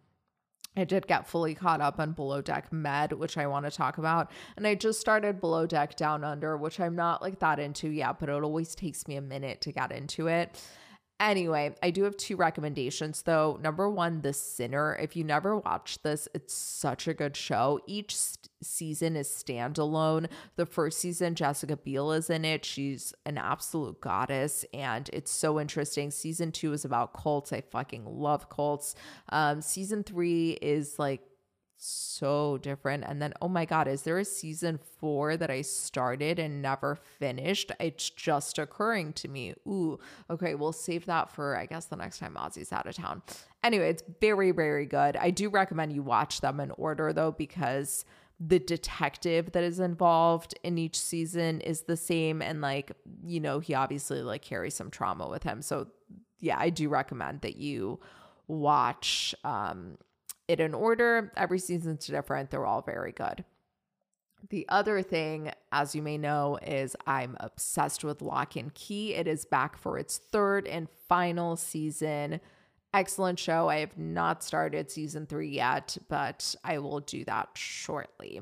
I 0.76 0.84
did 0.84 1.08
get 1.08 1.26
fully 1.26 1.54
caught 1.54 1.80
up 1.80 1.98
on 1.98 2.12
Below 2.12 2.40
Deck 2.40 2.72
Med, 2.72 3.12
which 3.12 3.36
I 3.36 3.46
want 3.46 3.66
to 3.66 3.70
talk 3.70 3.98
about. 3.98 4.30
And 4.56 4.66
I 4.66 4.74
just 4.76 5.00
started 5.00 5.40
Below 5.40 5.66
Deck 5.66 5.96
Down 5.96 6.22
Under, 6.22 6.56
which 6.56 6.78
I'm 6.78 6.94
not 6.94 7.20
like 7.20 7.40
that 7.40 7.58
into 7.58 7.88
yet, 7.88 8.20
but 8.20 8.28
it 8.28 8.42
always 8.44 8.74
takes 8.74 9.08
me 9.08 9.16
a 9.16 9.20
minute 9.20 9.60
to 9.62 9.72
get 9.72 9.90
into 9.90 10.28
it. 10.28 10.60
Anyway, 11.20 11.74
I 11.82 11.90
do 11.90 12.04
have 12.04 12.16
two 12.16 12.36
recommendations 12.36 13.22
though. 13.22 13.58
Number 13.60 13.90
one, 13.90 14.20
The 14.20 14.32
Sinner. 14.32 14.96
If 15.00 15.16
you 15.16 15.24
never 15.24 15.56
watched 15.56 16.04
this, 16.04 16.28
it's 16.32 16.54
such 16.54 17.08
a 17.08 17.14
good 17.14 17.36
show. 17.36 17.80
Each 17.88 18.16
st- 18.16 18.48
season 18.62 19.16
is 19.16 19.28
standalone. 19.28 20.28
The 20.54 20.66
first 20.66 21.00
season, 21.00 21.34
Jessica 21.34 21.76
Biel 21.76 22.12
is 22.12 22.30
in 22.30 22.44
it. 22.44 22.64
She's 22.64 23.12
an 23.26 23.36
absolute 23.36 24.00
goddess, 24.00 24.64
and 24.72 25.10
it's 25.12 25.32
so 25.32 25.58
interesting. 25.58 26.12
Season 26.12 26.52
two 26.52 26.72
is 26.72 26.84
about 26.84 27.14
cults. 27.14 27.52
I 27.52 27.62
fucking 27.62 28.04
love 28.06 28.48
cults. 28.48 28.94
Um, 29.30 29.60
season 29.60 30.04
three 30.04 30.52
is 30.62 31.00
like 31.00 31.22
so 31.78 32.58
different. 32.58 33.04
And 33.06 33.22
then, 33.22 33.32
oh 33.40 33.48
my 33.48 33.64
God, 33.64 33.86
is 33.88 34.02
there 34.02 34.18
a 34.18 34.24
season 34.24 34.78
four 34.98 35.36
that 35.36 35.50
I 35.50 35.62
started 35.62 36.38
and 36.38 36.60
never 36.60 36.96
finished? 36.96 37.70
It's 37.78 38.10
just 38.10 38.58
occurring 38.58 39.12
to 39.14 39.28
me. 39.28 39.54
Ooh, 39.66 39.98
okay, 40.28 40.54
we'll 40.54 40.72
save 40.72 41.06
that 41.06 41.30
for, 41.30 41.56
I 41.56 41.66
guess, 41.66 41.86
the 41.86 41.96
next 41.96 42.18
time 42.18 42.34
Aussie's 42.36 42.72
out 42.72 42.86
of 42.86 42.96
town. 42.96 43.22
Anyway, 43.62 43.88
it's 43.88 44.02
very, 44.20 44.50
very 44.50 44.86
good. 44.86 45.16
I 45.16 45.30
do 45.30 45.48
recommend 45.48 45.92
you 45.92 46.02
watch 46.02 46.40
them 46.40 46.60
in 46.60 46.72
order 46.72 47.12
though, 47.12 47.32
because 47.32 48.04
the 48.40 48.58
detective 48.58 49.52
that 49.52 49.64
is 49.64 49.80
involved 49.80 50.54
in 50.62 50.78
each 50.78 50.98
season 50.98 51.60
is 51.60 51.82
the 51.82 51.96
same. 51.96 52.42
And 52.42 52.60
like, 52.60 52.92
you 53.24 53.40
know, 53.40 53.60
he 53.60 53.74
obviously 53.74 54.22
like 54.22 54.42
carries 54.42 54.74
some 54.74 54.90
trauma 54.90 55.28
with 55.28 55.42
him. 55.42 55.62
So, 55.62 55.88
yeah, 56.40 56.56
I 56.58 56.70
do 56.70 56.88
recommend 56.88 57.40
that 57.42 57.56
you 57.56 58.00
watch 58.46 59.34
um 59.44 59.98
it 60.48 60.60
in 60.60 60.74
order. 60.74 61.32
Every 61.36 61.58
season's 61.58 62.06
different. 62.06 62.50
They're 62.50 62.66
all 62.66 62.82
very 62.82 63.12
good. 63.12 63.44
The 64.50 64.66
other 64.68 65.02
thing, 65.02 65.52
as 65.72 65.94
you 65.94 66.02
may 66.02 66.16
know, 66.16 66.58
is 66.62 66.96
I'm 67.06 67.36
obsessed 67.40 68.04
with 68.04 68.22
Locke 68.22 68.56
and 68.56 68.72
Key. 68.72 69.14
It 69.14 69.26
is 69.26 69.44
back 69.44 69.76
for 69.76 69.98
its 69.98 70.16
third 70.16 70.66
and 70.66 70.88
final 71.08 71.56
season. 71.56 72.40
Excellent 72.94 73.38
show. 73.38 73.68
I 73.68 73.80
have 73.80 73.98
not 73.98 74.42
started 74.42 74.90
season 74.90 75.26
three 75.26 75.50
yet, 75.50 75.98
but 76.08 76.54
I 76.64 76.78
will 76.78 77.00
do 77.00 77.24
that 77.24 77.50
shortly. 77.54 78.40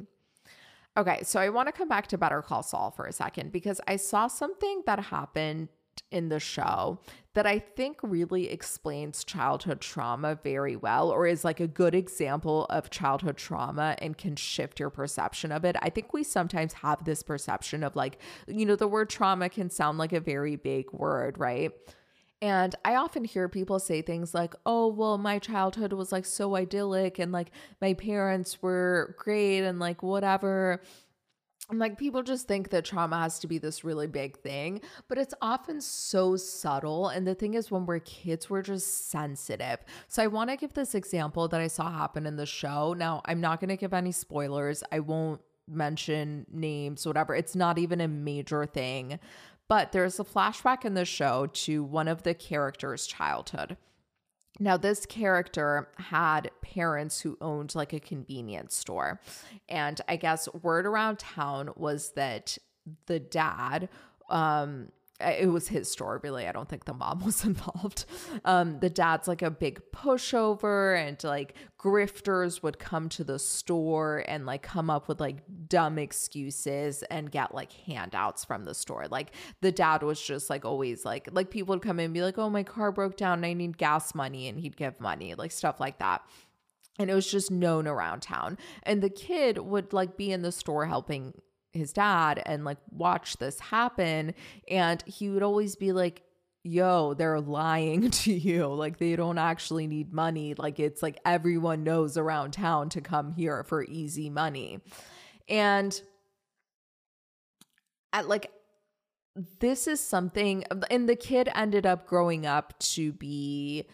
Okay, 0.99 1.23
so 1.25 1.41
I 1.41 1.49
want 1.49 1.69
to 1.69 1.73
come 1.73 1.89
back 1.89 2.07
to 2.09 2.19
Better 2.19 2.41
Call 2.41 2.63
Saul 2.63 2.91
for 2.91 3.07
a 3.07 3.13
second 3.13 3.53
because 3.53 3.81
I 3.87 3.97
saw 3.97 4.29
something 4.29 4.83
that 4.87 4.99
happened 5.01 5.69
in 6.11 6.29
the 6.29 6.41
show 6.41 7.01
that 7.35 7.47
I 7.47 7.59
think 7.59 7.99
really 8.03 8.49
explains 8.49 9.23
childhood 9.23 9.81
trauma 9.81 10.39
very 10.43 10.75
well, 10.75 11.11
or 11.11 11.27
is 11.27 11.45
like 11.45 11.61
a 11.61 11.67
good 11.67 11.95
example 11.95 12.65
of 12.71 12.89
childhood 12.89 13.37
trauma 13.37 13.95
and 13.99 14.17
can 14.17 14.37
shift 14.37 14.81
your 14.81 14.89
perception 14.89 15.53
of 15.53 15.65
it. 15.65 15.77
I 15.83 15.91
think 15.91 16.15
we 16.15 16.25
sometimes 16.25 16.73
have 16.75 17.05
this 17.05 17.23
perception 17.23 17.85
of 17.85 17.95
like, 17.95 18.19
you 18.47 18.65
know, 18.65 18.77
the 18.77 18.89
word 18.89 19.11
trauma 19.11 19.51
can 19.51 19.69
sound 19.69 19.99
like 19.99 20.15
a 20.15 20.21
very 20.21 20.57
big 20.57 20.91
word, 20.93 21.39
right? 21.39 21.73
And 22.43 22.75
I 22.85 22.97
often 22.97 23.25
hear 23.25 23.49
people 23.49 23.79
say 23.79 24.03
things 24.03 24.35
like, 24.35 24.55
oh, 24.67 24.89
well, 24.89 25.17
my 25.17 25.39
childhood 25.39 25.93
was 25.95 26.13
like 26.13 26.27
so 26.27 26.55
idyllic 26.55 27.19
and 27.19 27.33
like 27.33 27.51
my 27.81 27.95
parents 27.95 28.63
were 28.63 29.15
great 29.19 29.61
and 29.61 29.79
like 29.79 30.03
whatever. 30.03 30.83
And 31.69 31.81
like 31.81 31.99
people 31.99 32.23
just 32.23 32.47
think 32.47 32.71
that 32.71 32.85
trauma 32.85 33.21
has 33.21 33.41
to 33.41 33.49
be 33.49 33.59
this 33.59 33.83
really 33.83 34.07
big 34.07 34.39
thing, 34.39 34.81
but 35.09 35.19
it's 35.19 35.35
often 35.43 35.81
so 35.81 36.37
subtle. 36.37 37.09
And 37.09 37.27
the 37.27 37.35
thing 37.35 37.55
is, 37.55 37.71
when 37.71 37.87
we're 37.87 37.99
kids, 37.99 38.49
we're 38.49 38.63
just 38.63 39.11
sensitive. 39.11 39.79
So 40.07 40.23
I 40.23 40.29
want 40.29 40.51
to 40.51 40.57
give 40.57 40.75
this 40.75 40.95
example 40.95 41.49
that 41.49 41.61
I 41.61 41.67
saw 41.67 41.91
happen 41.91 42.25
in 42.25 42.37
the 42.37 42.47
show. 42.47 42.93
Now, 42.93 43.21
I'm 43.25 43.41
not 43.41 43.61
going 43.61 43.71
to 43.71 43.77
give 43.77 43.93
any 43.93 44.13
spoilers, 44.13 44.85
I 44.93 45.01
won't 45.01 45.41
mention 45.69 46.47
names, 46.53 47.05
whatever. 47.05 47.35
It's 47.35 47.57
not 47.57 47.79
even 47.79 48.01
a 48.01 48.09
major 48.09 48.65
thing. 48.67 49.19
But 49.69 49.91
there's 49.91 50.21
a 50.21 50.25
flashback 50.25 50.85
in 50.85 50.95
the 50.95 51.05
show 51.05 51.47
to 51.47 51.83
one 51.83 52.07
of 52.07 52.23
the 52.23 52.35
characters' 52.35 53.07
childhood. 53.07 53.77
Now, 54.59 54.77
this 54.77 55.05
character 55.07 55.89
had 55.99 56.51
parents 56.63 57.21
who 57.21 57.37
owned 57.41 57.75
like 57.75 57.93
a 57.93 58.01
convenience 58.01 58.75
store. 58.75 59.21
And 59.69 60.01
I 60.09 60.17
guess 60.17 60.49
word 60.63 60.87
around 60.87 61.19
town 61.19 61.71
was 61.77 62.13
that 62.13 62.57
the 63.07 63.21
dad 63.21 63.89
um, 64.29 64.89
it 65.21 65.51
was 65.51 65.69
his 65.69 65.91
store 65.91 66.21
really. 66.23 66.47
I 66.47 66.53
don't 66.53 66.69
think 66.69 66.85
the 66.85 66.95
mom 66.95 67.21
was 67.25 67.45
involved. 67.45 68.05
Um 68.45 68.79
the 68.81 68.91
dad's 68.91 69.29
like 69.29 69.43
a 69.43 69.51
big 69.51 69.81
pushover 69.93 70.99
and 70.99 71.23
like 71.25 71.55
grifters 71.79 72.63
would 72.63 72.79
come 72.79 73.09
to 73.11 73.25
the 73.25 73.39
store 73.39 74.25
and 74.29 74.47
like 74.47 74.63
come 74.63 74.91
up 74.91 75.09
with 75.09 75.21
like 75.21 75.39
dumb 75.69 75.99
excuses 75.99 77.03
and 77.05 77.31
get 77.31 77.55
like 77.55 77.73
handouts 77.73 78.45
from 78.45 78.65
the 78.65 78.75
store. 78.75 79.07
Like 79.11 79.33
the 79.61 79.73
dad 79.73 80.03
was 80.03 80.21
just 80.21 80.51
like 80.51 80.65
always 80.65 81.05
like 81.05 81.29
like 81.33 81.51
people 81.51 81.75
would 81.75 81.83
come 81.83 81.99
in 81.99 82.07
and 82.07 82.15
be 82.15 82.23
like 82.23 82.39
oh 82.39 82.51
my 82.51 82.63
car 82.63 82.93
broke 82.93 83.17
down. 83.17 83.45
I 83.45 83.53
need 83.53 83.79
gas 83.79 84.15
money 84.15 84.49
and 84.49 84.61
he'd 84.61 84.77
give 84.77 85.01
money 85.01 85.35
like 85.35 85.53
stuff 85.53 85.81
like 85.81 85.99
that. 85.99 86.23
And 86.99 87.11
it 87.11 87.15
was 87.15 87.31
just 87.31 87.51
known 87.51 87.87
around 87.87 88.21
town. 88.21 88.57
And 88.83 89.03
the 89.03 89.11
kid 89.11 89.59
would 89.59 89.93
like 89.93 90.17
be 90.17 90.33
in 90.33 90.43
the 90.43 90.53
store 90.53 90.87
helping 90.87 91.35
his 91.77 91.93
dad 91.93 92.43
and 92.45 92.65
like 92.65 92.79
watch 92.91 93.37
this 93.37 93.61
happen 93.61 94.35
and 94.69 95.03
he 95.07 95.31
would 95.31 95.43
always 95.43 95.77
be 95.77 95.93
like 95.93 96.23
yo 96.67 97.15
they're 97.15 97.41
lying 97.41 98.11
to 98.11 98.33
you. 98.33 98.67
Like 98.67 98.99
they 98.99 99.17
don't 99.17 99.39
actually 99.39 99.87
need 99.87 100.13
money. 100.13 100.55
Like 100.55 100.79
it's 100.79 101.03
like 101.03 101.19
everyone 101.25 101.85
knows 101.85 102.17
around 102.17 102.53
town 102.53 102.89
to 102.91 103.01
come 103.01 103.33
here 103.33 103.65
for 103.65 103.85
easy 103.85 104.29
money. 104.29 104.81
And 105.49 105.99
at 108.13 108.29
like 108.29 108.51
this 109.61 109.87
is 109.87 110.01
something 110.01 110.65
and 110.91 111.09
the 111.09 111.17
kid 111.17 111.49
ended 111.55 111.87
up 111.87 112.07
growing 112.07 112.47
up 112.47 112.79
to 112.79 113.13
be 113.13 113.87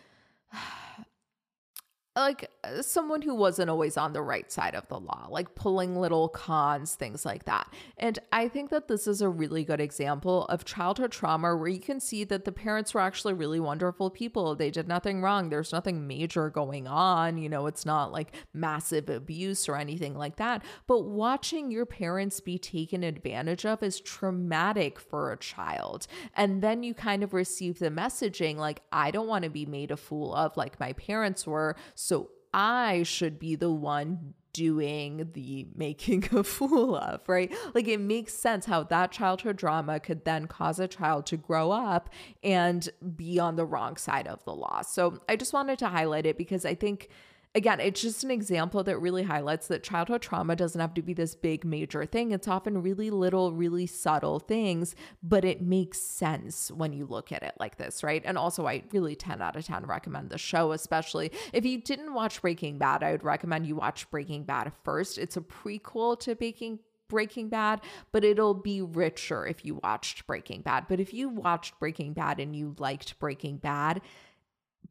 like 2.15 2.51
uh, 2.63 2.83
someone 2.83 3.23
who 3.23 3.35
wasn't 3.35 3.71
always 3.71 3.97
on 3.97 4.13
the 4.13 4.21
right 4.21 4.53
side 4.53 4.75
of 4.75 4.87
the 4.89 5.01
law, 5.01 5.27
like 5.31 5.55
pulling 5.55 5.97
little 5.97 6.29
cons, 6.29 6.95
things 6.95 7.25
like 7.25 7.45
that. 7.45 7.73
And 7.97 8.19
I 8.31 8.49
think 8.49 8.69
that 8.71 8.87
this 8.87 9.07
is 9.07 9.23
a 9.23 9.31
really 9.31 9.65
good 9.65 9.81
example 9.81 10.45
of 10.47 10.67
childhood 10.67 11.11
trauma 11.11 11.57
where 11.57 11.69
you 11.69 11.81
can 11.81 12.01
see 12.01 12.25
that 12.25 12.45
the 12.45 12.53
parents 12.53 12.93
were 12.93 13.01
actually 13.01 13.33
really 13.33 13.61
wonderful 13.61 14.11
people. 14.11 14.55
They 14.55 14.71
did 14.71 14.89
nothing 14.89 15.23
wrong. 15.23 15.49
There's 15.49 15.73
nothing 15.73 16.07
major 16.07 16.51
going 16.51 16.87
on. 16.87 17.39
You 17.39 17.49
know, 17.49 17.67
it's 17.67 17.87
not 17.87 18.13
like 18.13 18.35
massive 18.53 19.09
abuse 19.09 19.67
or 19.67 19.77
anything 19.77 20.15
like 20.15 20.37
that. 20.37 20.63
But 20.87 21.05
watching 21.05 21.71
your 21.71 21.87
parents 21.87 22.41
be 22.41 22.59
taken 22.59 23.03
advantage 23.05 23.65
of 23.65 23.83
is 23.83 24.01
traumatic 24.01 25.01
for 25.01 25.33
a 25.33 25.39
child. 25.39 26.07
And 26.35 26.63
then 26.63 26.83
you 26.83 26.93
kind 26.93 27.23
of 27.23 27.33
receive 27.33 27.79
the 27.79 27.91
messaging 27.91 28.57
like, 28.57 28.83
I 28.93 29.11
don't 29.11 29.29
want 29.29 29.45
to 29.45 29.51
be 29.51 29.65
made 29.65 29.91
a 29.91 29.97
fool 29.97 30.35
of 30.35 30.55
like 30.59 30.79
my 30.79 30.93
parents 30.93 31.47
were. 31.47 31.75
So 32.03 32.31
I 32.53 33.05
should 33.05 33.39
be 33.39 33.55
the 33.55 33.71
one 33.71 34.35
doing 34.53 35.31
the 35.33 35.67
making 35.75 36.29
a 36.33 36.43
fool 36.43 36.97
of, 36.97 37.21
right? 37.29 37.55
Like 37.75 37.87
it 37.87 38.01
makes 38.01 38.35
sense 38.35 38.67
how 38.67 38.83
that 38.85 39.13
childhood 39.13 39.57
drama 39.57 40.01
could 40.01 40.25
then 40.25 40.47
cause 40.47 40.79
a 40.81 40.89
child 40.89 41.27
to 41.27 41.37
grow 41.37 41.71
up 41.71 42.11
and 42.43 42.89
be 43.17 43.39
on 43.39 43.55
the 43.57 43.65
wrong 43.65 43.97
side 43.97 44.27
of 44.27 44.45
the 44.45 44.53
law. 44.53 44.83
So 44.83 45.21
I 45.29 45.37
just 45.37 45.53
wanted 45.53 45.79
to 45.79 45.89
highlight 45.89 46.27
it 46.27 46.37
because 46.37 46.67
I 46.67 46.75
think 46.75 47.09
again, 47.55 47.81
it's 47.81 48.01
just 48.01 48.25
an 48.25 48.31
example 48.31 48.83
that 48.85 48.99
really 48.99 49.23
highlights 49.23 49.69
that 49.69 49.83
childhood 49.83 50.23
trauma 50.23 50.57
doesn't 50.57 50.81
have 50.81 50.95
to 50.95 51.03
be 51.03 51.13
this 51.13 51.35
big 51.35 51.65
major 51.65 52.07
thing. 52.07 52.33
It's 52.33 52.49
often 52.49 52.83
really 52.83 53.11
little, 53.11 53.53
really 53.53 53.87
subtle 53.87 54.39
things, 54.39 54.95
but 55.23 55.45
it 55.45 55.61
makes 55.61 56.01
sense 56.01 56.71
when 56.71 56.93
you 56.93 57.07
look 57.07 57.33
at 57.33 57.43
it 57.43 57.55
like 57.61 57.77
this, 57.77 58.03
right? 58.03 58.23
And 58.25 58.39
also, 58.39 58.67
I 58.67 58.83
really 58.93 59.15
10 59.15 59.43
out 59.43 59.57
of 59.57 59.67
10 59.67 59.85
recommend 59.87 60.31
the 60.31 60.39
show, 60.39 60.73
especially 60.73 61.31
if 61.53 61.65
you 61.65 61.79
didn't 61.79 62.15
watch 62.15 62.41
Breaking 62.41 62.79
Bad, 62.79 63.03
I 63.03 63.13
would 63.13 63.25
recommend 63.25 63.67
you 63.67 63.77
watch 63.77 64.11
Breaking 64.11 64.45
Bad 64.45 64.73
first. 64.85 65.19
It's 65.19 65.37
a 65.37 65.43
prequel 65.43 66.19
to 66.21 66.35
Breaking 66.35 66.79
Breaking 67.09 67.51
Bad, 67.51 67.83
but 68.11 68.25
it'll 68.25 68.55
be 68.55 68.81
richer 68.81 69.47
if 69.47 69.67
you 69.67 69.79
watched 69.83 70.27
Breaking 70.27 70.63
Bad. 70.63 70.87
But 70.89 70.99
if 70.99 71.13
you 71.13 71.29
watched 71.29 71.79
Breaking 71.79 72.15
Bad 72.15 72.41
and 72.41 72.57
you 72.57 72.75
liked 72.79 73.19
Breaking 73.19 73.59
Bad, 73.59 74.01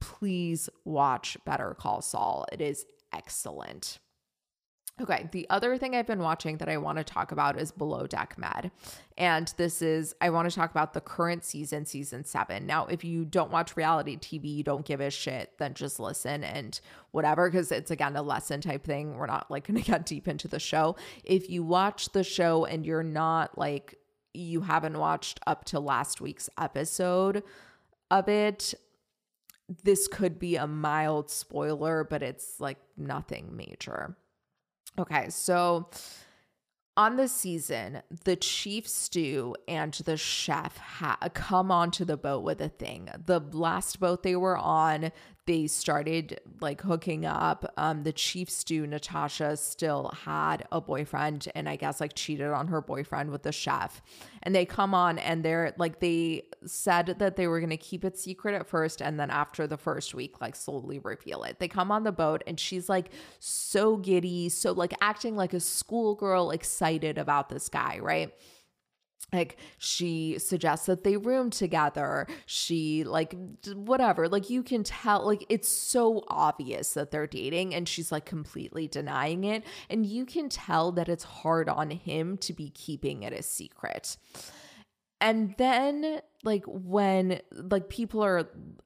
please 0.01 0.69
watch 0.83 1.37
Better 1.45 1.73
Call 1.79 2.01
Saul. 2.01 2.45
It 2.51 2.59
is 2.59 2.85
excellent. 3.13 3.99
Okay, 4.99 5.29
the 5.31 5.47
other 5.49 5.77
thing 5.77 5.95
I've 5.95 6.05
been 6.05 6.19
watching 6.19 6.57
that 6.57 6.69
I 6.69 6.77
want 6.77 6.97
to 6.97 7.03
talk 7.03 7.31
about 7.31 7.59
is 7.59 7.71
Below 7.71 8.05
Deck 8.05 8.37
Med. 8.37 8.71
And 9.17 9.51
this 9.57 9.81
is, 9.81 10.13
I 10.21 10.29
want 10.29 10.49
to 10.49 10.55
talk 10.55 10.69
about 10.69 10.93
the 10.93 11.01
current 11.01 11.43
season, 11.43 11.85
season 11.85 12.23
seven. 12.23 12.67
Now, 12.67 12.85
if 12.85 13.03
you 13.03 13.25
don't 13.25 13.51
watch 13.51 13.75
reality 13.75 14.17
TV, 14.17 14.53
you 14.53 14.63
don't 14.63 14.85
give 14.85 14.99
a 14.99 15.09
shit, 15.09 15.57
then 15.57 15.73
just 15.73 15.99
listen 15.99 16.43
and 16.43 16.79
whatever, 17.11 17.49
because 17.49 17.71
it's 17.71 17.89
again 17.89 18.15
a 18.15 18.21
lesson 18.21 18.61
type 18.61 18.83
thing. 18.83 19.15
We're 19.15 19.27
not 19.27 19.49
like 19.49 19.65
going 19.67 19.81
to 19.81 19.89
get 19.89 20.05
deep 20.05 20.27
into 20.27 20.47
the 20.47 20.59
show. 20.59 20.97
If 21.23 21.49
you 21.49 21.63
watch 21.63 22.11
the 22.11 22.23
show 22.23 22.65
and 22.65 22.85
you're 22.85 23.01
not 23.01 23.57
like, 23.57 23.95
you 24.33 24.61
haven't 24.61 24.97
watched 24.97 25.39
up 25.47 25.65
to 25.65 25.79
last 25.79 26.21
week's 26.21 26.49
episode 26.59 27.43
of 28.11 28.27
it, 28.29 28.73
this 29.84 30.07
could 30.07 30.39
be 30.39 30.55
a 30.55 30.67
mild 30.67 31.30
spoiler, 31.30 32.03
but 32.03 32.24
it's 32.24 32.59
like 32.59 32.78
nothing 32.97 33.55
major. 33.55 34.17
Okay, 34.99 35.30
so 35.30 35.89
on 36.97 37.15
the 37.15 37.28
season, 37.28 38.01
the 38.26 38.36
chief 38.36 38.88
stew 38.88 39.55
and 39.67 39.93
the 39.93 40.17
chef 40.17 40.78
ha- 40.78 41.17
come 41.34 41.72
onto 41.72 42.03
the 42.03 42.17
boat 42.17 42.43
with 42.43 42.59
a 42.59 42.69
thing. 42.69 43.09
The 43.26 43.39
last 43.39 43.99
boat 43.99 44.24
they 44.24 44.36
were 44.36 44.57
on, 44.57 45.11
they 45.47 45.65
started 45.65 46.39
like 46.59 46.81
hooking 46.81 47.25
up. 47.25 47.73
Um, 47.75 48.03
the 48.03 48.13
chief 48.13 48.49
stew, 48.49 48.85
Natasha, 48.85 49.57
still 49.57 50.13
had 50.23 50.67
a 50.71 50.79
boyfriend 50.79 51.47
and 51.55 51.67
I 51.67 51.75
guess 51.75 51.99
like 51.99 52.13
cheated 52.13 52.51
on 52.51 52.67
her 52.67 52.81
boyfriend 52.81 53.31
with 53.31 53.43
the 53.43 53.51
chef. 53.51 54.01
And 54.43 54.53
they 54.53 54.65
come 54.65 54.93
on 54.93 55.17
and 55.17 55.43
they're 55.43 55.73
like, 55.77 55.99
they 55.99 56.43
said 56.65 57.15
that 57.17 57.35
they 57.37 57.47
were 57.47 57.59
going 57.59 57.71
to 57.71 57.77
keep 57.77 58.05
it 58.05 58.19
secret 58.19 58.53
at 58.53 58.67
first. 58.67 59.01
And 59.01 59.19
then 59.19 59.31
after 59.31 59.65
the 59.65 59.77
first 59.77 60.13
week, 60.13 60.39
like 60.39 60.55
slowly 60.55 60.99
reveal 60.99 61.43
it. 61.43 61.57
They 61.59 61.67
come 61.67 61.91
on 61.91 62.03
the 62.03 62.11
boat 62.11 62.43
and 62.45 62.59
she's 62.59 62.87
like 62.87 63.09
so 63.39 63.97
giddy, 63.97 64.49
so 64.49 64.73
like 64.73 64.93
acting 65.01 65.35
like 65.35 65.53
a 65.53 65.59
schoolgirl 65.59 66.51
excited 66.51 67.17
about 67.17 67.49
this 67.49 67.67
guy, 67.67 67.97
right? 67.99 68.31
Like 69.34 69.57
she 69.77 70.38
suggests 70.39 70.86
that 70.88 71.03
they 71.03 71.17
room 71.17 71.49
together. 71.49 72.27
She 72.45 73.03
like 73.03 73.36
whatever. 73.73 74.27
Like 74.27 74.49
you 74.49 74.63
can 74.63 74.84
tell 74.84 75.25
like 75.25 75.45
it's 75.49 75.69
so 75.69 76.23
obvious 76.27 76.93
that 76.93 77.11
they're 77.11 77.27
dating 77.27 77.73
and 77.73 77.88
she's 77.88 78.11
like 78.11 78.25
completely 78.25 78.88
denying 78.88 79.43
it. 79.43 79.63
And 79.89 80.05
you 80.05 80.25
can 80.25 80.49
tell 80.49 80.91
that 80.93 81.07
it's 81.07 81.23
hard 81.23 81.69
on 81.69 81.91
him 81.91 82.38
to 82.39 82.53
be 82.53 82.69
keeping 82.69 83.23
it 83.23 83.34
a 83.34 83.43
secret. 83.43 84.17
And 85.21 85.53
then 85.57 86.21
like 86.43 86.63
when 86.65 87.39
like 87.53 87.88
people 87.89 88.23
are 88.23 88.39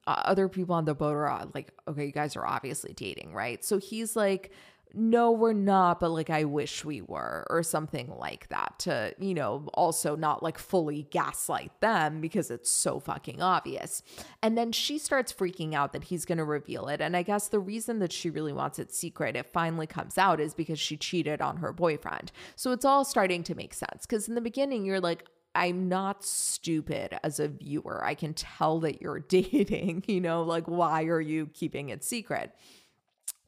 uh, 0.06 0.22
other 0.26 0.48
people 0.48 0.74
on 0.74 0.84
the 0.84 0.94
boat 0.94 1.14
are 1.14 1.48
like 1.54 1.72
okay 1.88 2.04
you 2.04 2.12
guys 2.12 2.36
are 2.36 2.46
obviously 2.46 2.92
dating 2.92 3.32
right? 3.34 3.64
So 3.64 3.78
he's 3.78 4.14
like 4.14 4.52
no, 4.94 5.30
we're 5.30 5.52
not, 5.52 6.00
but 6.00 6.10
like 6.10 6.30
I 6.30 6.44
wish 6.44 6.84
we 6.84 7.02
were, 7.02 7.46
or 7.50 7.62
something 7.62 8.12
like 8.16 8.48
that 8.48 8.78
to, 8.80 9.14
you 9.18 9.34
know, 9.34 9.68
also 9.74 10.16
not 10.16 10.42
like 10.42 10.58
fully 10.58 11.06
gaslight 11.10 11.72
them 11.80 12.20
because 12.20 12.50
it's 12.50 12.70
so 12.70 12.98
fucking 12.98 13.42
obvious. 13.42 14.02
And 14.42 14.56
then 14.56 14.72
she 14.72 14.98
starts 14.98 15.32
freaking 15.32 15.74
out 15.74 15.92
that 15.92 16.04
he's 16.04 16.24
going 16.24 16.38
to 16.38 16.44
reveal 16.44 16.88
it. 16.88 17.00
And 17.00 17.16
I 17.16 17.22
guess 17.22 17.48
the 17.48 17.58
reason 17.58 17.98
that 17.98 18.12
she 18.12 18.30
really 18.30 18.52
wants 18.52 18.78
it 18.78 18.92
secret, 18.92 19.36
it 19.36 19.46
finally 19.46 19.86
comes 19.86 20.16
out, 20.16 20.40
is 20.40 20.54
because 20.54 20.78
she 20.78 20.96
cheated 20.96 21.42
on 21.42 21.58
her 21.58 21.72
boyfriend. 21.72 22.32
So 22.54 22.72
it's 22.72 22.84
all 22.84 23.04
starting 23.04 23.42
to 23.44 23.54
make 23.54 23.74
sense 23.74 24.06
because 24.06 24.28
in 24.28 24.34
the 24.34 24.40
beginning, 24.40 24.84
you're 24.84 25.00
like, 25.00 25.24
I'm 25.54 25.88
not 25.88 26.22
stupid 26.22 27.18
as 27.24 27.40
a 27.40 27.48
viewer. 27.48 28.04
I 28.04 28.14
can 28.14 28.34
tell 28.34 28.80
that 28.80 29.00
you're 29.00 29.20
dating, 29.28 30.04
you 30.06 30.20
know, 30.20 30.42
like, 30.42 30.66
why 30.66 31.04
are 31.04 31.20
you 31.20 31.48
keeping 31.52 31.88
it 31.88 32.04
secret? 32.04 32.52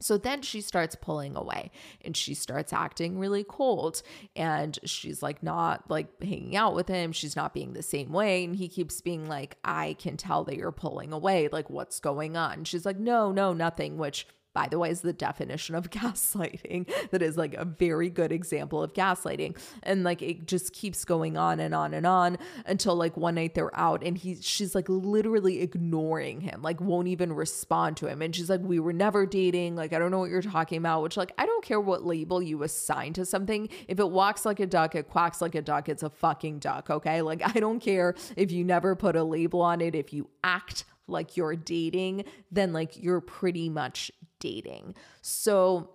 So 0.01 0.16
then 0.16 0.42
she 0.42 0.61
starts 0.61 0.94
pulling 0.94 1.36
away 1.36 1.70
and 2.03 2.16
she 2.16 2.34
starts 2.34 2.72
acting 2.72 3.18
really 3.18 3.44
cold 3.44 4.03
and 4.36 4.78
she's 4.84 5.22
like 5.22 5.42
not 5.42 5.90
like 5.90 6.09
hanging 6.22 6.57
out 6.57 6.74
with 6.74 6.88
him. 6.88 7.12
She's 7.12 7.36
not 7.36 7.55
being 7.55 7.72
the 7.72 7.82
same 7.82 8.12
way. 8.12 8.44
And 8.44 8.55
he 8.55 8.68
keeps 8.68 9.01
being 9.01 9.28
like, 9.28 9.57
I 9.64 9.96
can 9.99 10.16
tell 10.16 10.44
that 10.44 10.57
you're 10.57 10.72
pulling 10.72 11.12
away. 11.12 11.49
Like, 11.51 11.68
what's 11.70 12.01
going 12.01 12.36
on? 12.36 12.64
She's 12.64 12.86
like, 12.86 12.99
no, 12.99 13.32
no, 13.32 13.53
nothing, 13.53 13.99
which 13.99 14.26
by 14.59 14.66
the 14.66 14.76
way, 14.76 14.90
is 14.90 15.02
the 15.02 15.12
definition 15.12 15.76
of 15.76 15.88
gaslighting. 15.90 16.90
That 17.12 17.22
is 17.22 17.36
like 17.36 17.54
a 17.54 17.64
very 17.64 18.11
good 18.11 18.32
example 18.32 18.82
of 18.82 18.92
gaslighting. 18.92 19.56
And 19.84 20.02
like 20.02 20.20
it 20.20 20.48
just 20.48 20.72
keeps 20.72 21.04
going 21.04 21.36
on 21.36 21.61
and 21.61 21.72
on 21.72 21.94
and 21.94 22.04
on 22.04 22.38
until 22.66 22.96
like 22.96 23.16
one 23.16 23.36
night 23.36 23.54
they're 23.54 23.76
out 23.78 24.02
and 24.02 24.18
he 24.18 24.34
she's 24.40 24.74
like 24.74 24.88
literally 24.88 25.61
ignoring 25.61 26.40
him, 26.40 26.61
like 26.61 26.80
won't 26.80 27.06
even 27.06 27.32
respond 27.32 27.98
to 27.98 28.09
him. 28.09 28.20
And 28.20 28.34
she's 28.34 28.50
like, 28.50 28.61
We 28.64 28.80
were 28.80 28.92
never 28.92 29.26
dating. 29.26 29.76
Like, 29.76 29.92
I 29.92 30.00
don't 30.00 30.11
know 30.11 30.18
what 30.18 30.30
you're 30.30 30.42
talking 30.42 30.78
about, 30.78 31.04
which 31.04 31.16
like 31.16 31.30
I 31.38 31.46
don't 31.46 31.64
care 31.64 31.80
what 31.80 32.04
label 32.04 32.42
you 32.42 32.64
assign 32.64 33.12
to 33.12 33.24
something. 33.24 33.68
If 33.86 34.00
it 34.00 34.11
walks 34.11 34.44
like 34.44 34.59
a 34.59 34.66
duck, 34.66 34.96
it 34.96 35.09
quacks 35.09 35.40
like 35.40 35.54
a 35.54 35.62
duck, 35.62 35.88
it's 35.88 36.02
a 36.02 36.11
fucking 36.11 36.59
duck. 36.59 36.90
Okay. 36.90 37.22
Like 37.22 37.42
I 37.44 37.61
don't 37.61 37.78
care 37.78 38.16
if 38.36 38.50
you 38.50 38.64
never 38.64 38.96
put 38.96 39.14
a 39.14 39.22
label 39.22 39.62
on 39.62 39.80
it, 39.80 39.94
if 39.94 40.12
you 40.12 40.28
act 40.42 40.84
like 41.09 41.36
you're 41.36 41.56
dating, 41.56 42.24
then 42.50 42.72
like 42.72 43.02
you're 43.02 43.20
pretty 43.20 43.68
much 43.68 44.12
dating. 44.41 44.95
So 45.22 45.91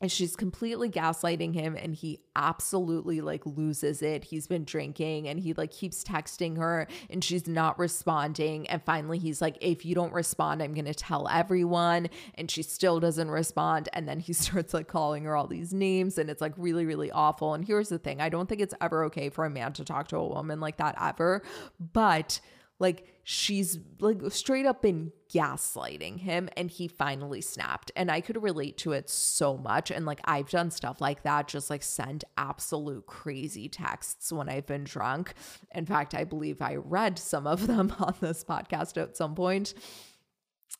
and 0.00 0.10
she's 0.10 0.34
completely 0.34 0.90
gaslighting 0.90 1.54
him 1.54 1.76
and 1.76 1.94
he 1.94 2.20
absolutely 2.34 3.20
like 3.20 3.46
loses 3.46 4.02
it. 4.02 4.24
He's 4.24 4.46
been 4.46 4.64
drinking 4.64 5.28
and 5.28 5.38
he 5.38 5.54
like 5.54 5.70
keeps 5.70 6.02
texting 6.02 6.58
her 6.58 6.88
and 7.08 7.22
she's 7.22 7.46
not 7.46 7.78
responding. 7.78 8.68
And 8.68 8.82
finally 8.82 9.18
he's 9.18 9.40
like 9.40 9.56
if 9.60 9.84
you 9.86 9.94
don't 9.94 10.12
respond 10.12 10.62
i'm 10.62 10.74
going 10.74 10.84
to 10.84 10.94
tell 10.94 11.28
everyone. 11.28 12.08
And 12.34 12.50
she 12.50 12.62
still 12.62 12.98
doesn't 12.98 13.30
respond. 13.30 13.88
And 13.92 14.08
then 14.08 14.18
he 14.18 14.32
starts 14.34 14.74
like 14.74 14.88
calling 14.88 15.24
her 15.24 15.36
all 15.36 15.46
these 15.46 15.72
names 15.72 16.18
and 16.18 16.28
it's 16.28 16.40
like 16.40 16.54
really 16.56 16.84
really 16.84 17.10
awful. 17.10 17.54
And 17.54 17.64
here's 17.64 17.88
the 17.88 17.98
thing 17.98 18.20
i 18.20 18.28
don't 18.28 18.48
think 18.48 18.60
it's 18.60 18.74
ever 18.80 19.04
okay 19.04 19.30
for 19.30 19.44
a 19.44 19.50
man 19.50 19.72
to 19.74 19.84
talk 19.84 20.08
to 20.08 20.16
a 20.16 20.26
woman 20.26 20.60
like 20.60 20.78
that 20.78 20.96
ever. 21.00 21.42
But 21.80 22.40
like 22.78 23.06
she's 23.22 23.78
like 24.00 24.18
straight 24.28 24.66
up 24.66 24.82
been 24.82 25.12
gaslighting 25.32 26.18
him 26.18 26.48
and 26.56 26.70
he 26.70 26.88
finally 26.88 27.40
snapped. 27.40 27.90
And 27.96 28.10
I 28.10 28.20
could 28.20 28.42
relate 28.42 28.76
to 28.78 28.92
it 28.92 29.08
so 29.08 29.56
much. 29.56 29.90
And 29.90 30.04
like 30.04 30.20
I've 30.24 30.50
done 30.50 30.70
stuff 30.70 31.00
like 31.00 31.22
that, 31.22 31.48
just 31.48 31.70
like 31.70 31.82
send 31.82 32.24
absolute 32.36 33.06
crazy 33.06 33.68
texts 33.68 34.32
when 34.32 34.48
I've 34.48 34.66
been 34.66 34.84
drunk. 34.84 35.34
In 35.74 35.86
fact, 35.86 36.14
I 36.14 36.24
believe 36.24 36.60
I 36.60 36.76
read 36.76 37.18
some 37.18 37.46
of 37.46 37.66
them 37.66 37.94
on 38.00 38.14
this 38.20 38.44
podcast 38.44 39.00
at 39.00 39.16
some 39.16 39.34
point. 39.34 39.74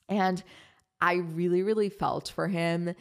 And 0.08 0.42
I 1.00 1.14
really, 1.14 1.62
really 1.62 1.88
felt 1.88 2.28
for 2.28 2.48
him. 2.48 2.94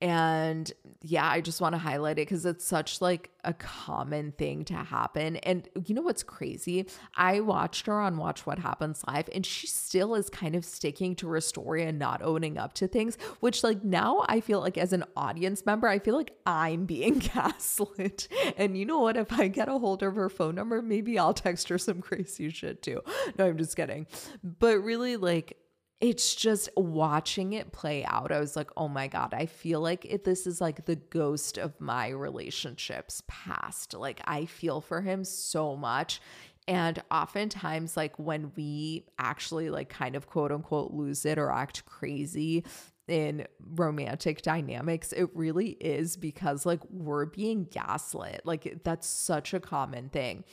And 0.00 0.72
yeah, 1.02 1.28
I 1.28 1.40
just 1.40 1.60
want 1.60 1.74
to 1.74 1.78
highlight 1.78 2.18
it 2.18 2.28
because 2.28 2.46
it's 2.46 2.64
such 2.64 3.00
like 3.00 3.30
a 3.42 3.52
common 3.52 4.30
thing 4.32 4.64
to 4.66 4.74
happen. 4.74 5.36
And 5.38 5.68
you 5.86 5.94
know 5.94 6.02
what's 6.02 6.22
crazy? 6.22 6.86
I 7.16 7.40
watched 7.40 7.86
her 7.86 8.00
on 8.00 8.16
Watch 8.16 8.46
What 8.46 8.60
Happens 8.60 9.02
Live, 9.08 9.28
and 9.34 9.44
she 9.44 9.66
still 9.66 10.14
is 10.14 10.30
kind 10.30 10.54
of 10.54 10.64
sticking 10.64 11.16
to 11.16 11.28
her 11.30 11.40
story 11.40 11.84
and 11.84 11.98
not 11.98 12.22
owning 12.22 12.58
up 12.58 12.74
to 12.74 12.86
things, 12.86 13.18
which 13.40 13.64
like 13.64 13.82
now 13.82 14.24
I 14.28 14.40
feel 14.40 14.60
like 14.60 14.78
as 14.78 14.92
an 14.92 15.04
audience 15.16 15.66
member, 15.66 15.88
I 15.88 15.98
feel 15.98 16.16
like 16.16 16.32
I'm 16.46 16.84
being 16.86 17.18
gaslit. 17.34 18.28
And 18.56 18.78
you 18.78 18.86
know 18.86 19.00
what? 19.00 19.16
If 19.16 19.32
I 19.32 19.48
get 19.48 19.68
a 19.68 19.78
hold 19.78 20.04
of 20.04 20.14
her 20.14 20.28
phone 20.28 20.54
number, 20.54 20.80
maybe 20.80 21.18
I'll 21.18 21.34
text 21.34 21.68
her 21.70 21.78
some 21.78 22.00
crazy 22.00 22.50
shit 22.50 22.82
too. 22.82 23.02
No, 23.36 23.46
I'm 23.46 23.58
just 23.58 23.74
kidding. 23.74 24.06
But 24.44 24.78
really, 24.78 25.16
like, 25.16 25.56
it's 26.00 26.34
just 26.34 26.68
watching 26.76 27.54
it 27.54 27.72
play 27.72 28.04
out. 28.04 28.30
I 28.30 28.38
was 28.38 28.54
like, 28.54 28.70
oh 28.76 28.88
my 28.88 29.08
God, 29.08 29.34
I 29.34 29.46
feel 29.46 29.80
like 29.80 30.04
it, 30.04 30.24
this 30.24 30.46
is 30.46 30.60
like 30.60 30.84
the 30.84 30.96
ghost 30.96 31.58
of 31.58 31.80
my 31.80 32.08
relationships 32.08 33.22
past. 33.26 33.94
Like, 33.94 34.20
I 34.24 34.44
feel 34.44 34.80
for 34.80 35.00
him 35.00 35.24
so 35.24 35.74
much. 35.74 36.20
And 36.68 37.02
oftentimes, 37.10 37.96
like, 37.96 38.16
when 38.18 38.52
we 38.54 39.06
actually, 39.18 39.70
like, 39.70 39.88
kind 39.88 40.14
of 40.14 40.28
quote 40.28 40.52
unquote 40.52 40.92
lose 40.92 41.24
it 41.24 41.38
or 41.38 41.50
act 41.50 41.84
crazy, 41.86 42.64
in 43.08 43.46
romantic 43.74 44.42
dynamics, 44.42 45.12
it 45.12 45.30
really 45.34 45.70
is 45.70 46.16
because 46.16 46.66
like 46.66 46.80
we're 46.90 47.24
being 47.24 47.64
gaslit. 47.64 48.42
Like 48.44 48.80
that's 48.84 49.06
such 49.06 49.54
a 49.54 49.60
common 49.60 50.10
thing. 50.10 50.44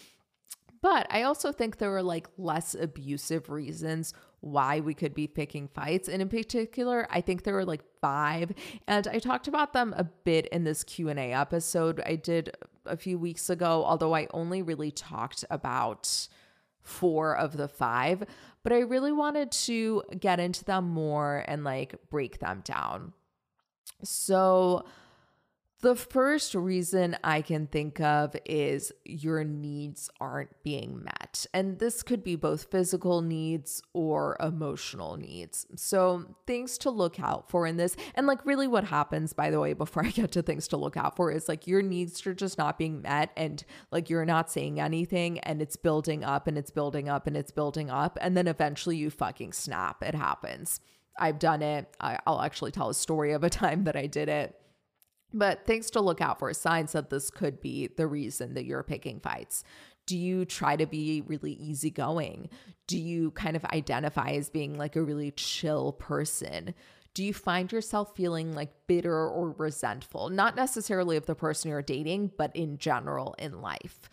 But 0.82 1.08
I 1.10 1.24
also 1.24 1.52
think 1.52 1.78
there 1.78 1.96
are 1.96 2.04
like 2.04 2.28
less 2.38 2.76
abusive 2.76 3.50
reasons 3.50 4.14
why 4.46 4.80
we 4.80 4.94
could 4.94 5.16
be 5.16 5.26
picking 5.26 5.68
fights. 5.68 6.08
And 6.08 6.22
in 6.22 6.30
particular, 6.30 7.08
I 7.10 7.20
think 7.22 7.44
there 7.44 7.56
were 7.56 7.66
like 7.66 7.84
five, 8.00 8.54
and 8.88 9.08
I 9.08 9.18
talked 9.18 9.48
about 9.48 9.74
them 9.74 9.94
a 9.98 10.04
bit 10.04 10.46
in 10.48 10.64
this 10.64 10.84
Q&A 10.84 11.34
episode 11.34 12.00
I 12.06 12.16
did 12.16 12.56
a 12.86 12.96
few 12.96 13.18
weeks 13.18 13.50
ago, 13.50 13.84
although 13.84 14.14
I 14.14 14.28
only 14.34 14.62
really 14.62 14.92
talked 14.92 15.44
about 15.50 16.28
four 16.84 17.36
of 17.36 17.58
the 17.58 17.68
five, 17.68 18.24
but 18.62 18.72
I 18.72 18.82
really 18.82 19.12
wanted 19.12 19.52
to 19.52 20.04
get 20.20 20.40
into 20.40 20.64
them 20.64 20.90
more 20.90 21.44
and 21.48 21.64
like 21.64 21.96
break 22.12 22.40
them 22.40 22.62
down. 22.64 23.14
So, 24.04 24.86
The 25.82 25.96
first 25.96 26.56
reason 26.56 27.18
I 27.24 27.42
can 27.42 27.68
think 27.68 28.00
of 28.00 28.36
is 28.46 28.94
your 29.04 29.44
needs 29.44 30.10
aren't 30.22 30.64
being 30.64 31.04
met. 31.04 31.46
And 31.54 31.80
this 31.80 32.02
could 32.02 32.24
be 32.24 32.38
both 32.38 32.72
physical 32.72 33.22
needs 33.22 33.84
or 33.94 34.38
emotional 34.40 35.18
needs. 35.18 35.68
So, 35.76 36.36
things 36.48 36.78
to 36.80 36.90
look 36.90 37.20
out 37.20 37.50
for 37.50 37.68
in 37.68 37.76
this. 37.76 37.98
And, 38.16 38.26
like, 38.26 38.46
really, 38.46 38.68
what 38.68 38.86
happens, 38.86 39.34
by 39.34 39.52
the 39.52 39.60
way, 39.60 39.74
before 39.74 40.06
I 40.06 40.12
get 40.12 40.32
to 40.32 40.42
things 40.42 40.70
to 40.70 40.78
look 40.78 40.96
out 40.96 41.18
for, 41.18 41.30
is 41.30 41.50
like 41.50 41.68
your 41.68 41.82
needs 41.82 42.26
are 42.26 42.34
just 42.34 42.58
not 42.58 42.78
being 42.78 43.02
met. 43.02 43.32
And, 43.36 43.64
like, 43.92 44.10
you're 44.10 44.26
not 44.26 44.50
saying 44.50 44.80
anything. 44.80 45.40
And 45.40 45.62
it's 45.62 45.76
building 45.76 46.24
up 46.24 46.48
and 46.48 46.58
it's 46.58 46.72
building 46.72 47.10
up 47.10 47.28
and 47.28 47.36
it's 47.36 47.52
building 47.52 47.90
up. 47.90 48.18
And 48.22 48.38
then 48.38 48.48
eventually 48.48 48.96
you 48.96 49.10
fucking 49.10 49.52
snap. 49.52 50.02
It 50.02 50.16
happens. 50.16 50.80
I've 51.20 51.38
done 51.38 51.62
it. 51.62 51.94
I, 52.00 52.18
I'll 52.26 52.42
actually 52.42 52.72
tell 52.72 52.90
a 52.90 52.94
story 52.94 53.34
of 53.34 53.44
a 53.44 53.50
time 53.52 53.84
that 53.84 53.98
I 53.98 54.08
did 54.08 54.30
it 54.30 54.56
but 55.36 55.66
things 55.66 55.92
to 55.92 56.02
look 56.02 56.22
out 56.22 56.40
for 56.40 56.54
signs 56.54 56.94
that 56.94 57.10
this 57.10 57.30
could 57.30 57.62
be 57.62 57.88
the 57.88 58.08
reason 58.08 58.54
that 58.54 58.66
you're 58.66 58.84
picking 58.84 59.20
fights. 59.20 59.64
Do 60.06 60.18
you 60.18 60.46
try 60.46 60.76
to 60.76 60.86
be 60.86 61.22
really 61.22 61.54
easygoing? 61.54 62.50
Do 62.88 62.98
you 62.98 63.32
kind 63.32 63.56
of 63.56 63.66
identify 63.66 64.30
as 64.32 64.50
being 64.50 64.78
like 64.78 64.96
a 64.96 65.04
really 65.04 65.32
chill 65.32 65.94
person? 65.94 66.74
Do 67.14 67.24
you 67.24 67.34
find 67.34 67.72
yourself 67.72 68.16
feeling 68.16 68.54
like 68.54 68.72
bitter 68.88 69.28
or 69.28 69.52
resentful? 69.58 70.30
Not 70.30 70.56
necessarily 70.56 71.18
of 71.18 71.26
the 71.26 71.36
person 71.36 71.70
you're 71.70 71.82
dating, 71.82 72.32
but 72.38 72.56
in 72.56 72.78
general 72.78 73.36
in 73.38 73.62
life. 73.62 74.10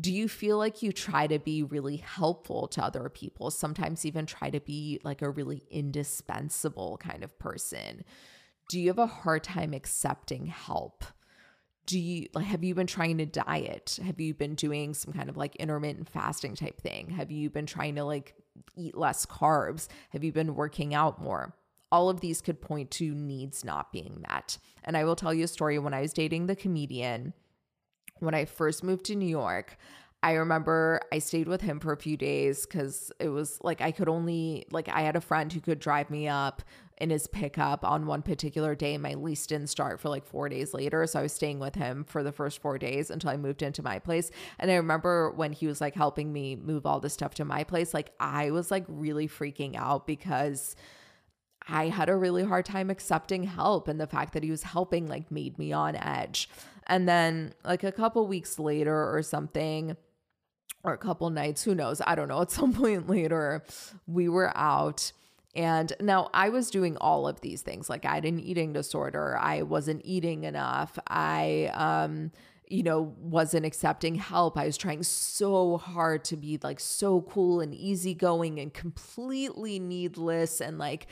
Do 0.00 0.12
you 0.12 0.26
feel 0.26 0.56
like 0.56 0.82
you 0.82 0.92
try 0.92 1.26
to 1.26 1.38
be 1.38 1.62
really 1.62 1.98
helpful 1.98 2.66
to 2.68 2.82
other 2.82 3.10
people? 3.10 3.50
Sometimes 3.50 4.06
even 4.06 4.24
try 4.24 4.48
to 4.48 4.60
be 4.60 5.00
like 5.02 5.20
a 5.20 5.28
really 5.28 5.64
indispensable 5.70 6.96
kind 6.98 7.22
of 7.22 7.38
person 7.38 8.04
do 8.68 8.80
you 8.80 8.88
have 8.88 8.98
a 8.98 9.06
hard 9.06 9.44
time 9.44 9.74
accepting 9.74 10.46
help? 10.46 11.04
Do 11.84 11.98
you 11.98 12.28
like 12.32 12.46
have 12.46 12.62
you 12.62 12.74
been 12.74 12.86
trying 12.86 13.18
to 13.18 13.26
diet? 13.26 13.98
Have 14.04 14.20
you 14.20 14.34
been 14.34 14.54
doing 14.54 14.94
some 14.94 15.12
kind 15.12 15.28
of 15.28 15.36
like 15.36 15.56
intermittent 15.56 16.08
fasting 16.08 16.54
type 16.54 16.80
thing? 16.80 17.10
Have 17.10 17.30
you 17.30 17.50
been 17.50 17.66
trying 17.66 17.96
to 17.96 18.04
like 18.04 18.34
eat 18.76 18.96
less 18.96 19.26
carbs? 19.26 19.88
Have 20.10 20.22
you 20.22 20.32
been 20.32 20.54
working 20.54 20.94
out 20.94 21.20
more? 21.20 21.56
All 21.90 22.08
of 22.08 22.20
these 22.20 22.40
could 22.40 22.60
point 22.60 22.90
to 22.92 23.14
needs 23.14 23.64
not 23.64 23.92
being 23.92 24.24
met. 24.28 24.58
And 24.84 24.96
I 24.96 25.04
will 25.04 25.16
tell 25.16 25.34
you 25.34 25.44
a 25.44 25.48
story 25.48 25.78
when 25.78 25.92
I 25.92 26.00
was 26.00 26.12
dating 26.12 26.46
the 26.46 26.56
comedian 26.56 27.34
when 28.22 28.34
I 28.34 28.44
first 28.44 28.84
moved 28.84 29.06
to 29.06 29.16
New 29.16 29.26
York, 29.26 29.76
I 30.22 30.34
remember 30.34 31.00
I 31.12 31.18
stayed 31.18 31.48
with 31.48 31.60
him 31.60 31.80
for 31.80 31.92
a 31.92 31.96
few 31.96 32.16
days 32.16 32.64
because 32.64 33.10
it 33.18 33.28
was 33.28 33.58
like 33.62 33.80
I 33.80 33.90
could 33.90 34.08
only, 34.08 34.64
like, 34.70 34.88
I 34.88 35.02
had 35.02 35.16
a 35.16 35.20
friend 35.20 35.52
who 35.52 35.60
could 35.60 35.80
drive 35.80 36.08
me 36.08 36.28
up 36.28 36.62
in 37.02 37.10
his 37.10 37.26
pickup 37.26 37.84
on 37.84 38.06
one 38.06 38.22
particular 38.22 38.76
day. 38.76 38.96
My 38.96 39.14
lease 39.14 39.44
didn't 39.44 39.66
start 39.66 39.98
for 39.98 40.08
like 40.08 40.24
four 40.24 40.48
days 40.48 40.72
later. 40.72 41.04
So 41.08 41.18
I 41.18 41.22
was 41.22 41.32
staying 41.32 41.58
with 41.58 41.74
him 41.74 42.04
for 42.04 42.22
the 42.22 42.30
first 42.30 42.62
four 42.62 42.78
days 42.78 43.10
until 43.10 43.30
I 43.30 43.36
moved 43.36 43.60
into 43.60 43.82
my 43.82 43.98
place. 43.98 44.30
And 44.60 44.70
I 44.70 44.76
remember 44.76 45.32
when 45.32 45.50
he 45.50 45.66
was 45.66 45.80
like 45.80 45.96
helping 45.96 46.32
me 46.32 46.54
move 46.54 46.86
all 46.86 47.00
this 47.00 47.12
stuff 47.12 47.34
to 47.34 47.44
my 47.44 47.64
place, 47.64 47.92
like, 47.92 48.12
I 48.20 48.52
was 48.52 48.70
like 48.70 48.84
really 48.88 49.28
freaking 49.28 49.74
out 49.76 50.06
because. 50.06 50.76
I 51.68 51.90
had 51.90 52.08
a 52.08 52.16
really 52.16 52.42
hard 52.42 52.64
time 52.64 52.90
accepting 52.90 53.44
help 53.44 53.86
and 53.86 54.00
the 54.00 54.08
fact 54.08 54.32
that 54.32 54.42
he 54.42 54.50
was 54.50 54.64
helping 54.64 55.06
like 55.06 55.30
made 55.30 55.60
me 55.60 55.70
on 55.70 55.94
edge. 55.94 56.50
And 56.88 57.08
then 57.08 57.54
like 57.64 57.84
a 57.84 57.92
couple 57.92 58.26
weeks 58.26 58.58
later 58.58 59.14
or 59.14 59.22
something, 59.22 59.96
or 60.82 60.92
a 60.92 60.98
couple 60.98 61.30
nights, 61.30 61.62
who 61.62 61.76
knows? 61.76 62.02
I 62.04 62.16
don't 62.16 62.26
know. 62.26 62.42
At 62.42 62.50
some 62.50 62.72
point 62.82 63.08
later, 63.08 63.62
we 64.08 64.28
were 64.28 64.50
out. 64.56 65.12
And 65.54 65.92
now 66.00 66.30
I 66.32 66.48
was 66.48 66.70
doing 66.70 66.96
all 66.96 67.28
of 67.28 67.40
these 67.40 67.62
things. 67.62 67.90
Like 67.90 68.04
I 68.04 68.14
had 68.14 68.24
an 68.24 68.40
eating 68.40 68.72
disorder. 68.72 69.36
I 69.38 69.62
wasn't 69.62 70.02
eating 70.04 70.44
enough. 70.44 70.98
I 71.06 71.70
um 71.74 72.32
you 72.72 72.82
know, 72.82 73.14
wasn't 73.20 73.66
accepting 73.66 74.14
help. 74.14 74.56
I 74.56 74.64
was 74.64 74.78
trying 74.78 75.02
so 75.02 75.76
hard 75.76 76.24
to 76.24 76.38
be 76.38 76.58
like 76.62 76.80
so 76.80 77.20
cool 77.20 77.60
and 77.60 77.74
easygoing 77.74 78.58
and 78.58 78.72
completely 78.72 79.78
needless 79.78 80.58
and 80.58 80.78
like 80.78 81.06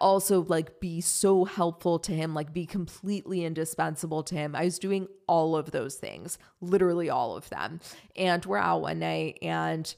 also 0.00 0.42
like 0.44 0.80
be 0.80 1.02
so 1.02 1.44
helpful 1.44 1.98
to 1.98 2.12
him, 2.12 2.32
like 2.32 2.54
be 2.54 2.64
completely 2.64 3.44
indispensable 3.44 4.22
to 4.22 4.34
him. 4.34 4.56
I 4.56 4.64
was 4.64 4.78
doing 4.78 5.06
all 5.26 5.54
of 5.54 5.70
those 5.70 5.96
things, 5.96 6.38
literally 6.62 7.10
all 7.10 7.36
of 7.36 7.50
them. 7.50 7.80
And 8.16 8.46
we're 8.46 8.56
out 8.56 8.80
one 8.80 9.00
night 9.00 9.38
and 9.42 9.94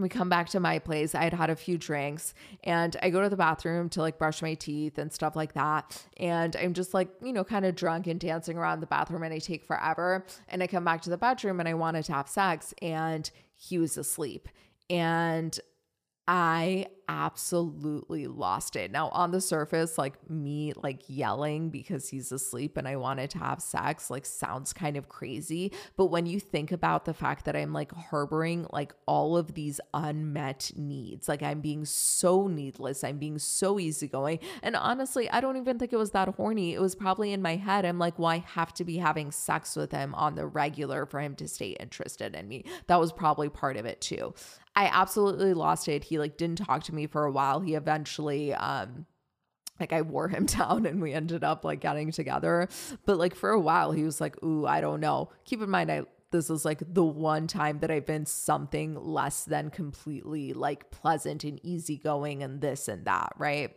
we 0.00 0.08
come 0.08 0.28
back 0.28 0.48
to 0.50 0.60
my 0.60 0.78
place. 0.78 1.14
I 1.14 1.24
had 1.24 1.34
had 1.34 1.50
a 1.50 1.56
few 1.56 1.78
drinks 1.78 2.34
and 2.64 2.96
I 3.02 3.10
go 3.10 3.20
to 3.22 3.28
the 3.28 3.36
bathroom 3.36 3.88
to 3.90 4.00
like 4.00 4.18
brush 4.18 4.42
my 4.42 4.54
teeth 4.54 4.98
and 4.98 5.12
stuff 5.12 5.36
like 5.36 5.54
that. 5.54 6.04
And 6.16 6.56
I'm 6.56 6.74
just 6.74 6.94
like, 6.94 7.08
you 7.22 7.32
know, 7.32 7.44
kind 7.44 7.64
of 7.64 7.74
drunk 7.74 8.06
and 8.06 8.18
dancing 8.18 8.56
around 8.56 8.80
the 8.80 8.86
bathroom 8.86 9.22
and 9.22 9.34
I 9.34 9.38
take 9.38 9.64
forever. 9.64 10.24
And 10.48 10.62
I 10.62 10.66
come 10.66 10.84
back 10.84 11.02
to 11.02 11.10
the 11.10 11.18
bedroom 11.18 11.60
and 11.60 11.68
I 11.68 11.74
wanted 11.74 12.04
to 12.06 12.12
have 12.12 12.28
sex 12.28 12.74
and 12.80 13.30
he 13.56 13.78
was 13.78 13.96
asleep. 13.96 14.48
And 14.88 15.58
I 16.32 16.86
absolutely 17.08 18.28
lost 18.28 18.76
it. 18.76 18.92
Now, 18.92 19.08
on 19.08 19.32
the 19.32 19.40
surface, 19.40 19.98
like 19.98 20.30
me 20.30 20.72
like 20.76 21.02
yelling 21.08 21.70
because 21.70 22.08
he's 22.08 22.30
asleep 22.30 22.76
and 22.76 22.86
I 22.86 22.94
wanted 22.94 23.30
to 23.30 23.38
have 23.38 23.60
sex, 23.60 24.10
like 24.10 24.24
sounds 24.24 24.72
kind 24.72 24.96
of 24.96 25.08
crazy. 25.08 25.72
But 25.96 26.06
when 26.06 26.26
you 26.26 26.38
think 26.38 26.70
about 26.70 27.04
the 27.04 27.14
fact 27.14 27.46
that 27.46 27.56
I'm 27.56 27.72
like 27.72 27.90
harboring 27.90 28.68
like 28.70 28.94
all 29.06 29.36
of 29.36 29.54
these 29.54 29.80
unmet 29.92 30.70
needs, 30.76 31.28
like 31.28 31.42
I'm 31.42 31.60
being 31.60 31.84
so 31.84 32.46
needless, 32.46 33.02
I'm 33.02 33.18
being 33.18 33.40
so 33.40 33.80
easygoing. 33.80 34.38
And 34.62 34.76
honestly, 34.76 35.28
I 35.28 35.40
don't 35.40 35.56
even 35.56 35.80
think 35.80 35.92
it 35.92 35.96
was 35.96 36.12
that 36.12 36.28
horny. 36.28 36.74
It 36.74 36.80
was 36.80 36.94
probably 36.94 37.32
in 37.32 37.42
my 37.42 37.56
head. 37.56 37.84
I'm 37.84 37.98
like, 37.98 38.20
well, 38.20 38.28
I 38.28 38.44
have 38.54 38.72
to 38.74 38.84
be 38.84 38.98
having 38.98 39.32
sex 39.32 39.74
with 39.74 39.90
him 39.90 40.14
on 40.14 40.36
the 40.36 40.46
regular 40.46 41.06
for 41.06 41.18
him 41.18 41.34
to 41.36 41.48
stay 41.48 41.70
interested 41.70 42.36
in 42.36 42.46
me. 42.46 42.66
That 42.86 43.00
was 43.00 43.12
probably 43.12 43.48
part 43.48 43.76
of 43.76 43.84
it 43.84 44.00
too. 44.00 44.32
I 44.80 44.86
absolutely 44.86 45.52
lost 45.52 45.88
it. 45.88 46.04
He 46.04 46.18
like 46.18 46.38
didn't 46.38 46.64
talk 46.64 46.84
to 46.84 46.94
me 46.94 47.06
for 47.06 47.24
a 47.24 47.30
while. 47.30 47.60
He 47.60 47.74
eventually 47.74 48.54
um 48.54 49.04
like 49.78 49.92
I 49.92 50.00
wore 50.00 50.28
him 50.28 50.46
down 50.58 50.86
and 50.86 51.02
we 51.02 51.12
ended 51.12 51.44
up 51.44 51.66
like 51.66 51.80
getting 51.80 52.10
together. 52.12 52.66
But 53.04 53.18
like 53.18 53.34
for 53.34 53.50
a 53.50 53.60
while 53.60 53.92
he 53.92 54.04
was 54.04 54.22
like, 54.22 54.42
"Ooh, 54.42 54.64
I 54.66 54.80
don't 54.80 55.00
know." 55.00 55.32
Keep 55.44 55.60
in 55.60 55.68
mind 55.68 55.92
I 55.92 56.04
this 56.30 56.48
is 56.48 56.64
like 56.64 56.82
the 56.94 57.04
one 57.04 57.46
time 57.46 57.80
that 57.80 57.90
I've 57.90 58.06
been 58.06 58.24
something 58.24 58.94
less 58.94 59.44
than 59.44 59.68
completely 59.68 60.54
like 60.54 60.90
pleasant 60.90 61.44
and 61.44 61.60
easygoing 61.62 62.42
and 62.42 62.62
this 62.62 62.88
and 62.88 63.04
that, 63.04 63.34
right? 63.36 63.76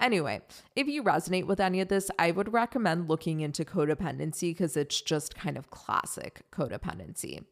Anyway, 0.00 0.40
if 0.74 0.86
you 0.86 1.02
resonate 1.02 1.46
with 1.46 1.60
any 1.60 1.82
of 1.82 1.88
this, 1.88 2.10
I 2.18 2.30
would 2.30 2.54
recommend 2.54 3.10
looking 3.10 3.40
into 3.40 3.66
codependency 3.66 4.52
because 4.52 4.78
it's 4.78 5.02
just 5.02 5.34
kind 5.34 5.58
of 5.58 5.70
classic 5.70 6.42
codependency. 6.50 7.44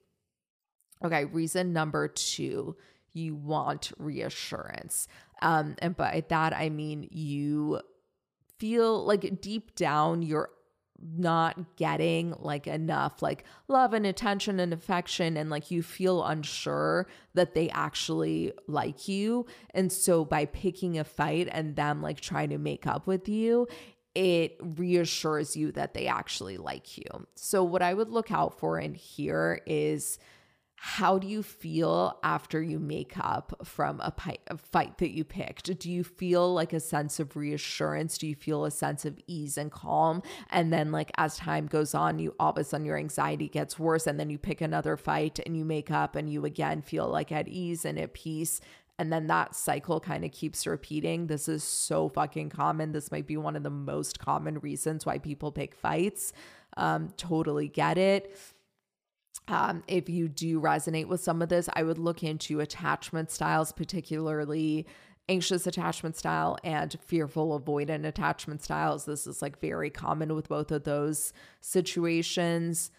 Okay, 1.05 1.24
reason 1.24 1.72
number 1.72 2.09
two, 2.09 2.76
you 3.12 3.34
want 3.34 3.92
reassurance. 3.98 5.09
Um, 5.42 5.76
and 5.78 5.96
by 5.96 6.24
that, 6.28 6.55
I 6.55 6.68
mean 6.68 7.09
you 7.11 7.80
feel 8.59 9.05
like 9.05 9.40
deep 9.40 9.74
down 9.74 10.22
you're 10.22 10.51
not 11.03 11.76
getting 11.76 12.34
like 12.40 12.66
enough 12.66 13.22
like 13.22 13.44
love 13.68 13.94
and 13.94 14.05
attention 14.05 14.61
and 14.61 14.74
affection 14.74 15.36
and 15.38 15.48
like 15.48 15.70
you 15.70 15.82
feel 15.82 16.22
unsure 16.24 17.07
that 17.32 17.55
they 17.55 17.70
actually 17.70 18.53
like 18.66 19.09
you 19.09 19.46
and 19.72 19.90
so 19.90 20.26
by 20.26 20.44
picking 20.44 20.98
a 20.98 21.05
fight 21.05 21.48
and 21.51 21.74
them 21.74 22.03
like 22.03 22.20
trying 22.20 22.51
to 22.51 22.59
make 22.59 22.86
up 22.86 23.07
with 23.07 23.30
you 23.30 23.66
it 24.14 24.59
reassures 24.61 25.57
you 25.57 25.72
that 25.72 25.94
they 25.94 26.07
actually 26.07 26.59
like 26.59 26.98
you 26.98 27.26
so 27.34 27.64
what 27.64 27.80
i 27.80 27.94
would 27.94 28.11
look 28.11 28.30
out 28.30 28.59
for 28.59 28.78
in 28.78 28.92
here 28.94 29.62
is 29.66 30.18
how 30.83 31.18
do 31.18 31.28
you 31.28 31.43
feel 31.43 32.18
after 32.22 32.62
you 32.62 32.78
make 32.78 33.12
up 33.18 33.55
from 33.64 34.01
a, 34.01 34.11
pi- 34.11 34.39
a, 34.47 34.57
fight 34.57 34.97
that 34.97 35.11
you 35.11 35.24
picked? 35.24 35.78
Do 35.78 35.91
you 35.91 36.03
feel 36.03 36.55
like 36.55 36.72
a 36.72 36.81
sense 36.81 37.20
of 37.20 37.37
reassurance? 37.37 38.16
Do 38.16 38.26
you 38.26 38.35
feel 38.35 38.64
a 38.64 38.70
sense 38.70 39.05
of 39.05 39.18
ease 39.26 39.59
and 39.59 39.70
calm? 39.70 40.22
And 40.49 40.72
then, 40.72 40.91
like, 40.91 41.11
as 41.18 41.37
time 41.37 41.66
goes 41.66 41.95
on, 41.95 42.18
you 42.18 42.35
all 42.41 42.53
of 42.53 42.57
a 42.57 42.64
sudden 42.64 42.87
your 42.87 42.97
anxiety 42.97 43.47
gets 43.47 43.78
worse, 43.78 44.07
and 44.07 44.18
then 44.18 44.31
you 44.31 44.39
pick 44.39 44.62
another 44.62 44.97
fight 44.97 45.39
and 45.45 45.55
you 45.55 45.66
make 45.66 45.91
up, 45.91 46.16
and 46.16 46.33
you 46.33 46.47
again 46.47 46.81
feel 46.81 47.07
like 47.07 47.31
at 47.31 47.47
ease 47.47 47.85
and 47.85 47.99
at 47.99 48.14
peace. 48.14 48.62
And 48.99 49.12
then 49.12 49.26
that 49.26 49.55
cycle 49.55 50.01
kind 50.01 50.24
of 50.24 50.33
keeps 50.33 50.66
repeating. 50.66 51.26
This 51.26 51.47
is 51.47 51.62
so 51.62 52.09
fucking 52.09 52.49
common. 52.49 52.93
This 52.93 53.12
might 53.12 53.26
be 53.26 53.37
one 53.37 53.55
of 53.55 53.64
the 53.64 53.68
most 53.68 54.18
common 54.18 54.59
reasons 54.61 55.05
why 55.05 55.18
people 55.18 55.53
pick 55.53 55.74
fights. 55.74 56.33
Um, 56.78 57.12
totally 57.18 57.68
get 57.68 57.99
it 57.99 58.35
um, 59.49 59.82
if 59.88 60.09
you 60.09 60.28
do 60.28 60.61
resonate 60.61 61.07
with 61.07 61.20
some 61.20 61.43
of 61.43 61.49
this, 61.49 61.68
I 61.74 61.82
would 61.82 61.99
look 61.99 62.22
into 62.22 62.61
attachment 62.61 63.30
styles, 63.30 63.72
particularly 63.72 64.86
anxious 65.28 65.66
attachment 65.66 66.16
style 66.16 66.59
and 66.64 66.97
fearful 67.07 67.59
avoidant 67.59 68.05
attachment 68.05 68.62
styles. 68.62 69.05
This 69.05 69.26
is 69.26 69.41
like 69.41 69.61
very 69.61 69.91
common 69.91 70.34
with 70.34 70.49
both 70.49 70.72
of 70.72 70.84
those 70.84 71.32
situations. 71.61 72.91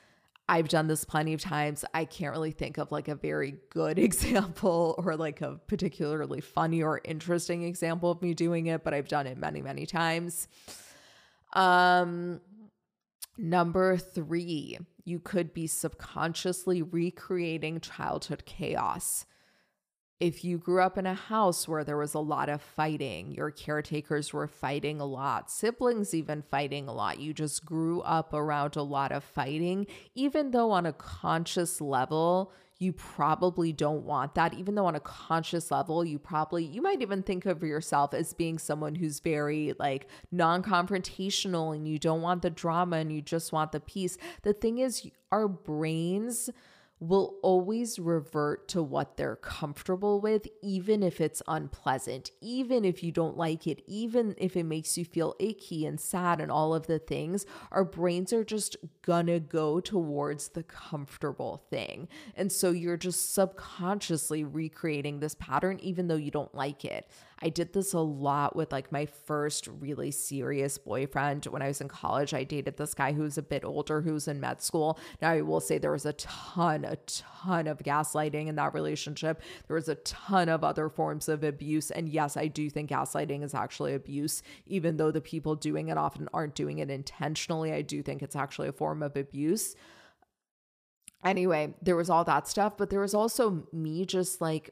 I've 0.48 0.68
done 0.68 0.88
this 0.88 1.06
plenty 1.06 1.34
of 1.34 1.42
times. 1.42 1.86
I 1.94 2.06
can't 2.06 2.34
really 2.34 2.52
think 2.52 2.78
of 2.78 2.92
like 2.92 3.08
a 3.08 3.16
very 3.16 3.56
good 3.70 4.00
example 4.08 4.96
or 4.98 5.16
like 5.16 5.42
a 5.42 5.60
particularly 5.68 6.42
funny 6.42 6.82
or 6.82 7.02
interesting 7.04 7.64
example 7.64 8.12
of 8.12 8.22
me 8.22 8.34
doing 8.34 8.68
it, 8.68 8.84
but 8.84 8.94
I've 8.94 9.08
done 9.08 9.28
it 9.28 9.38
many, 9.38 9.62
many 9.62 9.86
times. 9.86 10.48
Um, 11.54 12.39
Number 13.44 13.98
three, 13.98 14.78
you 15.04 15.20
could 15.20 15.52
be 15.52 15.66
subconsciously 15.66 16.84
recreating 16.84 17.80
childhood 17.80 18.46
chaos. 18.46 19.26
If 20.20 20.46
you 20.46 20.60
grew 20.60 20.80
up 20.84 20.96
in 20.96 21.08
a 21.08 21.16
house 21.16 21.68
where 21.68 21.84
there 21.84 21.98
was 21.98 22.14
a 22.14 22.20
lot 22.20 22.50
of 22.50 22.62
fighting, 22.62 23.32
your 23.32 23.50
caretakers 23.50 24.32
were 24.32 24.48
fighting 24.48 25.02
a 25.02 25.06
lot, 25.06 25.50
siblings 25.50 26.14
even 26.14 26.44
fighting 26.44 26.88
a 26.88 26.94
lot, 26.94 27.20
you 27.20 27.34
just 27.34 27.66
grew 27.66 28.02
up 28.02 28.32
around 28.32 28.76
a 28.76 28.84
lot 28.84 29.12
of 29.12 29.24
fighting, 29.24 29.88
even 30.14 30.52
though 30.52 30.70
on 30.70 30.86
a 30.86 30.94
conscious 30.94 31.82
level, 31.82 32.54
you 32.82 32.92
probably 32.92 33.72
don't 33.72 34.04
want 34.04 34.34
that 34.34 34.54
even 34.56 34.74
though 34.76 34.88
on 34.88 34.96
a 34.96 35.00
conscious 35.00 35.70
level 35.70 36.04
you 36.04 36.18
probably 36.18 36.66
you 36.66 36.82
might 36.82 37.02
even 37.02 37.22
think 37.22 37.46
of 37.46 37.62
yourself 37.62 38.14
as 38.14 38.34
being 38.34 38.58
someone 38.58 38.96
who's 38.96 39.20
very 39.20 39.74
like 39.78 40.08
non-confrontational 40.32 41.76
and 41.76 41.88
you 41.88 42.00
don't 42.00 42.22
want 42.22 42.42
the 42.42 42.50
drama 42.50 42.98
and 42.98 43.12
you 43.12 43.22
just 43.22 43.52
want 43.52 43.72
the 43.72 43.80
peace. 43.80 44.18
The 44.44 44.54
thing 44.54 44.80
is 44.80 45.08
our 45.32 45.48
brains 45.48 46.50
will 47.02 47.39
always 47.41 47.97
revert 47.97 48.68
to 48.68 48.82
what 48.84 49.18
they're 49.18 49.36
comfortable 49.36 50.22
with, 50.22 50.47
even 50.62 51.02
if 51.02 51.20
it's 51.20 51.41
unpleasant, 51.47 52.30
even 52.41 52.86
if 52.86 53.04
you 53.04 53.12
don't 53.12 53.36
like 53.36 53.66
it, 53.66 53.82
even 53.88 54.36
if 54.38 54.56
it 54.56 54.64
makes 54.64 54.99
you 54.99 55.04
feel 55.04 55.36
icky 55.39 55.84
and 55.86 55.99
sad 55.99 56.39
and 56.39 56.52
all 56.52 56.76
of 56.76 56.86
the 56.86 56.99
things. 56.99 57.43
Our 57.72 57.84
brains 57.84 58.32
are 58.32 58.43
just 58.43 58.78
gonna 59.02 59.39
go 59.39 59.80
towards 59.80 60.49
the 60.49 60.62
comfortable 60.62 61.64
thing. 61.72 62.08
And 62.36 62.52
so 62.52 62.70
you're 62.70 62.97
just 62.97 63.34
subconsciously 63.34 64.43
recreating 64.43 65.20
this 65.20 65.34
pattern, 65.34 65.80
even 65.82 66.08
though 66.08 66.16
you 66.16 66.30
don't 66.30 66.54
like 66.54 66.86
it. 66.86 67.10
I 67.42 67.50
did 67.50 67.74
this 67.74 67.94
a 67.94 68.00
lot 68.00 68.56
with 68.56 68.72
like 68.72 68.92
my 68.92 69.06
first 69.06 69.68
really 69.68 70.12
serious 70.12 70.78
boyfriend 70.78 71.46
when 71.46 71.62
I 71.62 71.68
was 71.68 71.82
in 71.82 71.88
college. 71.88 72.34
I 72.34 72.44
dated 72.44 72.78
this 72.78 72.94
guy 72.94 73.14
who 73.14 73.24
was 73.24 73.38
a 73.38 73.42
bit 73.42 73.66
older, 73.66 74.02
who 74.02 74.14
was 74.14 74.28
in 74.28 74.39
med 74.39 74.62
school. 74.62 75.00
Now, 75.22 75.32
I 75.32 75.42
will 75.42 75.60
say 75.60 75.78
there 75.78 75.92
was 75.92 76.06
a 76.06 76.14
ton, 76.14 76.86
a 76.86 76.98
ton 77.08 77.68
of 77.68 77.80
gaslighting 77.80 78.48
in 78.48 78.56
that 78.56 78.74
relationship. 78.74 79.42
There 79.68 79.76
was 79.76 79.89
a 79.89 79.96
ton 79.96 80.50
of 80.50 80.64
other 80.64 80.89
forms 80.89 81.28
of 81.28 81.44
abuse. 81.44 81.89
And 81.89 82.08
yes, 82.08 82.38
I 82.38 82.48
do 82.48 82.70
think 82.70 82.92
gaslighting 82.92 83.44
is 83.44 83.56
actually 83.56 83.96
abuse, 83.96 84.44
even 84.66 84.98
though 84.98 85.12
the 85.12 85.22
people 85.22 85.56
doing 85.56 85.88
it 85.88 85.98
often 85.98 86.30
aren't 86.34 86.56
doing 86.56 86.80
it 86.80 86.89
intentionally. 86.89 87.74
I 87.74 87.82
do 87.82 88.04
think 88.04 88.22
it's 88.22 88.36
actually 88.36 88.68
a 88.68 88.74
form 88.74 89.02
of 89.02 89.18
abuse 89.18 89.76
anyway, 91.24 91.72
there 91.84 91.96
was 91.96 92.10
all 92.10 92.24
that 92.24 92.48
stuff, 92.48 92.78
but 92.78 92.89
there 92.89 93.00
was 93.00 93.14
also 93.14 93.68
me 93.72 94.06
just 94.08 94.42
like, 94.42 94.72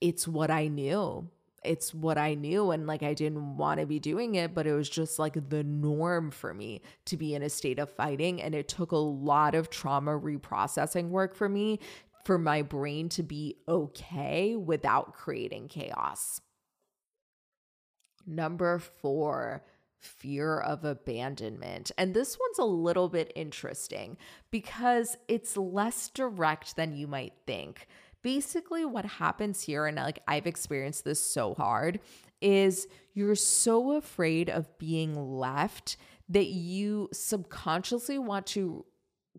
it's 0.00 0.26
what 0.26 0.50
I 0.50 0.68
knew 0.68 1.28
it's 1.64 1.94
what 1.94 2.18
I 2.18 2.34
knew 2.34 2.70
and 2.70 2.86
like 2.86 3.02
I 3.02 3.14
didn't 3.14 3.56
want 3.56 3.80
to 3.80 3.86
be 3.86 3.98
doing 3.98 4.34
it, 4.34 4.54
but 4.54 4.66
it 4.66 4.72
was 4.72 4.88
just 4.88 5.18
like 5.18 5.50
the 5.50 5.64
norm 5.64 6.30
for 6.30 6.54
me 6.54 6.82
to 7.06 7.16
be 7.16 7.34
in 7.34 7.42
a 7.42 7.50
state 7.50 7.78
of 7.78 7.90
fighting. 7.90 8.40
And 8.42 8.54
it 8.54 8.68
took 8.68 8.92
a 8.92 8.96
lot 8.96 9.54
of 9.54 9.70
trauma 9.70 10.18
reprocessing 10.18 11.08
work 11.08 11.34
for 11.34 11.48
me 11.48 11.80
for 12.24 12.38
my 12.38 12.62
brain 12.62 13.08
to 13.10 13.22
be 13.22 13.56
okay 13.68 14.56
without 14.56 15.12
creating 15.14 15.68
chaos. 15.68 16.40
Number 18.26 18.78
four, 18.78 19.62
fear 19.98 20.58
of 20.58 20.84
abandonment. 20.84 21.90
And 21.98 22.14
this 22.14 22.38
one's 22.38 22.58
a 22.58 22.64
little 22.64 23.08
bit 23.08 23.32
interesting 23.34 24.16
because 24.50 25.16
it's 25.28 25.56
less 25.56 26.08
direct 26.08 26.76
than 26.76 26.96
you 26.96 27.06
might 27.06 27.34
think 27.46 27.86
basically 28.24 28.84
what 28.84 29.04
happens 29.04 29.60
here 29.62 29.86
and 29.86 29.96
like 29.96 30.18
I've 30.26 30.48
experienced 30.48 31.04
this 31.04 31.20
so 31.20 31.54
hard 31.54 32.00
is 32.40 32.88
you're 33.12 33.36
so 33.36 33.92
afraid 33.92 34.50
of 34.50 34.76
being 34.78 35.38
left 35.38 35.96
that 36.30 36.46
you 36.46 37.08
subconsciously 37.12 38.18
want 38.18 38.46
to 38.46 38.84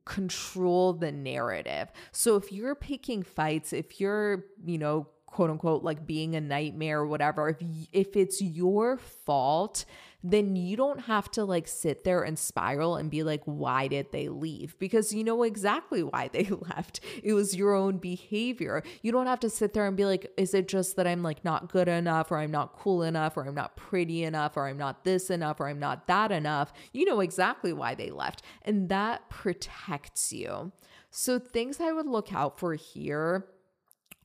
control 0.06 0.94
the 0.94 1.12
narrative. 1.12 1.92
So 2.12 2.36
if 2.36 2.52
you're 2.52 2.76
picking 2.76 3.24
fights, 3.24 3.74
if 3.74 4.00
you're, 4.00 4.46
you 4.64 4.78
know, 4.78 5.08
quote 5.26 5.50
unquote 5.50 5.84
like 5.84 6.06
being 6.06 6.36
a 6.36 6.42
nightmare 6.42 7.00
or 7.00 7.08
whatever, 7.08 7.50
if 7.50 7.58
if 7.92 8.16
it's 8.16 8.42
your 8.42 8.98
fault 8.98 9.86
then 10.32 10.56
you 10.56 10.76
don't 10.76 11.02
have 11.02 11.30
to 11.30 11.46
like 11.46 11.68
sit 11.68 12.04
there 12.04 12.24
and 12.24 12.40
spiral 12.40 12.96
and 12.96 13.12
be 13.12 13.22
like, 13.22 13.44
why 13.46 13.88
did 13.88 14.12
they 14.12 14.28
leave? 14.28 14.78
Because 14.80 15.14
you 15.14 15.24
know 15.24 15.44
exactly 15.44 16.02
why 16.02 16.28
they 16.34 16.46
left. 16.46 17.00
It 17.24 17.34
was 17.34 17.56
your 17.56 17.76
own 17.76 18.00
behavior. 18.00 18.82
You 19.04 19.12
don't 19.12 19.28
have 19.28 19.40
to 19.42 19.50
sit 19.52 19.74
there 19.74 19.86
and 19.86 19.96
be 19.96 20.06
like, 20.06 20.32
is 20.36 20.56
it 20.56 20.68
just 20.68 20.96
that 20.96 21.06
I'm 21.06 21.22
like 21.22 21.46
not 21.46 21.72
good 21.72 21.88
enough 21.88 22.32
or 22.32 22.38
I'm 22.38 22.52
not 22.52 22.74
cool 22.74 23.04
enough 23.04 23.38
or 23.38 23.46
I'm 23.46 23.54
not 23.54 23.76
pretty 23.76 24.24
enough 24.24 24.58
or 24.58 24.68
I'm 24.68 24.78
not 24.78 25.04
this 25.04 25.30
enough 25.30 25.60
or 25.60 25.68
I'm 25.68 25.80
not 25.80 26.08
that 26.08 26.32
enough? 26.32 26.74
You 26.92 27.06
know 27.06 27.20
exactly 27.20 27.72
why 27.72 27.94
they 27.94 28.10
left. 28.10 28.42
And 28.64 28.90
that 28.90 29.30
protects 29.30 30.34
you. 30.34 30.72
So, 31.12 31.40
things 31.40 31.80
I 31.80 31.94
would 31.94 32.08
look 32.08 32.34
out 32.34 32.60
for 32.60 32.74
here 32.74 33.46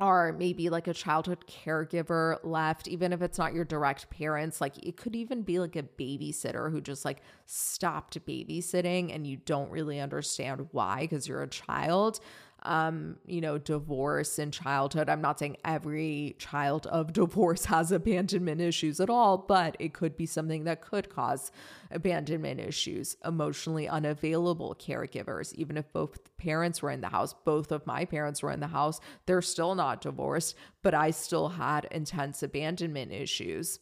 are 0.00 0.32
maybe 0.32 0.70
like 0.70 0.86
a 0.86 0.94
childhood 0.94 1.44
caregiver 1.46 2.38
left, 2.42 2.88
even 2.88 3.12
if 3.12 3.20
it's 3.22 3.38
not 3.38 3.52
your 3.52 3.64
direct 3.64 4.08
parents. 4.10 4.60
Like 4.60 4.78
it 4.84 4.96
could 4.96 5.14
even 5.14 5.42
be 5.42 5.58
like 5.58 5.76
a 5.76 5.82
babysitter 5.82 6.70
who 6.70 6.80
just 6.80 7.04
like 7.04 7.22
stopped 7.46 8.24
babysitting 8.26 9.14
and 9.14 9.26
you 9.26 9.36
don't 9.36 9.70
really 9.70 10.00
understand 10.00 10.68
why 10.72 11.00
because 11.02 11.28
you're 11.28 11.42
a 11.42 11.48
child 11.48 12.20
um, 12.62 13.16
you 13.26 13.40
know, 13.40 13.58
divorce 13.58 14.38
in 14.38 14.50
childhood. 14.50 15.08
I'm 15.08 15.20
not 15.20 15.38
saying 15.38 15.56
every 15.64 16.36
child 16.38 16.86
of 16.86 17.12
divorce 17.12 17.66
has 17.66 17.90
abandonment 17.90 18.60
issues 18.60 19.00
at 19.00 19.10
all, 19.10 19.38
but 19.38 19.76
it 19.78 19.94
could 19.94 20.16
be 20.16 20.26
something 20.26 20.64
that 20.64 20.82
could 20.82 21.08
cause 21.08 21.50
abandonment 21.90 22.60
issues, 22.60 23.16
emotionally 23.24 23.88
unavailable 23.88 24.76
caregivers. 24.78 25.54
Even 25.54 25.76
if 25.76 25.92
both 25.92 26.36
parents 26.36 26.82
were 26.82 26.90
in 26.90 27.00
the 27.00 27.08
house, 27.08 27.34
both 27.44 27.72
of 27.72 27.86
my 27.86 28.04
parents 28.04 28.42
were 28.42 28.52
in 28.52 28.60
the 28.60 28.68
house, 28.68 29.00
they're 29.26 29.42
still 29.42 29.74
not 29.74 30.00
divorced, 30.00 30.54
but 30.82 30.94
I 30.94 31.10
still 31.10 31.50
had 31.50 31.86
intense 31.90 32.42
abandonment 32.42 33.12
issues. 33.12 33.80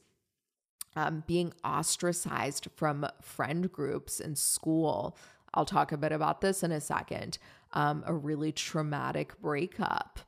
Um, 0.97 1.23
being 1.29 1.53
ostracized 1.63 2.69
from 2.75 3.07
friend 3.23 3.71
groups 3.71 4.19
in 4.19 4.35
school. 4.35 5.17
I'll 5.55 5.65
talk 5.65 5.93
a 5.93 5.97
bit 5.97 6.13
about 6.13 6.41
this 6.41 6.63
in 6.63 6.73
a 6.73 6.81
second 6.81 7.39
um, 7.73 8.05
a 8.07 8.15
really 8.15 8.53
traumatic 8.53 9.41
breakup. 9.41 10.21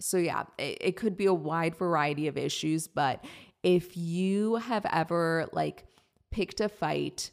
So, 0.00 0.16
yeah, 0.16 0.44
it, 0.58 0.78
it 0.80 0.96
could 0.96 1.16
be 1.16 1.26
a 1.26 1.34
wide 1.34 1.76
variety 1.76 2.28
of 2.28 2.36
issues, 2.36 2.86
but 2.86 3.24
if 3.62 3.96
you 3.96 4.56
have 4.56 4.86
ever 4.92 5.48
like 5.52 5.84
picked 6.30 6.60
a 6.60 6.68
fight 6.68 7.32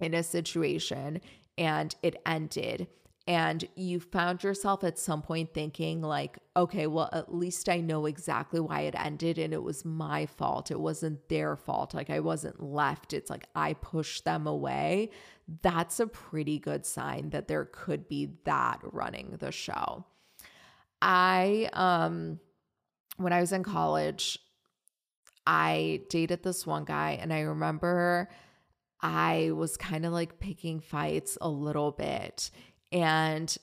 in 0.00 0.14
a 0.14 0.22
situation 0.22 1.20
and 1.56 1.94
it 2.02 2.20
ended 2.26 2.88
and 3.26 3.68
you 3.76 4.00
found 4.00 4.42
yourself 4.42 4.82
at 4.82 4.98
some 4.98 5.22
point 5.22 5.52
thinking 5.52 6.00
like 6.00 6.38
okay 6.56 6.86
well 6.86 7.08
at 7.12 7.34
least 7.34 7.68
i 7.68 7.78
know 7.78 8.06
exactly 8.06 8.60
why 8.60 8.80
it 8.80 8.94
ended 8.96 9.38
and 9.38 9.52
it 9.52 9.62
was 9.62 9.84
my 9.84 10.26
fault. 10.26 10.70
It 10.70 10.80
wasn't 10.80 11.28
their 11.28 11.56
fault. 11.56 11.94
Like 11.94 12.10
i 12.10 12.20
wasn't 12.20 12.62
left. 12.62 13.12
It's 13.12 13.30
like 13.30 13.46
i 13.54 13.74
pushed 13.74 14.24
them 14.24 14.46
away. 14.46 15.10
That's 15.62 16.00
a 16.00 16.06
pretty 16.06 16.58
good 16.58 16.86
sign 16.86 17.30
that 17.30 17.48
there 17.48 17.66
could 17.66 18.08
be 18.08 18.36
that 18.44 18.80
running 18.82 19.36
the 19.38 19.52
show. 19.52 20.04
I 21.02 21.70
um 21.72 22.40
when 23.16 23.32
i 23.32 23.40
was 23.40 23.52
in 23.52 23.62
college 23.62 24.38
i 25.46 26.00
dated 26.08 26.42
this 26.42 26.66
one 26.66 26.84
guy 26.84 27.18
and 27.20 27.32
i 27.32 27.40
remember 27.40 28.28
I 29.02 29.50
was 29.54 29.76
kind 29.76 30.04
of 30.04 30.12
like 30.12 30.40
picking 30.40 30.80
fights 30.80 31.38
a 31.40 31.48
little 31.48 31.90
bit. 31.90 32.50
And 32.92 33.56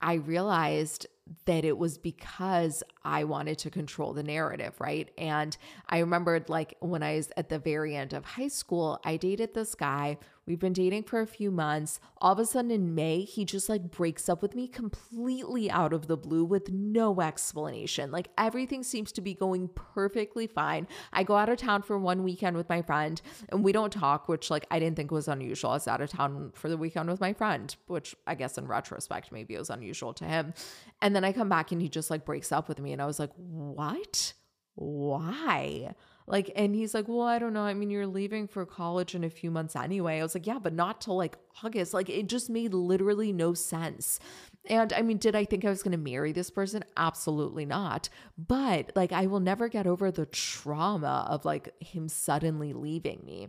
I 0.00 0.14
realized 0.14 1.06
that 1.44 1.64
it 1.64 1.76
was 1.76 1.98
because 1.98 2.82
I 3.04 3.24
wanted 3.24 3.58
to 3.58 3.70
control 3.70 4.12
the 4.12 4.22
narrative, 4.22 4.74
right? 4.78 5.10
And 5.18 5.56
I 5.88 5.98
remembered 5.98 6.48
like 6.48 6.76
when 6.80 7.02
I 7.02 7.16
was 7.16 7.30
at 7.36 7.48
the 7.48 7.58
very 7.58 7.94
end 7.96 8.12
of 8.12 8.24
high 8.24 8.48
school, 8.48 9.00
I 9.04 9.16
dated 9.16 9.54
this 9.54 9.74
guy 9.74 10.18
We've 10.48 10.58
been 10.58 10.72
dating 10.72 11.02
for 11.02 11.20
a 11.20 11.26
few 11.26 11.50
months. 11.50 12.00
All 12.22 12.32
of 12.32 12.38
a 12.38 12.46
sudden 12.46 12.70
in 12.70 12.94
May, 12.94 13.20
he 13.20 13.44
just 13.44 13.68
like 13.68 13.90
breaks 13.90 14.30
up 14.30 14.40
with 14.40 14.54
me 14.54 14.66
completely 14.66 15.70
out 15.70 15.92
of 15.92 16.06
the 16.06 16.16
blue 16.16 16.42
with 16.42 16.70
no 16.70 17.20
explanation. 17.20 18.10
Like 18.10 18.30
everything 18.38 18.82
seems 18.82 19.12
to 19.12 19.20
be 19.20 19.34
going 19.34 19.68
perfectly 19.74 20.46
fine. 20.46 20.88
I 21.12 21.22
go 21.22 21.36
out 21.36 21.50
of 21.50 21.58
town 21.58 21.82
for 21.82 21.98
one 21.98 22.24
weekend 22.24 22.56
with 22.56 22.66
my 22.70 22.80
friend 22.80 23.20
and 23.50 23.62
we 23.62 23.72
don't 23.72 23.92
talk, 23.92 24.26
which 24.26 24.50
like 24.50 24.66
I 24.70 24.78
didn't 24.78 24.96
think 24.96 25.10
was 25.10 25.28
unusual. 25.28 25.72
I 25.72 25.74
was 25.74 25.86
out 25.86 26.00
of 26.00 26.08
town 26.08 26.52
for 26.54 26.70
the 26.70 26.78
weekend 26.78 27.10
with 27.10 27.20
my 27.20 27.34
friend, 27.34 27.76
which 27.86 28.16
I 28.26 28.34
guess 28.34 28.56
in 28.56 28.66
retrospect, 28.66 29.30
maybe 29.30 29.54
it 29.54 29.58
was 29.58 29.68
unusual 29.68 30.14
to 30.14 30.24
him. 30.24 30.54
And 31.02 31.14
then 31.14 31.24
I 31.24 31.32
come 31.32 31.50
back 31.50 31.72
and 31.72 31.82
he 31.82 31.90
just 31.90 32.10
like 32.10 32.24
breaks 32.24 32.52
up 32.52 32.68
with 32.68 32.78
me. 32.78 32.94
And 32.94 33.02
I 33.02 33.06
was 33.06 33.18
like, 33.18 33.32
what? 33.36 34.32
Why? 34.76 35.94
Like, 36.28 36.50
and 36.54 36.74
he's 36.74 36.92
like, 36.92 37.08
well, 37.08 37.22
I 37.22 37.38
don't 37.38 37.54
know. 37.54 37.62
I 37.62 37.72
mean, 37.72 37.90
you're 37.90 38.06
leaving 38.06 38.46
for 38.46 38.66
college 38.66 39.14
in 39.14 39.24
a 39.24 39.30
few 39.30 39.50
months 39.50 39.74
anyway. 39.74 40.20
I 40.20 40.22
was 40.22 40.34
like, 40.34 40.46
yeah, 40.46 40.58
but 40.58 40.74
not 40.74 41.00
till 41.00 41.16
like 41.16 41.38
August. 41.64 41.94
Like, 41.94 42.10
it 42.10 42.28
just 42.28 42.50
made 42.50 42.74
literally 42.74 43.32
no 43.32 43.54
sense. 43.54 44.20
And 44.68 44.92
I 44.92 45.00
mean, 45.00 45.16
did 45.16 45.34
I 45.34 45.46
think 45.46 45.64
I 45.64 45.70
was 45.70 45.82
going 45.82 45.92
to 45.92 45.98
marry 45.98 46.32
this 46.32 46.50
person? 46.50 46.84
Absolutely 46.96 47.64
not. 47.64 48.10
But 48.36 48.92
like, 48.94 49.12
I 49.12 49.26
will 49.26 49.40
never 49.40 49.68
get 49.68 49.86
over 49.86 50.10
the 50.10 50.26
trauma 50.26 51.26
of 51.30 51.46
like 51.46 51.72
him 51.82 52.08
suddenly 52.08 52.74
leaving 52.74 53.22
me. 53.24 53.48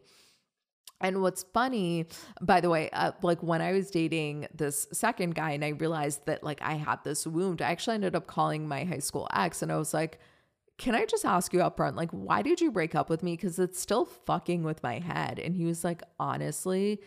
And 1.02 1.22
what's 1.22 1.44
funny, 1.54 2.08
by 2.42 2.60
the 2.62 2.70
way, 2.70 2.90
uh, 2.92 3.12
like 3.22 3.42
when 3.42 3.62
I 3.62 3.72
was 3.72 3.90
dating 3.90 4.48
this 4.54 4.88
second 4.92 5.34
guy 5.34 5.52
and 5.52 5.64
I 5.64 5.70
realized 5.70 6.26
that 6.26 6.44
like 6.44 6.62
I 6.62 6.74
had 6.74 7.04
this 7.04 7.26
wound, 7.26 7.62
I 7.62 7.72
actually 7.72 7.96
ended 7.96 8.16
up 8.16 8.28
calling 8.28 8.68
my 8.68 8.84
high 8.84 9.00
school 9.00 9.28
ex 9.34 9.62
and 9.62 9.72
I 9.72 9.78
was 9.78 9.94
like, 9.94 10.20
can 10.80 10.96
I 10.96 11.06
just 11.06 11.26
ask 11.26 11.54
you 11.54 11.62
up 11.62 11.76
front, 11.78 11.96
like, 11.98 12.10
why 12.12 12.42
did 12.42 12.62
you 12.62 12.72
break 12.72 12.96
up 12.96 13.10
with 13.10 13.22
me? 13.22 13.34
Because 13.34 13.60
it's 13.60 13.80
still 13.80 14.06
fucking 14.06 14.64
with 14.64 14.82
my 14.82 15.00
head. 15.00 15.38
And 15.38 15.56
he 15.56 15.66
was 15.66 15.84
like, 15.84 16.02
honestly, 16.20 17.02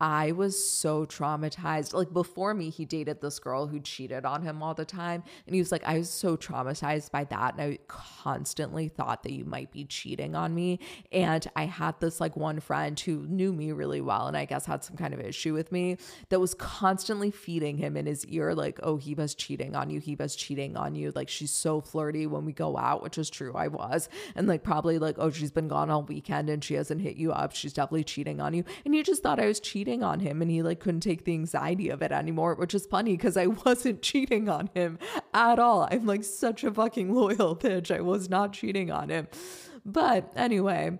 I 0.00 0.32
was 0.32 0.62
so 0.62 1.06
traumatized. 1.06 1.94
Like 1.94 2.12
before 2.12 2.52
me, 2.52 2.68
he 2.68 2.84
dated 2.84 3.20
this 3.20 3.38
girl 3.38 3.66
who 3.66 3.80
cheated 3.80 4.26
on 4.26 4.42
him 4.42 4.62
all 4.62 4.74
the 4.74 4.84
time. 4.84 5.22
And 5.46 5.54
he 5.54 5.60
was 5.60 5.72
like, 5.72 5.84
I 5.84 5.98
was 5.98 6.10
so 6.10 6.36
traumatized 6.36 7.10
by 7.10 7.24
that. 7.24 7.54
And 7.54 7.62
I 7.62 7.78
constantly 7.88 8.88
thought 8.88 9.22
that 9.22 9.32
you 9.32 9.46
might 9.46 9.72
be 9.72 9.84
cheating 9.84 10.34
on 10.34 10.54
me. 10.54 10.80
And 11.12 11.46
I 11.56 11.64
had 11.64 11.98
this 12.00 12.20
like 12.20 12.36
one 12.36 12.60
friend 12.60 12.98
who 13.00 13.26
knew 13.26 13.52
me 13.52 13.72
really 13.72 14.02
well 14.02 14.26
and 14.26 14.36
I 14.36 14.44
guess 14.44 14.66
had 14.66 14.84
some 14.84 14.96
kind 14.96 15.14
of 15.14 15.20
issue 15.20 15.54
with 15.54 15.72
me 15.72 15.96
that 16.28 16.40
was 16.40 16.52
constantly 16.54 17.30
feeding 17.30 17.78
him 17.78 17.96
in 17.96 18.04
his 18.04 18.26
ear, 18.26 18.54
like, 18.54 18.78
oh, 18.82 18.98
he 18.98 19.14
was 19.14 19.34
cheating 19.34 19.74
on 19.74 19.88
you. 19.88 20.00
He 20.00 20.14
was 20.14 20.36
cheating 20.36 20.76
on 20.76 20.94
you. 20.94 21.10
Like 21.14 21.30
she's 21.30 21.52
so 21.52 21.80
flirty 21.80 22.26
when 22.26 22.44
we 22.44 22.52
go 22.52 22.76
out, 22.76 23.02
which 23.02 23.16
is 23.16 23.30
true. 23.30 23.54
I 23.54 23.68
was. 23.68 24.10
And 24.34 24.46
like 24.46 24.62
probably 24.62 24.98
like, 24.98 25.16
oh, 25.18 25.30
she's 25.30 25.52
been 25.52 25.68
gone 25.68 25.88
all 25.88 26.02
weekend 26.02 26.50
and 26.50 26.62
she 26.62 26.74
hasn't 26.74 27.00
hit 27.00 27.16
you 27.16 27.32
up. 27.32 27.54
She's 27.54 27.72
definitely 27.72 28.04
cheating 28.04 28.42
on 28.42 28.52
you. 28.52 28.64
And 28.84 28.94
you 28.94 29.02
just 29.02 29.22
thought 29.22 29.40
I 29.40 29.46
was 29.46 29.58
cheating 29.58 29.85
cheating 29.86 30.02
on 30.02 30.20
him 30.20 30.42
and 30.42 30.50
he 30.50 30.62
like 30.62 30.80
couldn't 30.80 31.00
take 31.00 31.24
the 31.24 31.32
anxiety 31.32 31.88
of 31.90 32.02
it 32.02 32.10
anymore, 32.12 32.54
which 32.54 32.74
is 32.74 32.86
funny 32.86 33.16
because 33.16 33.36
I 33.36 33.46
wasn't 33.64 34.02
cheating 34.02 34.48
on 34.48 34.68
him 34.74 34.98
at 35.32 35.58
all. 35.58 35.88
I'm 35.90 36.06
like 36.06 36.24
such 36.24 36.64
a 36.64 36.72
fucking 36.72 37.14
loyal 37.14 37.56
bitch. 37.56 37.94
I 37.94 38.00
was 38.00 38.28
not 38.28 38.52
cheating 38.52 38.90
on 38.90 39.08
him. 39.08 39.28
But 39.84 40.32
anyway, 40.34 40.98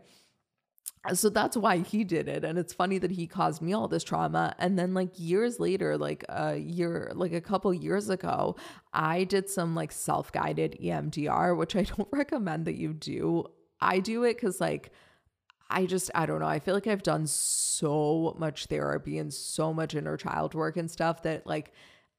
so 1.14 1.28
that's 1.28 1.56
why 1.56 1.78
he 1.78 2.02
did 2.02 2.28
it 2.28 2.44
and 2.44 2.58
it's 2.58 2.72
funny 2.72 2.98
that 2.98 3.12
he 3.12 3.28
caused 3.28 3.62
me 3.62 3.72
all 3.72 3.86
this 3.86 4.02
trauma 4.02 4.54
and 4.58 4.76
then 4.76 4.92
like 4.92 5.10
years 5.16 5.60
later 5.60 5.96
like 5.96 6.24
a 6.28 6.56
year 6.56 7.12
like 7.14 7.32
a 7.32 7.40
couple 7.40 7.72
years 7.72 8.08
ago 8.08 8.56
i 8.92 9.22
did 9.22 9.48
some 9.48 9.76
like 9.76 9.92
self-guided 9.92 10.76
emdr 10.82 11.56
which 11.56 11.76
i 11.76 11.82
don't 11.96 12.08
recommend 12.10 12.64
that 12.64 12.74
you 12.74 12.92
do 12.92 13.44
i 13.80 14.00
do 14.00 14.24
it 14.24 14.34
because 14.34 14.60
like 14.60 14.90
I 15.68 15.86
just, 15.86 16.10
I 16.14 16.26
don't 16.26 16.40
know. 16.40 16.46
I 16.46 16.60
feel 16.60 16.74
like 16.74 16.86
I've 16.86 17.02
done 17.02 17.26
so 17.26 18.36
much 18.38 18.66
therapy 18.66 19.18
and 19.18 19.32
so 19.34 19.74
much 19.74 19.94
inner 19.94 20.16
child 20.16 20.54
work 20.54 20.76
and 20.76 20.90
stuff 20.90 21.22
that, 21.22 21.46
like, 21.46 21.72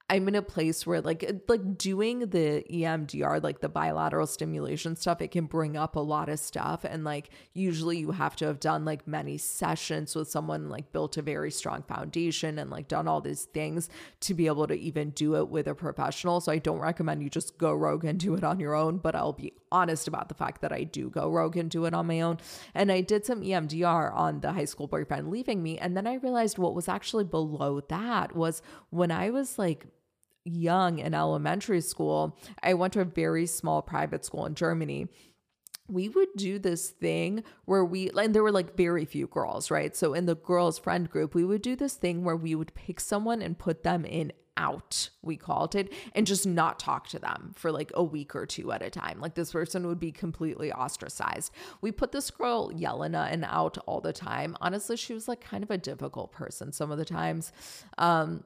I'm 0.10 0.30
in 0.30 0.36
a 0.36 0.42
place 0.42 0.88
where 0.88 1.02
like 1.02 1.30
like 1.50 1.78
doing 1.78 2.20
the 2.20 2.64
EMDR 2.72 3.44
like 3.44 3.60
the 3.60 3.68
bilateral 3.68 4.26
stimulation 4.26 4.96
stuff 4.96 5.22
it 5.22 5.32
can 5.32 5.48
bring 5.48 5.76
up 5.76 5.98
a 5.98 6.00
lot 6.00 6.30
of 6.30 6.40
stuff. 6.40 6.86
And 6.86 7.04
like 7.04 7.30
usually 7.54 7.98
you 7.98 8.12
have 8.12 8.38
to 8.38 8.46
have 8.46 8.62
done 8.62 8.86
like 8.86 9.06
many 9.06 9.38
sessions 9.38 10.16
with 10.16 10.30
someone 10.30 10.70
like 10.70 10.94
built 10.94 11.18
a 11.18 11.22
very 11.22 11.52
strong 11.52 11.84
foundation 11.84 12.58
and 12.58 12.70
like 12.70 12.88
done 12.88 13.10
all 13.10 13.20
these 13.20 13.46
things 13.46 13.90
to 14.22 14.34
be 14.34 14.48
able 14.48 14.66
to 14.68 14.76
even 14.76 15.10
do 15.10 15.36
it 15.36 15.50
with 15.50 15.68
a 15.68 15.76
professional. 15.76 16.40
So 16.40 16.54
I 16.54 16.60
don't 16.60 16.80
recommend 16.80 17.22
you 17.22 17.30
just 17.30 17.58
go 17.58 17.74
rogue 17.74 18.06
and 18.06 18.18
do 18.18 18.34
it 18.36 18.46
on 18.46 18.62
your 18.62 18.76
own 18.76 19.00
but 19.00 19.14
I'll 19.14 19.34
be 19.34 19.52
honest 19.74 20.08
about 20.08 20.30
the 20.30 20.36
fact 20.36 20.62
that 20.62 20.72
I 20.72 20.86
do 20.86 21.10
go 21.10 21.30
rogue 21.30 21.58
and 21.58 21.70
do 21.70 21.84
it 21.84 21.94
on 21.94 22.08
my 22.08 22.22
own. 22.22 22.38
And 22.74 22.94
I 22.94 23.02
did 23.02 23.26
some 23.26 23.42
EMDR 23.42 24.16
on 24.16 24.40
the 24.40 24.54
high 24.54 24.64
school 24.64 24.88
boyfriend 24.88 25.30
leaving 25.30 25.62
me. 25.62 25.78
And 25.78 25.98
then 25.98 26.08
I 26.08 26.14
realized 26.14 26.58
what 26.58 26.76
was 26.76 26.88
actually 26.88 27.26
below 27.26 27.82
that 27.90 28.34
was 28.34 28.62
when 28.90 29.12
I 29.12 29.32
was 29.32 29.60
like 29.60 29.86
young 30.48 31.00
in 31.00 31.14
elementary 31.14 31.82
school, 31.82 32.38
I 32.64 32.74
went 32.74 32.94
to 32.94 33.02
a 33.02 33.06
very 33.06 33.46
small 33.46 33.82
private 33.82 34.26
school 34.26 34.46
in 34.46 34.56
Germany. 34.56 35.08
We 35.90 36.10
would 36.10 36.30
do 36.36 36.60
this 36.60 36.90
thing 36.90 37.44
where 37.66 37.86
we 37.86 38.10
and 38.10 38.36
there 38.36 38.44
were 38.44 38.52
like 38.52 38.76
very 38.76 39.06
few 39.06 39.28
girls 39.28 39.72
right? 39.72 39.96
So 39.96 40.14
in 40.14 40.26
the 40.26 40.36
girls 40.36 40.78
friend 40.78 41.10
group 41.10 41.34
we 41.34 41.46
would 41.46 41.62
do 41.62 41.76
this 41.78 41.94
thing 41.94 42.24
where 42.24 42.36
we 42.36 42.56
would 42.56 42.74
pick 42.74 43.00
someone 43.00 43.42
and 43.42 43.58
put 43.58 43.84
them 43.84 44.04
in 44.04 44.34
out 44.58 45.10
we 45.22 45.38
called 45.38 45.76
it 45.76 45.94
and 46.14 46.28
just 46.28 46.46
not 46.46 46.80
talk 46.80 47.08
to 47.08 47.20
them 47.20 47.54
for 47.56 47.72
like 47.72 47.92
a 47.94 48.04
week 48.04 48.36
or 48.36 48.46
two 48.46 48.72
at 48.72 48.82
a 48.82 48.90
time. 48.90 49.22
Like 49.22 49.36
this 49.36 49.52
person 49.52 49.88
would 49.88 50.00
be 50.00 50.12
completely 50.12 50.74
ostracized. 50.74 51.54
We 51.80 51.92
put 51.92 52.12
this 52.12 52.32
girl 52.32 52.72
yelena 52.72 53.32
in 53.32 53.44
out 53.46 53.78
all 53.86 54.02
the 54.02 54.14
time. 54.14 54.58
Honestly 54.60 54.98
she 54.98 55.14
was 55.14 55.28
like 55.28 55.40
kind 55.40 55.64
of 55.64 55.72
a 55.72 55.78
difficult 55.78 56.32
person 56.32 56.74
some 56.74 56.92
of 56.92 56.98
the 56.98 57.06
times. 57.06 57.54
Um 57.98 58.44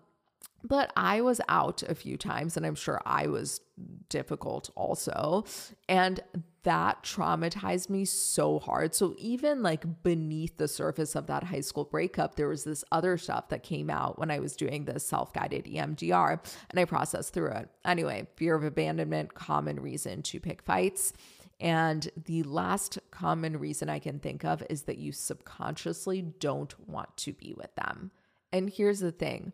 but 0.64 0.92
I 0.96 1.22
was 1.22 1.42
out 1.50 1.84
a 1.84 1.96
few 1.96 2.18
times 2.18 2.56
and 2.56 2.66
I'm 2.66 2.76
sure 2.76 3.02
I 3.06 3.28
was 3.28 3.62
difficult 4.10 4.70
also. 4.76 5.46
And 5.90 6.20
that 6.64 7.04
traumatized 7.04 7.90
me 7.90 8.06
so 8.06 8.60
hard. 8.60 8.94
So, 8.94 9.16
even 9.18 9.64
like 9.64 10.04
beneath 10.04 10.58
the 10.58 10.68
surface 10.68 11.16
of 11.16 11.28
that 11.28 11.46
high 11.46 11.62
school 11.62 11.86
breakup, 11.86 12.36
there 12.36 12.48
was 12.48 12.64
this 12.64 12.84
other 12.92 13.18
stuff 13.18 13.50
that 13.50 13.64
came 13.64 13.90
out 13.90 14.20
when 14.20 14.30
I 14.30 14.40
was 14.40 14.56
doing 14.56 14.86
this 14.86 15.06
self 15.06 15.34
guided 15.34 15.66
EMDR 15.66 16.40
and 16.70 16.80
I 16.80 16.86
processed 16.86 17.34
through 17.34 17.52
it. 17.52 17.70
Anyway, 17.84 18.28
fear 18.36 18.56
of 18.56 18.64
abandonment, 18.64 19.34
common 19.34 19.80
reason 19.80 20.22
to 20.24 20.40
pick 20.40 20.62
fights. 20.62 21.14
And 21.60 22.10
the 22.26 22.42
last 22.44 22.98
common 23.12 23.58
reason 23.58 23.88
I 23.88 24.00
can 24.00 24.20
think 24.20 24.44
of 24.44 24.64
is 24.70 24.84
that 24.84 24.98
you 24.98 25.12
subconsciously 25.12 26.22
don't 26.22 26.74
want 26.88 27.16
to 27.18 27.34
be 27.34 27.54
with 27.56 27.74
them. 27.76 28.12
And 28.52 28.70
here's 28.70 29.00
the 29.00 29.12
thing 29.12 29.54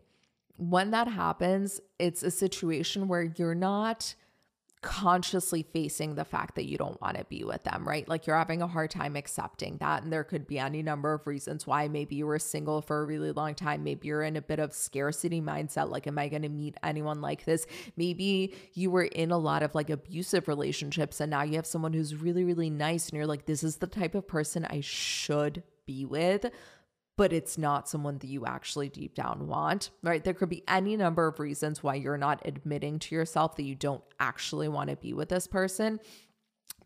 when 0.58 0.90
that 0.90 1.08
happens, 1.08 1.80
it's 1.98 2.22
a 2.22 2.30
situation 2.30 3.08
where 3.08 3.22
you're 3.22 3.54
not 3.54 4.14
consciously 4.80 5.64
facing 5.72 6.14
the 6.14 6.24
fact 6.24 6.54
that 6.54 6.66
you 6.66 6.78
don't 6.78 7.00
want 7.00 7.16
to 7.16 7.24
be 7.24 7.42
with 7.42 7.64
them, 7.64 7.86
right? 7.86 8.08
Like 8.08 8.26
you're 8.26 8.36
having 8.36 8.62
a 8.62 8.66
hard 8.66 8.90
time 8.90 9.16
accepting 9.16 9.76
that. 9.78 10.02
And 10.02 10.12
there 10.12 10.22
could 10.22 10.46
be 10.46 10.58
any 10.58 10.82
number 10.82 11.12
of 11.12 11.26
reasons 11.26 11.66
why. 11.66 11.88
Maybe 11.88 12.16
you 12.16 12.26
were 12.26 12.38
single 12.38 12.80
for 12.80 13.02
a 13.02 13.04
really 13.04 13.32
long 13.32 13.54
time. 13.54 13.82
Maybe 13.82 14.08
you're 14.08 14.22
in 14.22 14.36
a 14.36 14.42
bit 14.42 14.60
of 14.60 14.72
scarcity 14.72 15.40
mindset. 15.40 15.90
Like, 15.90 16.06
am 16.06 16.18
I 16.18 16.28
going 16.28 16.42
to 16.42 16.48
meet 16.48 16.76
anyone 16.82 17.20
like 17.20 17.44
this? 17.44 17.66
Maybe 17.96 18.54
you 18.74 18.90
were 18.90 19.04
in 19.04 19.32
a 19.32 19.38
lot 19.38 19.62
of 19.62 19.74
like 19.74 19.90
abusive 19.90 20.46
relationships 20.46 21.20
and 21.20 21.30
now 21.30 21.42
you 21.42 21.56
have 21.56 21.66
someone 21.66 21.92
who's 21.92 22.14
really, 22.14 22.44
really 22.44 22.70
nice. 22.70 23.08
And 23.08 23.16
you're 23.16 23.26
like, 23.26 23.46
this 23.46 23.64
is 23.64 23.76
the 23.76 23.86
type 23.86 24.14
of 24.14 24.28
person 24.28 24.64
I 24.64 24.80
should 24.80 25.62
be 25.86 26.04
with 26.04 26.50
but 27.18 27.32
it's 27.32 27.58
not 27.58 27.88
someone 27.88 28.16
that 28.18 28.28
you 28.28 28.46
actually 28.46 28.88
deep 28.88 29.12
down 29.12 29.48
want, 29.48 29.90
right? 30.04 30.22
There 30.22 30.32
could 30.32 30.48
be 30.48 30.62
any 30.68 30.96
number 30.96 31.26
of 31.26 31.40
reasons 31.40 31.82
why 31.82 31.96
you're 31.96 32.16
not 32.16 32.40
admitting 32.44 33.00
to 33.00 33.14
yourself 33.16 33.56
that 33.56 33.64
you 33.64 33.74
don't 33.74 34.04
actually 34.20 34.68
want 34.68 34.88
to 34.90 34.96
be 34.96 35.12
with 35.12 35.28
this 35.28 35.48
person. 35.48 35.98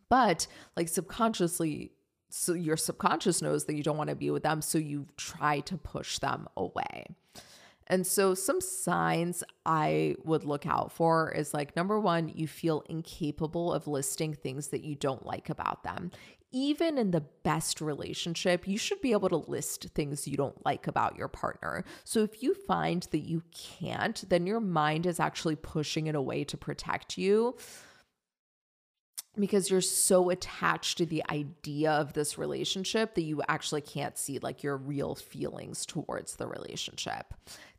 But 0.08 0.46
like 0.74 0.88
subconsciously, 0.88 1.92
so 2.30 2.54
your 2.54 2.78
subconscious 2.78 3.42
knows 3.42 3.66
that 3.66 3.76
you 3.76 3.82
don't 3.82 3.98
want 3.98 4.08
to 4.08 4.16
be 4.16 4.30
with 4.30 4.42
them. 4.42 4.62
So 4.62 4.78
you 4.78 5.06
try 5.18 5.60
to 5.60 5.76
push 5.76 6.18
them 6.18 6.48
away. 6.56 7.04
And 7.88 8.06
so, 8.06 8.32
some 8.32 8.60
signs 8.60 9.44
I 9.66 10.14
would 10.24 10.44
look 10.44 10.66
out 10.66 10.92
for 10.92 11.30
is 11.32 11.52
like 11.52 11.76
number 11.76 11.98
one, 12.00 12.32
you 12.34 12.46
feel 12.46 12.84
incapable 12.88 13.72
of 13.72 13.86
listing 13.88 14.32
things 14.32 14.68
that 14.68 14.82
you 14.82 14.94
don't 14.94 15.26
like 15.26 15.50
about 15.50 15.82
them 15.82 16.12
even 16.52 16.98
in 16.98 17.10
the 17.10 17.24
best 17.42 17.80
relationship, 17.80 18.68
you 18.68 18.78
should 18.78 19.00
be 19.00 19.12
able 19.12 19.28
to 19.30 19.36
list 19.50 19.88
things 19.94 20.28
you 20.28 20.36
don't 20.36 20.64
like 20.64 20.86
about 20.86 21.16
your 21.16 21.28
partner. 21.28 21.84
So 22.04 22.22
if 22.22 22.42
you 22.42 22.54
find 22.54 23.06
that 23.10 23.20
you 23.20 23.42
can't, 23.52 24.22
then 24.28 24.46
your 24.46 24.60
mind 24.60 25.06
is 25.06 25.18
actually 25.18 25.56
pushing 25.56 26.06
it 26.06 26.14
away 26.14 26.44
to 26.44 26.56
protect 26.56 27.18
you 27.18 27.56
because 29.38 29.70
you're 29.70 29.80
so 29.80 30.28
attached 30.28 30.98
to 30.98 31.06
the 31.06 31.24
idea 31.30 31.90
of 31.90 32.12
this 32.12 32.36
relationship 32.36 33.14
that 33.14 33.22
you 33.22 33.42
actually 33.48 33.80
can't 33.80 34.18
see 34.18 34.38
like 34.38 34.62
your 34.62 34.76
real 34.76 35.14
feelings 35.14 35.86
towards 35.86 36.36
the 36.36 36.46
relationship. 36.46 37.32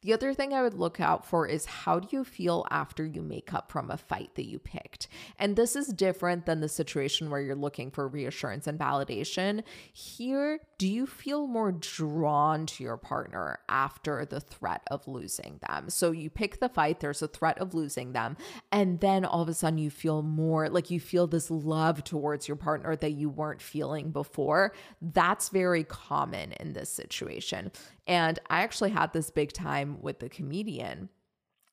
The 0.03 0.11
other 0.11 0.33
thing 0.33 0.53
I 0.53 0.61
would 0.61 0.73
look 0.73 0.99
out 0.99 1.25
for 1.25 1.47
is 1.47 1.65
how 1.65 1.99
do 1.99 2.09
you 2.11 2.25
feel 2.25 2.65
after 2.69 3.05
you 3.05 3.21
make 3.21 3.53
up 3.53 3.71
from 3.71 3.89
a 3.89 3.95
fight 3.95 4.35
that 4.35 4.45
you 4.45 4.59
picked? 4.59 5.07
And 5.39 5.55
this 5.55 5.77
is 5.77 5.87
different 5.87 6.45
than 6.45 6.59
the 6.59 6.67
situation 6.67 7.29
where 7.29 7.39
you're 7.39 7.55
looking 7.55 7.89
for 7.89 8.07
reassurance 8.09 8.67
and 8.67 8.77
validation. 8.77 9.63
Here, 9.93 10.59
do 10.77 10.87
you 10.89 11.07
feel 11.07 11.47
more 11.47 11.71
drawn 11.71 12.65
to 12.65 12.83
your 12.83 12.97
partner 12.97 13.59
after 13.69 14.25
the 14.25 14.41
threat 14.41 14.81
of 14.91 15.07
losing 15.07 15.61
them? 15.69 15.89
So 15.89 16.11
you 16.11 16.29
pick 16.29 16.59
the 16.59 16.67
fight, 16.67 16.99
there's 16.99 17.21
a 17.21 17.27
threat 17.29 17.57
of 17.59 17.73
losing 17.73 18.11
them, 18.11 18.35
and 18.73 18.99
then 18.99 19.23
all 19.23 19.41
of 19.41 19.47
a 19.47 19.53
sudden 19.53 19.77
you 19.77 19.89
feel 19.89 20.21
more 20.21 20.67
like 20.67 20.91
you 20.91 20.99
feel 20.99 21.27
this 21.27 21.49
love 21.49 22.03
towards 22.03 22.49
your 22.49 22.57
partner 22.57 22.97
that 22.97 23.11
you 23.11 23.29
weren't 23.29 23.61
feeling 23.61 24.11
before. 24.11 24.73
That's 25.01 25.47
very 25.47 25.85
common 25.85 26.51
in 26.59 26.73
this 26.73 26.89
situation. 26.89 27.71
And 28.05 28.37
I 28.49 28.63
actually 28.63 28.89
had 28.89 29.13
this 29.13 29.31
big 29.31 29.53
time 29.53 29.92
with 30.01 30.19
the 30.19 30.29
comedian. 30.29 31.09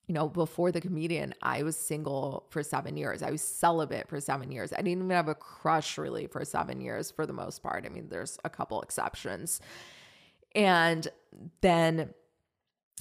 You 0.06 0.14
know, 0.14 0.28
before 0.28 0.72
the 0.72 0.80
comedian, 0.80 1.34
I 1.40 1.62
was 1.62 1.76
single 1.76 2.46
for 2.50 2.64
seven 2.64 2.96
years. 2.96 3.22
I 3.22 3.30
was 3.30 3.42
celibate 3.42 4.08
for 4.08 4.20
seven 4.20 4.50
years. 4.50 4.72
I 4.72 4.76
didn't 4.76 4.88
even 4.88 5.10
have 5.10 5.28
a 5.28 5.36
crush 5.36 5.98
really 5.98 6.26
for 6.26 6.44
seven 6.44 6.80
years 6.80 7.12
for 7.12 7.26
the 7.26 7.32
most 7.32 7.62
part. 7.62 7.86
I 7.86 7.90
mean, 7.90 8.08
there's 8.08 8.36
a 8.44 8.50
couple 8.50 8.82
exceptions. 8.82 9.60
And 10.54 11.06
then 11.60 12.12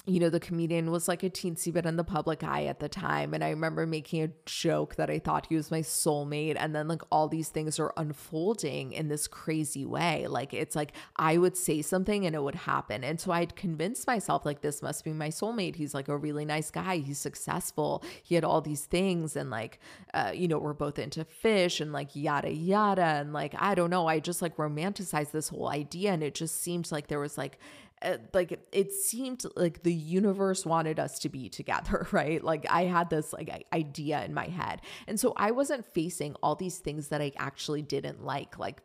you 0.06 0.18
know, 0.18 0.30
the 0.30 0.40
comedian 0.40 0.90
was 0.90 1.08
like 1.08 1.22
a 1.22 1.28
teensy 1.28 1.70
bit 1.70 1.84
in 1.84 1.96
the 1.96 2.04
public 2.04 2.42
eye 2.42 2.64
at 2.64 2.80
the 2.80 2.88
time. 2.88 3.34
And 3.34 3.44
I 3.44 3.50
remember 3.50 3.86
making 3.86 4.22
a 4.22 4.30
joke 4.46 4.96
that 4.96 5.10
I 5.10 5.18
thought 5.18 5.46
he 5.46 5.56
was 5.56 5.70
my 5.70 5.80
soulmate. 5.80 6.56
And 6.58 6.74
then, 6.74 6.88
like, 6.88 7.02
all 7.12 7.28
these 7.28 7.50
things 7.50 7.78
are 7.78 7.92
unfolding 7.98 8.92
in 8.92 9.08
this 9.08 9.28
crazy 9.28 9.84
way. 9.84 10.26
Like, 10.26 10.54
it's 10.54 10.74
like 10.74 10.92
I 11.16 11.36
would 11.36 11.54
say 11.54 11.82
something 11.82 12.24
and 12.24 12.34
it 12.34 12.42
would 12.42 12.54
happen. 12.54 13.04
And 13.04 13.20
so 13.20 13.30
I'd 13.30 13.56
convinced 13.56 14.06
myself, 14.06 14.46
like, 14.46 14.62
this 14.62 14.80
must 14.80 15.04
be 15.04 15.12
my 15.12 15.28
soulmate. 15.28 15.76
He's 15.76 15.92
like 15.94 16.08
a 16.08 16.16
really 16.16 16.46
nice 16.46 16.70
guy. 16.70 16.96
He's 16.96 17.18
successful. 17.18 18.02
He 18.22 18.34
had 18.34 18.44
all 18.44 18.62
these 18.62 18.86
things. 18.86 19.36
And, 19.36 19.50
like, 19.50 19.80
uh, 20.14 20.32
you 20.34 20.48
know, 20.48 20.58
we're 20.58 20.72
both 20.72 20.98
into 20.98 21.24
fish 21.24 21.78
and, 21.78 21.92
like, 21.92 22.16
yada, 22.16 22.50
yada. 22.50 23.02
And, 23.02 23.34
like, 23.34 23.54
I 23.58 23.74
don't 23.74 23.90
know. 23.90 24.06
I 24.06 24.18
just, 24.18 24.40
like, 24.40 24.56
romanticized 24.56 25.32
this 25.32 25.50
whole 25.50 25.68
idea. 25.68 26.12
And 26.12 26.22
it 26.22 26.34
just 26.34 26.62
seemed 26.62 26.90
like 26.90 27.08
there 27.08 27.20
was, 27.20 27.36
like, 27.36 27.58
uh, 28.02 28.16
like 28.32 28.58
it 28.72 28.92
seemed 28.92 29.44
like 29.56 29.82
the 29.82 29.92
universe 29.92 30.64
wanted 30.64 30.98
us 30.98 31.18
to 31.18 31.28
be 31.28 31.48
together 31.48 32.06
right? 32.12 32.42
Like 32.42 32.66
i 32.70 32.84
had 32.84 33.10
this 33.10 33.32
like 33.32 33.66
idea 33.72 34.24
in 34.24 34.34
my 34.34 34.46
head. 34.46 34.80
And 35.06 35.18
so 35.18 35.32
i 35.36 35.50
wasn't 35.50 35.84
facing 35.84 36.36
all 36.42 36.54
these 36.54 36.78
things 36.78 37.08
that 37.08 37.20
i 37.20 37.32
actually 37.36 37.82
didn't 37.82 38.24
like. 38.24 38.58
Like 38.58 38.82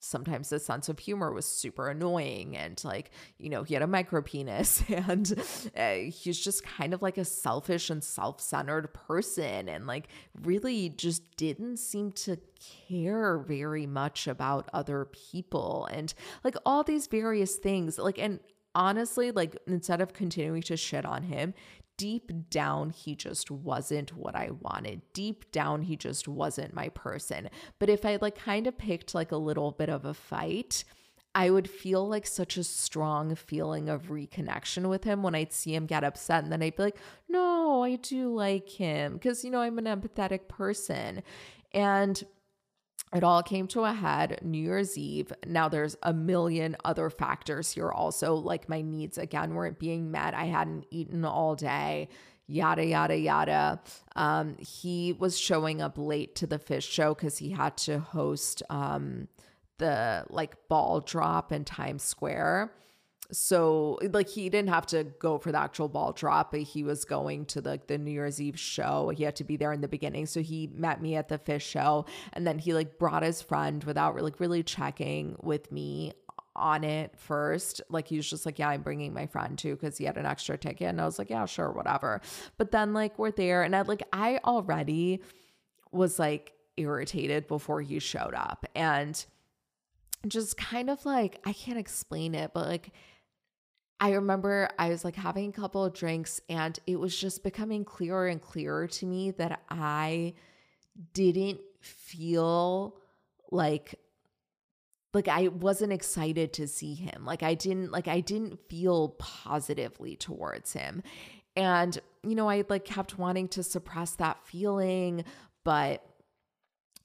sometimes 0.00 0.48
the 0.48 0.60
sense 0.60 0.88
of 0.88 0.98
humor 0.98 1.32
was 1.32 1.44
super 1.44 1.88
annoying 1.88 2.56
and 2.56 2.82
like 2.84 3.10
you 3.38 3.50
know 3.50 3.64
he 3.64 3.74
had 3.74 3.82
a 3.82 3.86
micro 3.86 4.22
penis 4.22 4.82
and 4.88 5.34
uh, 5.76 5.94
he's 5.94 6.38
just 6.38 6.64
kind 6.64 6.94
of 6.94 7.02
like 7.02 7.18
a 7.18 7.24
selfish 7.24 7.90
and 7.90 8.02
self-centered 8.02 8.92
person. 8.94 9.68
And 9.68 9.86
like 9.86 10.08
really 10.42 10.88
just 10.88 11.36
didn't 11.36 11.78
seem 11.78 12.12
to 12.12 12.38
care 12.88 13.38
very 13.38 13.86
much 13.86 14.26
about 14.26 14.68
other 14.72 15.06
people. 15.06 15.88
And 15.90 16.12
like 16.44 16.56
all 16.64 16.84
these 16.84 17.06
various 17.06 17.56
things 17.56 17.98
like 17.98 18.18
and 18.18 18.40
honestly, 18.78 19.32
like 19.32 19.58
instead 19.66 20.00
of 20.00 20.14
continuing 20.14 20.62
to 20.62 20.76
shit 20.76 21.04
on 21.04 21.24
him, 21.24 21.52
deep 21.96 22.30
down, 22.48 22.90
he 22.90 23.16
just 23.16 23.50
wasn't 23.50 24.16
what 24.16 24.36
I 24.36 24.50
wanted. 24.60 25.02
Deep 25.12 25.50
down, 25.50 25.82
he 25.82 25.96
just 25.96 26.28
wasn't 26.28 26.72
my 26.72 26.88
person. 26.90 27.50
But 27.80 27.90
if 27.90 28.06
I 28.06 28.18
like 28.22 28.38
kind 28.38 28.68
of 28.68 28.78
picked 28.78 29.16
like 29.16 29.32
a 29.32 29.36
little 29.36 29.72
bit 29.72 29.90
of 29.90 30.04
a 30.04 30.14
fight, 30.14 30.84
I 31.34 31.50
would 31.50 31.68
feel 31.68 32.08
like 32.08 32.26
such 32.26 32.56
a 32.56 32.64
strong 32.64 33.34
feeling 33.34 33.88
of 33.88 34.08
reconnection 34.08 34.88
with 34.88 35.02
him 35.04 35.22
when 35.22 35.34
I'd 35.34 35.52
see 35.52 35.74
him 35.74 35.86
get 35.86 36.04
upset. 36.04 36.44
And 36.44 36.52
then 36.52 36.62
I'd 36.62 36.76
be 36.76 36.84
like, 36.84 36.98
no, 37.28 37.82
I 37.82 37.96
do 37.96 38.32
like 38.32 38.68
him 38.68 39.14
because, 39.14 39.44
you 39.44 39.50
know, 39.50 39.60
I'm 39.60 39.78
an 39.78 39.84
empathetic 39.86 40.46
person. 40.46 41.24
And 41.72 42.22
it 43.14 43.24
all 43.24 43.42
came 43.42 43.66
to 43.68 43.84
a 43.84 43.92
head 43.92 44.40
New 44.42 44.58
Year's 44.58 44.98
Eve. 44.98 45.32
Now 45.46 45.68
there's 45.68 45.96
a 46.02 46.12
million 46.12 46.76
other 46.84 47.10
factors 47.10 47.72
here 47.72 47.90
also, 47.90 48.34
like 48.34 48.68
my 48.68 48.82
needs 48.82 49.18
again 49.18 49.54
weren't 49.54 49.78
being 49.78 50.10
met. 50.10 50.34
I 50.34 50.44
hadn't 50.44 50.86
eaten 50.90 51.24
all 51.24 51.54
day, 51.54 52.08
yada 52.46 52.84
yada 52.84 53.16
yada. 53.16 53.80
Um, 54.14 54.56
he 54.58 55.14
was 55.14 55.38
showing 55.38 55.80
up 55.80 55.96
late 55.96 56.34
to 56.36 56.46
the 56.46 56.58
fish 56.58 56.86
show 56.86 57.14
because 57.14 57.38
he 57.38 57.50
had 57.50 57.76
to 57.78 57.98
host 57.98 58.62
um, 58.68 59.28
the 59.78 60.24
like 60.28 60.68
ball 60.68 61.00
drop 61.00 61.52
in 61.52 61.64
Times 61.64 62.02
Square 62.02 62.72
so 63.30 63.98
like 64.12 64.28
he 64.28 64.48
didn't 64.48 64.70
have 64.70 64.86
to 64.86 65.04
go 65.04 65.36
for 65.36 65.52
the 65.52 65.58
actual 65.58 65.88
ball 65.88 66.12
drop 66.12 66.52
but 66.52 66.60
he 66.60 66.82
was 66.82 67.04
going 67.04 67.44
to 67.44 67.60
the, 67.60 67.78
the 67.86 67.98
new 67.98 68.10
year's 68.10 68.40
eve 68.40 68.58
show. 68.58 69.10
He 69.14 69.24
had 69.24 69.36
to 69.36 69.44
be 69.44 69.56
there 69.56 69.72
in 69.72 69.82
the 69.82 69.88
beginning. 69.88 70.26
So 70.26 70.40
he 70.40 70.70
met 70.72 71.02
me 71.02 71.14
at 71.16 71.28
the 71.28 71.36
fish 71.36 71.66
show 71.66 72.06
and 72.32 72.46
then 72.46 72.58
he 72.58 72.72
like 72.72 72.98
brought 72.98 73.22
his 73.22 73.42
friend 73.42 73.84
without 73.84 74.20
like 74.20 74.40
really 74.40 74.62
checking 74.62 75.36
with 75.42 75.70
me 75.70 76.12
on 76.56 76.84
it 76.84 77.12
first. 77.18 77.82
Like 77.90 78.08
he 78.08 78.16
was 78.16 78.28
just 78.28 78.46
like 78.46 78.58
yeah 78.58 78.70
i'm 78.70 78.82
bringing 78.82 79.12
my 79.12 79.26
friend 79.26 79.58
too 79.58 79.74
because 79.74 79.98
he 79.98 80.04
had 80.04 80.16
an 80.16 80.24
extra 80.24 80.56
ticket. 80.56 80.88
And 80.88 81.00
i 81.00 81.04
was 81.04 81.18
like 81.18 81.28
yeah 81.28 81.44
sure 81.44 81.70
whatever. 81.70 82.22
But 82.56 82.70
then 82.70 82.94
like 82.94 83.18
we're 83.18 83.30
there 83.30 83.62
and 83.62 83.76
i 83.76 83.82
like 83.82 84.04
i 84.10 84.40
already 84.44 85.20
was 85.92 86.18
like 86.18 86.54
irritated 86.78 87.46
before 87.46 87.82
he 87.82 87.98
showed 87.98 88.34
up 88.34 88.64
and 88.74 89.26
just 90.26 90.56
kind 90.56 90.90
of 90.90 91.04
like 91.04 91.40
i 91.44 91.52
can't 91.52 91.78
explain 91.78 92.34
it 92.34 92.50
but 92.52 92.66
like 92.66 92.92
I 94.00 94.12
remember 94.12 94.68
I 94.78 94.90
was 94.90 95.04
like 95.04 95.16
having 95.16 95.50
a 95.50 95.52
couple 95.52 95.84
of 95.84 95.92
drinks 95.92 96.40
and 96.48 96.78
it 96.86 96.96
was 97.00 97.18
just 97.18 97.42
becoming 97.42 97.84
clearer 97.84 98.28
and 98.28 98.40
clearer 98.40 98.86
to 98.86 99.06
me 99.06 99.32
that 99.32 99.62
I 99.68 100.34
didn't 101.12 101.60
feel 101.80 102.96
like 103.50 103.98
like 105.14 105.26
I 105.26 105.48
wasn't 105.48 105.92
excited 105.92 106.52
to 106.54 106.68
see 106.68 106.94
him. 106.94 107.24
Like 107.24 107.42
I 107.42 107.54
didn't 107.54 107.90
like 107.90 108.08
I 108.08 108.20
didn't 108.20 108.60
feel 108.68 109.10
positively 109.18 110.16
towards 110.16 110.74
him. 110.74 111.02
And 111.56 111.98
you 112.22 112.34
know, 112.34 112.48
I 112.48 112.64
like 112.68 112.84
kept 112.84 113.18
wanting 113.18 113.48
to 113.48 113.62
suppress 113.62 114.12
that 114.16 114.46
feeling, 114.46 115.24
but 115.64 116.04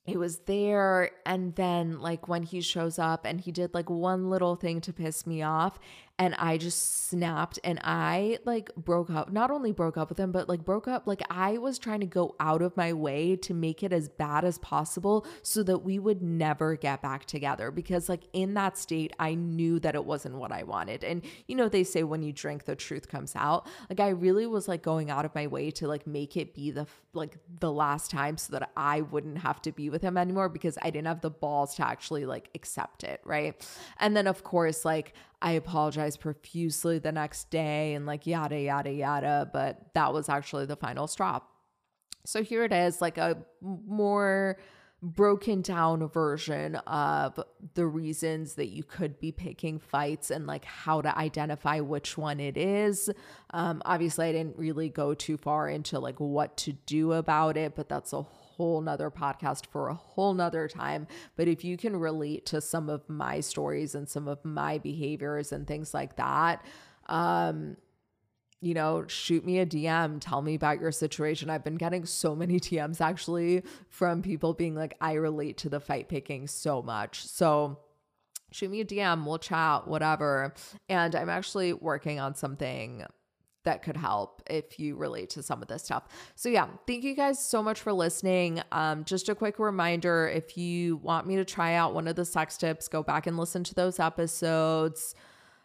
it 0.05 0.17
was 0.17 0.39
there 0.39 1.11
and 1.25 1.55
then 1.55 2.01
like 2.01 2.27
when 2.27 2.43
he 2.43 2.59
shows 2.59 2.99
up 2.99 3.25
and 3.25 3.39
he 3.39 3.51
did 3.51 3.73
like 3.73 3.89
one 3.89 4.29
little 4.29 4.55
thing 4.55 4.81
to 4.81 4.91
piss 4.91 5.25
me 5.25 5.41
off 5.41 5.79
and 6.19 6.35
I 6.35 6.57
just 6.57 7.07
snapped 7.09 7.57
and 7.63 7.79
I 7.83 8.37
like 8.45 8.73
broke 8.75 9.09
up. 9.09 9.31
Not 9.31 9.49
only 9.49 9.71
broke 9.71 9.97
up 9.97 10.09
with 10.09 10.19
him, 10.19 10.31
but 10.31 10.47
like 10.47 10.63
broke 10.63 10.87
up. 10.87 11.07
Like 11.07 11.23
I 11.29 11.57
was 11.57 11.79
trying 11.79 12.01
to 12.01 12.05
go 12.05 12.35
out 12.39 12.61
of 12.61 12.77
my 12.77 12.93
way 12.93 13.35
to 13.37 13.53
make 13.53 13.81
it 13.81 13.91
as 13.91 14.09
bad 14.09 14.45
as 14.45 14.59
possible 14.59 15.25
so 15.41 15.63
that 15.63 15.79
we 15.79 15.97
would 15.97 16.21
never 16.21 16.75
get 16.75 17.01
back 17.01 17.25
together. 17.25 17.71
Because 17.71 18.09
like 18.09 18.21
in 18.31 18.53
that 18.53 18.77
state, 18.77 19.11
I 19.17 19.33
knew 19.33 19.79
that 19.79 19.95
it 19.95 20.05
wasn't 20.05 20.35
what 20.35 20.51
I 20.51 20.63
wanted. 20.63 21.03
And 21.03 21.23
you 21.47 21.55
know, 21.55 21.67
they 21.67 21.83
say 21.83 22.03
when 22.03 22.21
you 22.21 22.31
drink, 22.31 22.65
the 22.65 22.75
truth 22.75 23.07
comes 23.07 23.35
out. 23.35 23.67
Like 23.89 23.99
I 23.99 24.09
really 24.09 24.45
was 24.45 24.67
like 24.67 24.83
going 24.83 25.09
out 25.09 25.25
of 25.25 25.33
my 25.33 25.47
way 25.47 25.71
to 25.71 25.87
like 25.87 26.05
make 26.05 26.37
it 26.37 26.53
be 26.53 26.69
the 26.69 26.85
like 27.13 27.37
the 27.59 27.71
last 27.71 28.11
time 28.11 28.37
so 28.37 28.53
that 28.53 28.71
I 28.77 29.01
wouldn't 29.01 29.39
have 29.39 29.61
to 29.63 29.71
be 29.71 29.89
with 29.89 30.03
him 30.03 30.17
anymore 30.17 30.49
because 30.49 30.77
I 30.81 30.91
didn't 30.91 31.07
have 31.07 31.21
the 31.21 31.31
balls 31.31 31.75
to 31.75 31.87
actually 31.87 32.27
like 32.27 32.49
accept 32.53 33.03
it. 33.03 33.19
Right. 33.25 33.59
And 33.99 34.15
then 34.15 34.27
of 34.27 34.43
course, 34.43 34.85
like 34.85 35.13
I 35.43 35.51
apologized 35.51 36.21
profusely 36.21 36.99
the 36.99 37.11
next 37.11 37.49
day 37.49 37.93
and 37.93 38.05
like 38.05 38.25
yada, 38.25 38.59
yada, 38.59 38.91
yada. 38.91 39.49
But 39.51 39.93
that 39.93 40.13
was 40.13 40.29
actually 40.29 40.65
the 40.65 40.77
final 40.77 41.05
straw. 41.05 41.41
So 42.25 42.41
here 42.41 42.63
it 42.63 42.71
is, 42.71 43.01
like 43.01 43.17
a 43.17 43.37
more 43.61 44.57
broken 45.01 45.61
down 45.61 46.07
version 46.07 46.75
of 46.87 47.37
the 47.73 47.85
reasons 47.85 48.53
that 48.53 48.67
you 48.67 48.83
could 48.83 49.19
be 49.19 49.33
picking 49.33 49.77
fights 49.77 50.31
and 50.31 50.47
like 50.47 50.63
how 50.63 51.01
to 51.01 51.17
identify 51.17 51.81
which 51.81 52.17
one 52.17 52.39
it 52.39 52.55
is. 52.55 53.09
Um, 53.49 53.81
obviously, 53.83 54.27
I 54.27 54.31
didn't 54.31 54.57
really 54.57 54.87
go 54.87 55.13
too 55.13 55.35
far 55.35 55.67
into 55.67 55.99
like 55.99 56.21
what 56.21 56.55
to 56.57 56.71
do 56.71 57.11
about 57.11 57.57
it, 57.57 57.75
but 57.75 57.89
that's 57.89 58.13
a 58.13 58.21
whole 58.21 58.42
nother 58.81 59.11
podcast 59.11 59.67
for 59.67 59.89
a 59.89 59.93
whole 59.93 60.33
nother 60.33 60.67
time. 60.67 61.07
But 61.35 61.47
if 61.47 61.63
you 61.63 61.77
can 61.77 61.95
relate 61.95 62.45
to 62.47 62.61
some 62.61 62.89
of 62.89 63.07
my 63.09 63.39
stories 63.39 63.95
and 63.95 64.07
some 64.07 64.27
of 64.27 64.43
my 64.43 64.77
behaviors 64.77 65.51
and 65.51 65.67
things 65.67 65.93
like 65.93 66.15
that, 66.17 66.65
um, 67.07 67.77
you 68.61 68.73
know, 68.73 69.05
shoot 69.07 69.45
me 69.45 69.59
a 69.59 69.65
DM, 69.65 70.19
tell 70.21 70.41
me 70.41 70.55
about 70.55 70.79
your 70.79 70.91
situation. 70.91 71.49
I've 71.49 71.65
been 71.65 71.75
getting 71.75 72.05
so 72.05 72.33
many 72.35 72.59
DMs 72.61 73.01
actually 73.01 73.63
from 73.89 74.21
people 74.21 74.53
being 74.53 74.73
like, 74.73 74.95
I 75.01 75.13
relate 75.13 75.57
to 75.59 75.69
the 75.69 75.81
fight 75.81 76.07
picking 76.07 76.47
so 76.47 76.81
much. 76.81 77.25
So, 77.25 77.79
shoot 78.51 78.71
me 78.71 78.79
a 78.79 78.85
DM, 78.85 79.25
we'll 79.25 79.39
chat, 79.39 79.87
whatever. 79.87 80.53
And 80.87 81.13
I'm 81.13 81.29
actually 81.29 81.73
working 81.73 82.19
on 82.19 82.35
something 82.35 83.03
that 83.63 83.83
could 83.83 83.97
help 83.97 84.41
if 84.49 84.79
you 84.79 84.95
relate 84.95 85.29
to 85.31 85.43
some 85.43 85.61
of 85.61 85.67
this 85.67 85.83
stuff. 85.83 86.03
So 86.35 86.49
yeah, 86.49 86.67
thank 86.87 87.03
you 87.03 87.15
guys 87.15 87.43
so 87.43 87.63
much 87.63 87.79
for 87.81 87.93
listening. 87.93 88.61
Um, 88.71 89.03
just 89.05 89.29
a 89.29 89.35
quick 89.35 89.59
reminder, 89.59 90.27
if 90.27 90.57
you 90.57 90.97
want 90.97 91.27
me 91.27 91.35
to 91.37 91.45
try 91.45 91.73
out 91.75 91.93
one 91.93 92.07
of 92.07 92.15
the 92.15 92.25
sex 92.25 92.57
tips, 92.57 92.87
go 92.87 93.03
back 93.03 93.27
and 93.27 93.37
listen 93.37 93.63
to 93.65 93.75
those 93.75 93.99
episodes. 93.99 95.15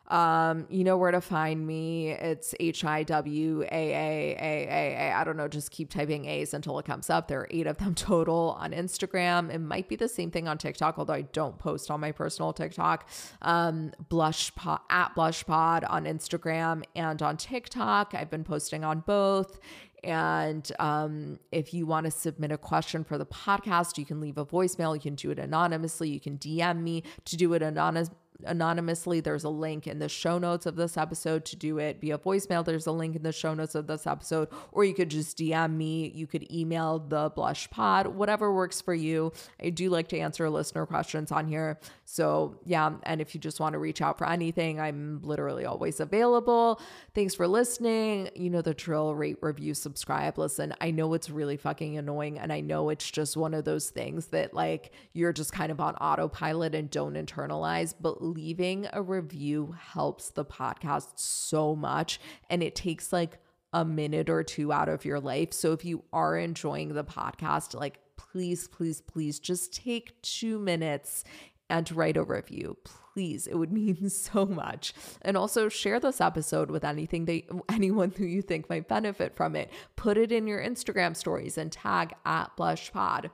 Um, 0.09 0.67
you 0.71 0.85
know 0.85 0.97
where 0.97 1.11
to 1.11 1.21
find 1.21 1.67
me. 1.67 2.11
It's 2.11 2.55
H 2.59 2.85
I 2.85 3.03
W 3.03 3.63
A 3.63 3.67
A 3.67 4.37
A 4.39 4.69
A 4.69 5.11
A. 5.11 5.13
I 5.13 5.25
don't 5.25 5.37
know, 5.37 5.49
just 5.49 5.71
keep 5.71 5.91
typing 5.91 6.25
A's 6.25 6.55
until 6.55 6.79
it 6.79 6.87
comes 6.87 7.11
up. 7.11 7.29
There 7.29 7.41
are 7.41 7.49
eight 7.51 7.67
of 7.67 7.77
them 7.79 7.95
total 7.97 8.57
on 8.59 8.73
Instagram. 8.73 9.53
It 9.53 9.59
might 9.59 9.89
be 9.89 9.97
the 9.97 10.09
same 10.09 10.31
thing 10.31 10.49
on 10.49 10.57
TikTok, 10.59 10.99
although 10.99 11.13
I 11.13 11.23
don't 11.23 11.59
post 11.59 11.91
on 11.91 12.01
my 12.01 12.13
personal 12.13 12.53
TikTok. 12.53 13.09
Um, 13.43 13.93
blush 14.09 14.55
pod, 14.55 14.81
at 14.89 15.15
blush 15.15 15.45
pod 15.45 15.85
on 15.85 16.05
Instagram 16.05 16.85
and 16.97 17.21
on 17.23 17.37
TikTok. 17.37 18.15
I've 18.15 18.31
been 18.31 18.45
posting 18.45 18.85
on 18.85 19.01
both. 19.01 19.61
And 20.05 20.71
um, 20.79 21.39
if 21.51 21.75
you 21.75 21.85
want 21.85 22.05
to 22.05 22.11
submit 22.11 22.53
a 22.53 22.59
question 22.59 23.05
for 23.05 23.19
the 23.19 23.27
podcast, 23.27 23.99
you 23.99 24.05
can 24.05 24.21
leave 24.21 24.39
a 24.39 24.47
voicemail. 24.47 24.95
You 24.95 25.01
can 25.01 25.17
do 25.17 25.31
it 25.31 25.39
anonymously. 25.39 26.09
You 26.09 26.21
can 26.21 26.39
DM 26.39 26.83
me 26.83 27.03
to 27.25 27.37
do 27.37 27.53
it 27.55 27.63
anonymous 27.63 28.11
anonymously, 28.45 29.21
there's 29.21 29.45
a 29.45 29.49
link 29.49 29.87
in 29.87 29.99
the 29.99 30.09
show 30.09 30.39
notes 30.39 30.67
of 30.67 30.77
this 30.77 30.97
episode 30.97 31.45
to 31.47 31.57
do 31.57 31.79
it 31.79 32.01
via 32.01 32.19
voicemail. 32.19 32.65
There's 32.65 32.87
a 32.87 32.93
link 32.93 33.17
in 33.17 33.23
the 33.23 33.33
show 33.33 33.55
notes 33.55 33.75
of 33.75 33.87
this 33.87 34.07
episode, 34.07 34.49
or 34.73 34.85
you 34.85 34.95
could 34.95 35.11
just 35.11 35.39
DM 35.39 35.77
me. 35.77 36.13
You 36.15 36.27
could 36.27 36.51
email 36.53 36.99
the 36.99 37.31
blush 37.35 37.69
pod, 37.71 38.07
whatever 38.09 38.53
works 38.53 38.81
for 38.81 38.95
you. 38.95 39.33
I 39.63 39.71
do 39.71 39.91
like 39.91 40.09
to 40.09 40.19
answer 40.19 40.49
listener 40.49 40.87
questions 40.87 41.33
on 41.33 41.49
here. 41.49 41.79
So, 42.05 42.59
yeah. 42.65 42.93
And 43.03 43.21
if 43.21 43.35
you 43.35 43.41
just 43.41 43.61
want 43.61 43.75
to 43.75 43.79
reach 43.79 44.01
out 44.01 44.19
for 44.19 44.29
anything, 44.29 44.81
I'm 44.81 45.21
literally 45.23 45.65
always 45.65 46.01
available. 46.01 46.81
Thanks 47.15 47.35
for 47.35 47.47
listening. 47.47 48.31
You 48.35 48.51
know 48.51 48.63
the 48.63 48.75
drill, 48.75 49.15
rate, 49.15 49.39
review, 49.43 49.75
subscribe. 49.75 50.39
Listen, 50.39 50.75
I 50.81 50.91
know 50.91 51.13
it's 51.15 51.29
really 51.29 51.57
fucking 51.57 51.99
annoying. 51.99 52.39
And 52.39 52.53
I 52.53 52.61
know 52.61 52.89
it's 52.89 53.11
just 53.11 53.37
one 53.37 53.55
of 53.55 53.65
those 53.65 53.91
things 53.91 54.29
that 54.29 54.55
like 54.55 54.93
you're 55.13 55.33
just 55.33 55.53
kind 55.53 55.71
of 55.73 55.81
on 55.81 55.97
autopilot 55.97 56.75
and 56.75 56.89
don't 56.89 57.15
internalize, 57.15 57.95
but 58.01 58.23
leaving 58.33 58.87
a 58.93 59.03
review 59.03 59.75
helps 59.79 60.31
the 60.31 60.45
podcast 60.45 61.19
so 61.19 61.75
much. 61.75 62.21
And 62.51 62.63
it 62.63 62.75
takes 62.75 63.13
like 63.13 63.39
a 63.73 63.85
minute 63.85 64.31
or 64.31 64.43
two 64.43 64.73
out 64.73 64.89
of 64.89 65.05
your 65.05 65.21
life. 65.21 65.53
So 65.53 65.73
if 65.73 65.85
you 65.85 66.05
are 66.13 66.37
enjoying 66.37 66.95
the 66.95 67.05
podcast, 67.05 67.75
like 67.75 67.99
please, 68.17 68.69
please, 68.69 69.01
please 69.01 69.39
just 69.39 69.75
take 69.75 70.21
two 70.23 70.59
minutes 70.59 71.25
and 71.71 71.91
write 71.93 72.17
a 72.17 72.23
review. 72.23 72.77
Please, 72.85 73.47
it 73.47 73.57
would 73.57 73.73
mean 73.73 74.09
so 74.09 74.47
much. 74.47 74.95
And 75.23 75.37
also 75.37 75.69
share 75.69 76.01
this 76.01 76.21
episode 76.21 76.71
with 76.71 76.85
anything 76.85 77.27
that 77.27 77.43
anyone 77.71 78.13
who 78.17 78.25
you 78.25 78.43
think 78.43 78.69
might 78.69 78.89
benefit 78.89 79.37
from 79.37 79.57
it. 79.57 79.71
Put 79.97 80.17
it 80.17 80.33
in 80.33 80.47
your 80.47 80.63
Instagram 80.63 81.17
stories 81.17 81.59
and 81.59 81.71
tag 81.71 82.15
at 82.25 82.57
Blush 82.57 82.93
Pod. 82.93 83.31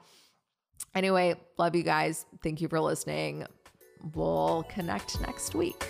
Anyway, 0.94 1.34
love 1.58 1.74
you 1.74 1.82
guys. 1.82 2.26
Thank 2.42 2.60
you 2.60 2.68
for 2.68 2.80
listening. 2.80 3.46
We'll 4.12 4.64
connect 4.68 5.20
next 5.20 5.54
week. 5.54 5.86